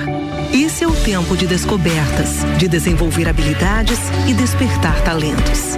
[0.54, 5.78] Esse é o tempo de descobertas, de desenvolver habilidades e despertar talentos.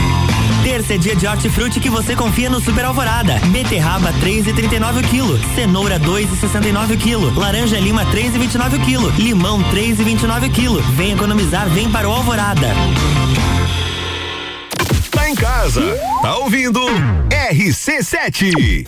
[0.71, 3.37] Terça é dia de hortifruti que você confia no Super Alvorada.
[3.51, 10.47] Beterraba 3,39 o quilo, cenoura 2,69 o quilo, laranja lima 3,29 o quilo, limão 3,29
[10.47, 10.81] o quilo.
[10.93, 12.69] Vem economizar, vem para o Alvorada.
[15.11, 15.81] Tá em casa,
[16.21, 16.79] tá ouvindo?
[17.51, 18.87] RC7.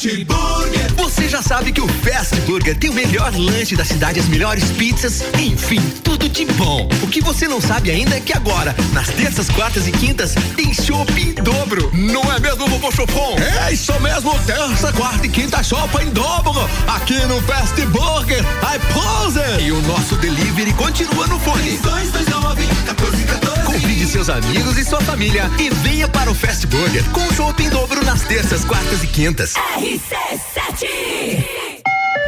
[0.00, 0.94] Fast Burger.
[0.96, 4.70] Você já sabe que o Fast Burger tem o melhor lanche da cidade, as melhores
[4.70, 6.88] pizzas, enfim, tudo de bom.
[7.02, 10.72] O que você não sabe ainda é que agora, nas terças, quartas e quintas, tem
[10.72, 11.90] chopp em dobro.
[11.92, 13.36] Não é mesmo, vovô Chopon?
[13.66, 16.66] É isso mesmo, terça, quarta e quinta chopp em dobro.
[16.86, 19.62] Aqui no Fast Burger, I pose.
[19.62, 21.76] E o nosso delivery continua no fone.
[21.76, 23.49] 229 1414.
[23.70, 27.70] Convide seus amigos e sua família e venha para o Fast Burger com chopp em
[27.70, 29.54] dobro nas terças, quartas e quintas.
[29.54, 31.49] RC7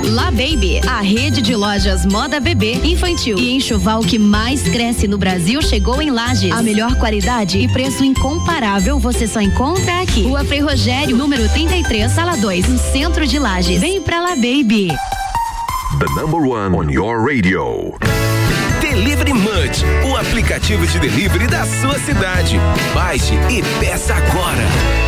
[0.00, 5.18] La Baby, a rede de lojas moda bebê, infantil e enxoval que mais cresce no
[5.18, 6.52] Brasil chegou em Lages.
[6.52, 10.22] A melhor qualidade e preço incomparável você só encontra aqui.
[10.22, 13.80] Rua Frei Rogério, número 33, sala 2, no centro de Lages.
[13.80, 14.88] Vem pra La Baby.
[15.98, 17.94] The number one on your radio.
[18.80, 22.56] Delivery Munch, o aplicativo de delivery da sua cidade.
[22.94, 25.07] Baixe e peça agora.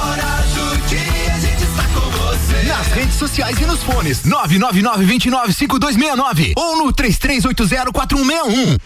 [2.91, 4.23] Nas redes sociais e nos fones.
[4.23, 8.77] 999-295269 ou no 33804161.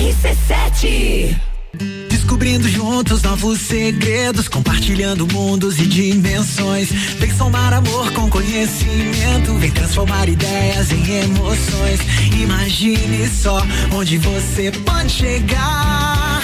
[0.00, 1.36] RC7
[2.08, 6.90] Descobrindo juntos novos segredos, compartilhando mundos e dimensões.
[6.90, 12.00] Vem somar amor com conhecimento, vem transformar ideias em emoções.
[12.32, 16.42] Imagine só onde você pode chegar.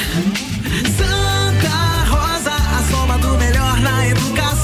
[0.99, 4.64] Santa Rosa, a soma do melhor na educação.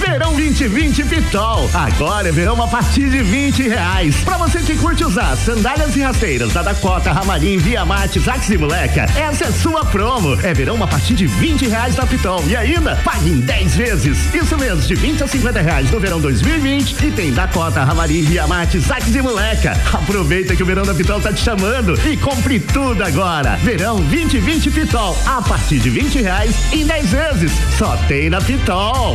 [0.00, 1.70] Verão 2020 Pitol.
[1.74, 4.16] Agora é verão a partir de 20 reais.
[4.24, 8.56] Pra você que curte usar sandálias e rasteiras da Dakota, Ramarim, Via Mate, Zax e
[8.56, 10.40] Moleca, essa é sua promo.
[10.42, 12.42] É verão a partir de 20 reais da Pitol.
[12.46, 14.34] E ainda, pague em 10 vezes.
[14.34, 17.04] Isso mesmo, de 20 a 50 reais no verão 2020.
[17.04, 19.78] E tem Dakota, Ramarim, Via Mate, Zax e Moleca.
[19.92, 23.56] Aproveita que o verão da Pitol tá te chamando e compre tudo agora.
[23.56, 25.16] Verão 2020 Pitol.
[25.26, 27.52] A partir de 20 reais em 10 vezes.
[27.76, 29.14] Só tem na Pitol.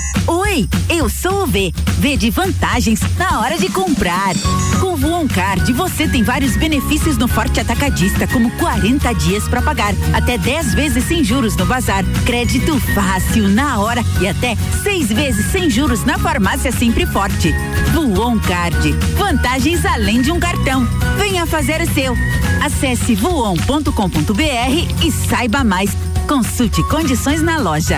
[0.51, 1.73] Oi, eu sou o V.
[1.99, 4.33] V de vantagens na hora de comprar.
[4.81, 9.61] Com o Voon Card, você tem vários benefícios no Forte Atacadista, como 40 dias para
[9.61, 15.07] pagar, até 10 vezes sem juros no bazar, crédito fácil na hora e até seis
[15.07, 17.55] vezes sem juros na farmácia Sempre Forte.
[17.93, 20.85] Voon Card, vantagens além de um cartão.
[21.17, 22.13] Venha fazer o seu.
[22.61, 25.95] Acesse voon.com.br e saiba mais.
[26.27, 27.97] Consulte condições na loja.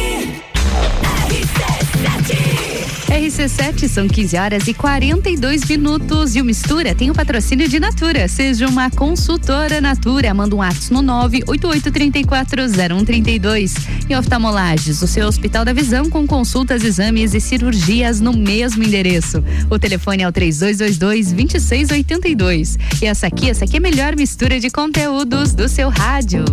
[3.21, 6.35] RC7 são 15 horas e 42 minutos.
[6.35, 8.27] E o Mistura tem o patrocínio de Natura.
[8.27, 10.33] Seja uma consultora Natura.
[10.33, 13.73] Manda um ato no 988340132.
[14.09, 19.43] E oftalmolages, o seu Hospital da Visão com consultas, exames e cirurgias no mesmo endereço.
[19.69, 22.79] O telefone é o 3222-2682.
[23.03, 26.43] E essa aqui, essa aqui é a melhor mistura de conteúdos do seu rádio.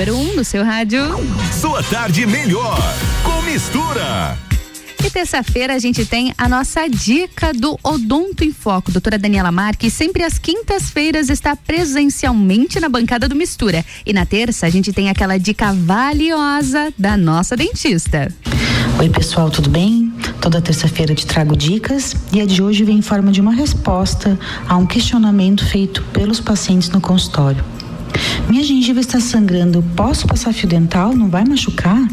[0.00, 1.02] Número 1 um no seu rádio.
[1.52, 2.78] Sua tarde melhor
[3.22, 4.34] com mistura.
[5.04, 8.90] E terça-feira a gente tem a nossa dica do Odonto em Foco.
[8.90, 13.84] Doutora Daniela Marques, sempre às quintas-feiras está presencialmente na bancada do Mistura.
[14.06, 18.32] E na terça a gente tem aquela dica valiosa da nossa dentista.
[18.98, 20.10] Oi, pessoal, tudo bem?
[20.40, 24.38] Toda terça-feira te trago dicas e a de hoje vem em forma de uma resposta
[24.66, 27.62] a um questionamento feito pelos pacientes no consultório.
[28.48, 31.14] Minha gengiva está sangrando, posso passar fio dental?
[31.14, 32.06] Não vai machucar?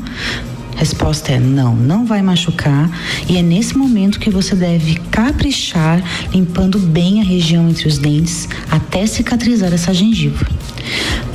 [0.77, 2.87] Resposta é não, não vai machucar
[3.27, 8.47] e é nesse momento que você deve caprichar limpando bem a região entre os dentes
[8.69, 10.45] até cicatrizar essa gengiva.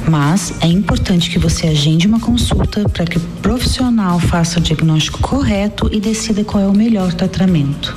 [0.09, 5.19] Mas é importante que você agende uma consulta para que o profissional faça o diagnóstico
[5.21, 7.97] correto e decida qual é o melhor tratamento.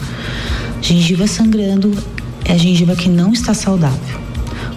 [0.81, 1.95] Gengiva sangrando
[2.43, 4.24] é gengiva que não está saudável.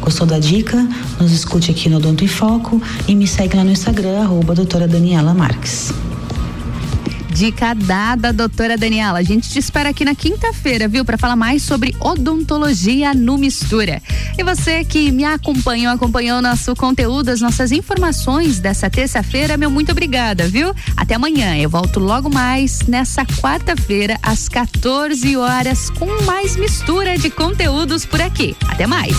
[0.01, 0.87] Gostou da dica?
[1.21, 4.89] Nos escute aqui no Odonto em Foco e me segue lá no Instagram, arroba doutora
[4.89, 5.93] Daniela Marques.
[7.39, 9.21] Dica dada, doutora Daniela.
[9.21, 11.05] A gente te espera aqui na quinta-feira, viu?
[11.05, 14.03] Para falar mais sobre odontologia no Mistura.
[14.37, 19.93] E você que me acompanhou, acompanhou nosso conteúdo, as nossas informações dessa terça-feira, meu muito
[19.93, 20.75] obrigada, viu?
[20.97, 21.57] Até amanhã.
[21.57, 28.21] Eu volto logo mais nessa quarta-feira, às 14 horas, com mais mistura de conteúdos por
[28.21, 28.57] aqui.
[28.67, 29.15] Até mais.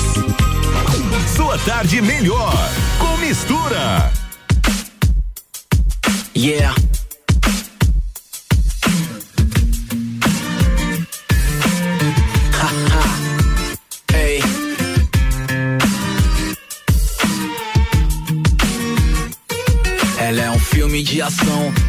[1.37, 2.53] Sua tarde melhor
[2.99, 4.11] com mistura.
[6.35, 6.75] Yeah.
[20.99, 21.89] É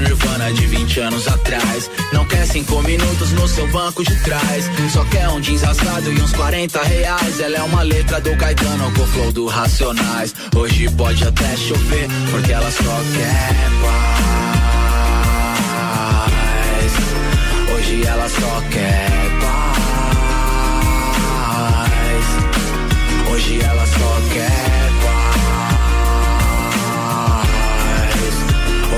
[0.01, 1.89] Nirvana de 20 anos atrás.
[2.11, 4.69] Não quer cinco minutos no seu banco de trás.
[4.91, 7.39] Só quer um jeans rasgado e uns 40 reais.
[7.39, 10.33] Ela é uma letra do Caetano com flow do Racionais.
[10.55, 14.21] Hoje pode até chover, porque ela só quer paz.
[17.75, 19.09] Hoje ela só quer
[19.41, 19.81] paz.
[23.31, 24.80] Hoje ela só quer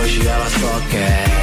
[0.04, 1.43] Hoje ela só quer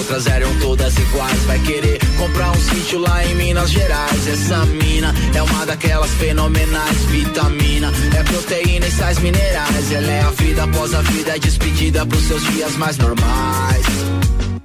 [0.01, 1.43] outras eram todas iguais.
[1.45, 4.27] Vai querer comprar um sítio lá em Minas Gerais.
[4.27, 6.97] Essa mina é uma daquelas fenomenais.
[7.05, 9.91] Vitamina é proteína e sais minerais.
[9.91, 14.20] Ela é a vida após a vida, é despedida pros seus dias mais normais.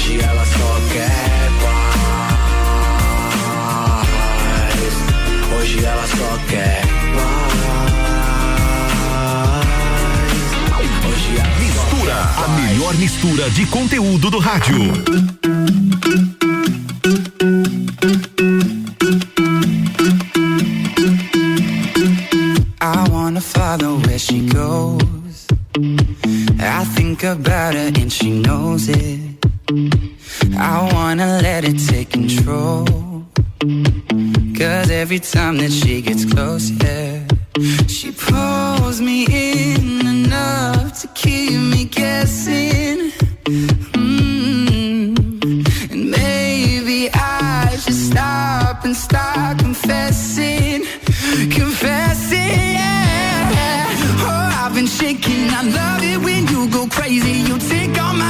[0.00, 1.98] Hoje ela só quer paz.
[5.54, 6.80] Hoje ela só quer
[7.14, 7.52] paz.
[11.06, 14.90] Hoje ela Mistura, a melhor mistura de conteúdo do rádio.
[22.80, 25.46] I wanna follow where she goes.
[26.58, 29.29] I think about her and she knows it.
[29.70, 32.84] I wanna let it take control.
[34.58, 37.24] Cause every time that she gets close, yeah,
[37.86, 43.12] she pulls me in enough to keep me guessing.
[43.94, 45.14] Mm.
[45.92, 50.84] And maybe I should stop and start confessing.
[51.48, 53.86] Confessing, yeah.
[54.26, 55.48] Oh, I've been shaking.
[55.50, 57.34] I love it when you go crazy.
[57.48, 58.29] You take all my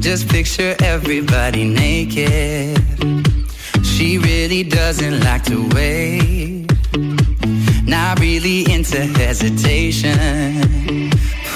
[0.00, 2.78] Just picture everybody naked.
[3.82, 6.66] She really doesn't like to wait.
[7.84, 11.10] Not really into hesitation.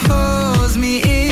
[0.07, 1.32] Pulls me in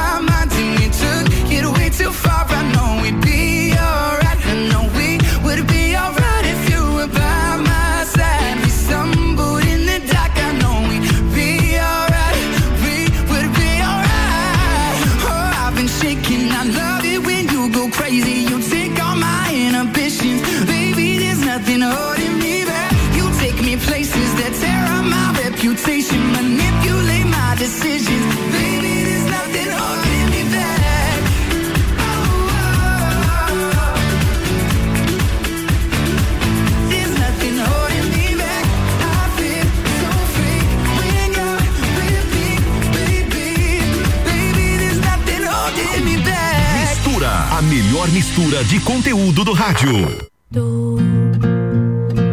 [48.11, 49.89] mistura de conteúdo do rádio.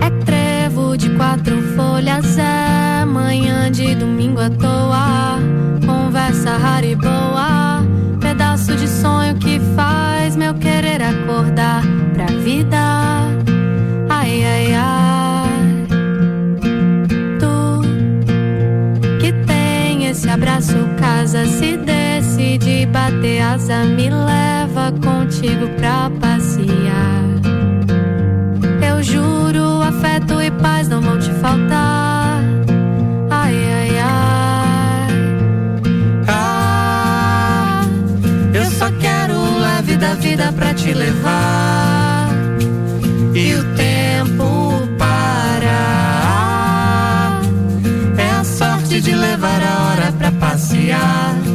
[0.01, 5.39] É trevo de quatro folhas, é manhã de domingo à toa.
[5.87, 7.85] Conversa rara e boa,
[8.21, 11.83] pedaço de sonho que faz meu querer acordar
[12.13, 13.23] pra vida.
[14.09, 15.87] Ai, ai, ai.
[17.39, 24.48] Tu que tem esse abraço, casa, se decide bater asa, me leva
[25.49, 27.25] amigo pra passear.
[28.87, 32.43] Eu juro, afeto e paz não vão te faltar.
[33.31, 35.09] Ai, ai, ai.
[36.29, 37.83] Ah,
[38.53, 42.29] eu só quero o leve da vida pra te levar.
[43.35, 45.81] E o tempo parar.
[48.19, 51.48] É a sorte de levar a hora pra passear.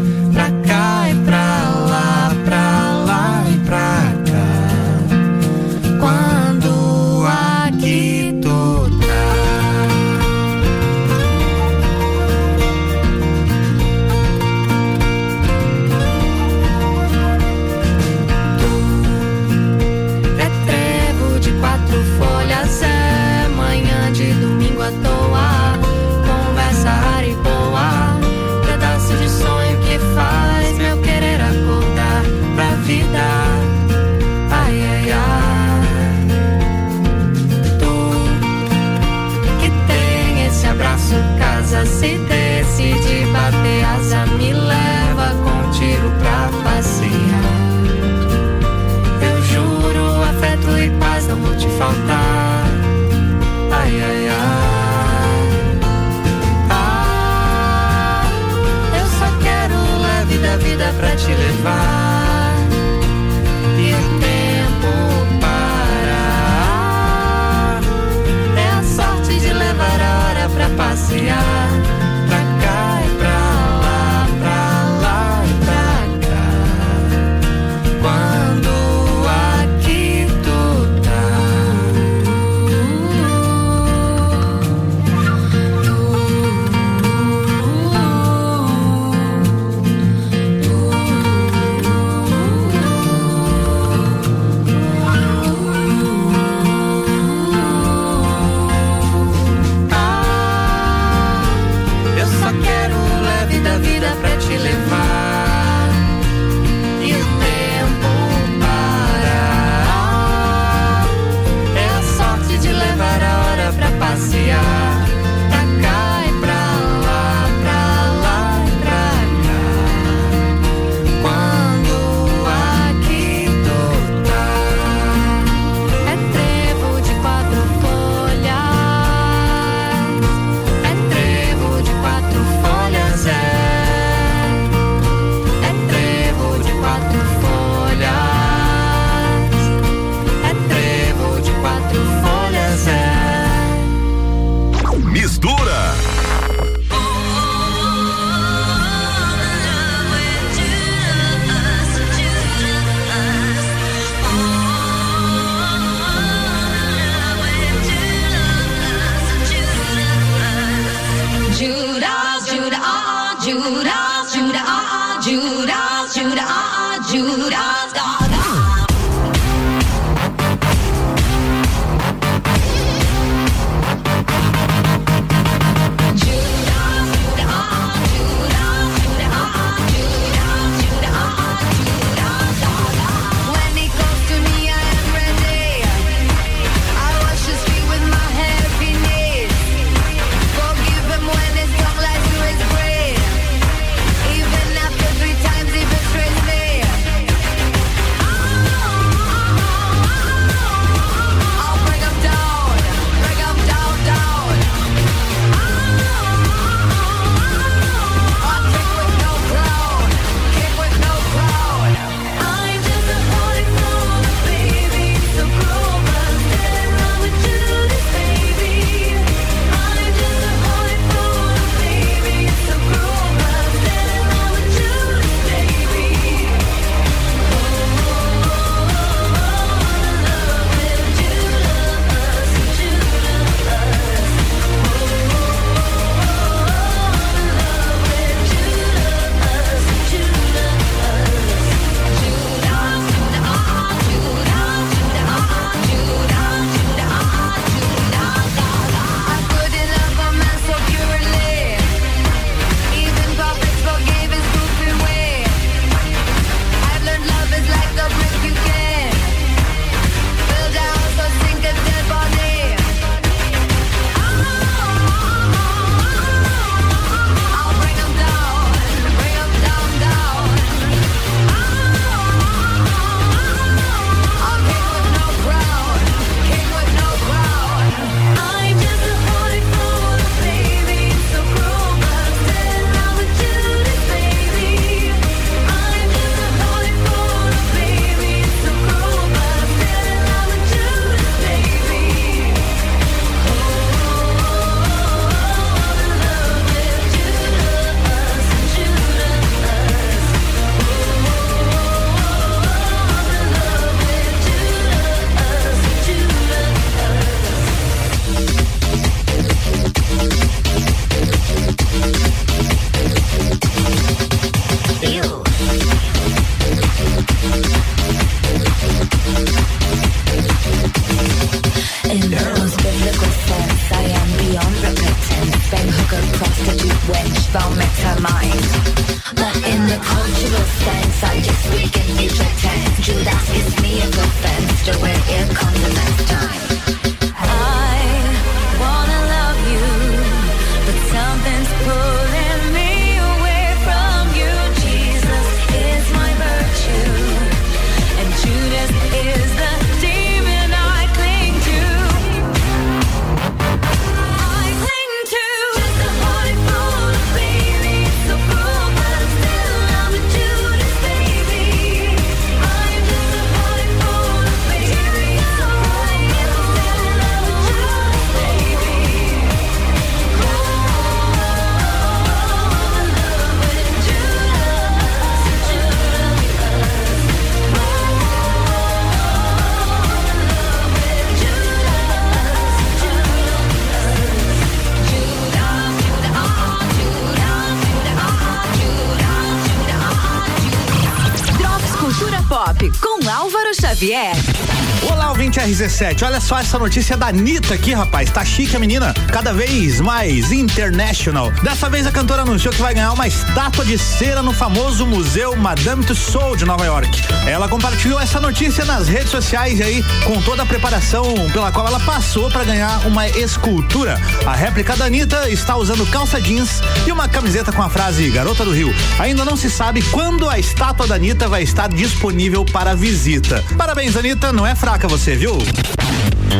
[395.84, 396.24] 17.
[396.24, 398.30] Olha só essa notícia da Anitta aqui, rapaz.
[398.30, 399.14] Tá chique a menina.
[399.34, 401.52] Cada vez mais international.
[401.62, 405.58] Dessa vez a cantora anunciou que vai ganhar uma estátua de cera no famoso Museu
[405.58, 407.22] Madame Tussauds de Nova York.
[407.46, 412.00] Ela compartilhou essa notícia nas redes sociais aí, com toda a preparação pela qual ela
[412.00, 414.18] passou para ganhar uma escultura.
[414.46, 418.64] A réplica da Anitta está usando calça jeans e uma camiseta com a frase Garota
[418.64, 418.96] do Rio.
[419.20, 423.62] Ainda não se sabe quando a estátua da Anitta vai estar disponível para visita.
[423.78, 425.58] Parabéns, Anitta, não é fraca você, viu?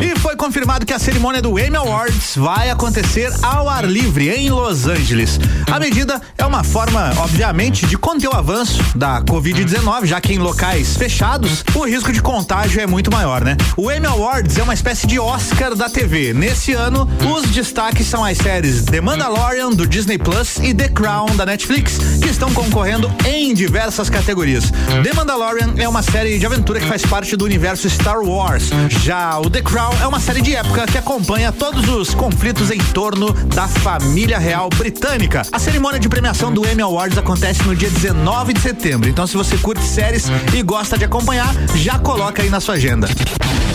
[0.02, 4.50] E foi confirmado que a cerimônia do Emmy Awards vai acontecer ao ar livre em
[4.50, 5.38] Los Angeles.
[5.70, 6.20] A medida
[6.54, 11.84] uma forma, obviamente, de conter o avanço da Covid-19, já que em locais fechados o
[11.84, 13.56] risco de contágio é muito maior, né?
[13.76, 16.32] O Emmy Awards é uma espécie de Oscar da TV.
[16.32, 21.34] Nesse ano, os destaques são as séries The Mandalorian do Disney Plus e The Crown
[21.34, 24.70] da Netflix, que estão concorrendo em diversas categorias.
[25.02, 28.70] The Mandalorian é uma série de aventura que faz parte do universo Star Wars.
[29.02, 32.78] Já o The Crown é uma série de época que acompanha todos os conflitos em
[32.78, 35.42] torno da família real britânica.
[35.50, 39.08] A cerimônia de premiação do Emmy Awards acontece no dia 19 de setembro.
[39.08, 43.08] Então, se você curte séries e gosta de acompanhar, já coloca aí na sua agenda.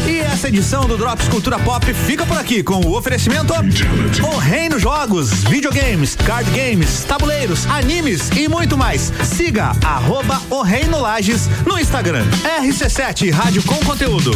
[0.08, 4.80] E essa edição do Drops Cultura Pop fica por aqui com o oferecimento O Reino
[4.80, 9.12] Jogos, videogames, card games, tabuleiros, animes e muito mais.
[9.24, 12.26] Siga arroba O Reino Lages no Instagram.
[12.62, 14.32] RC7 Rádio com conteúdo.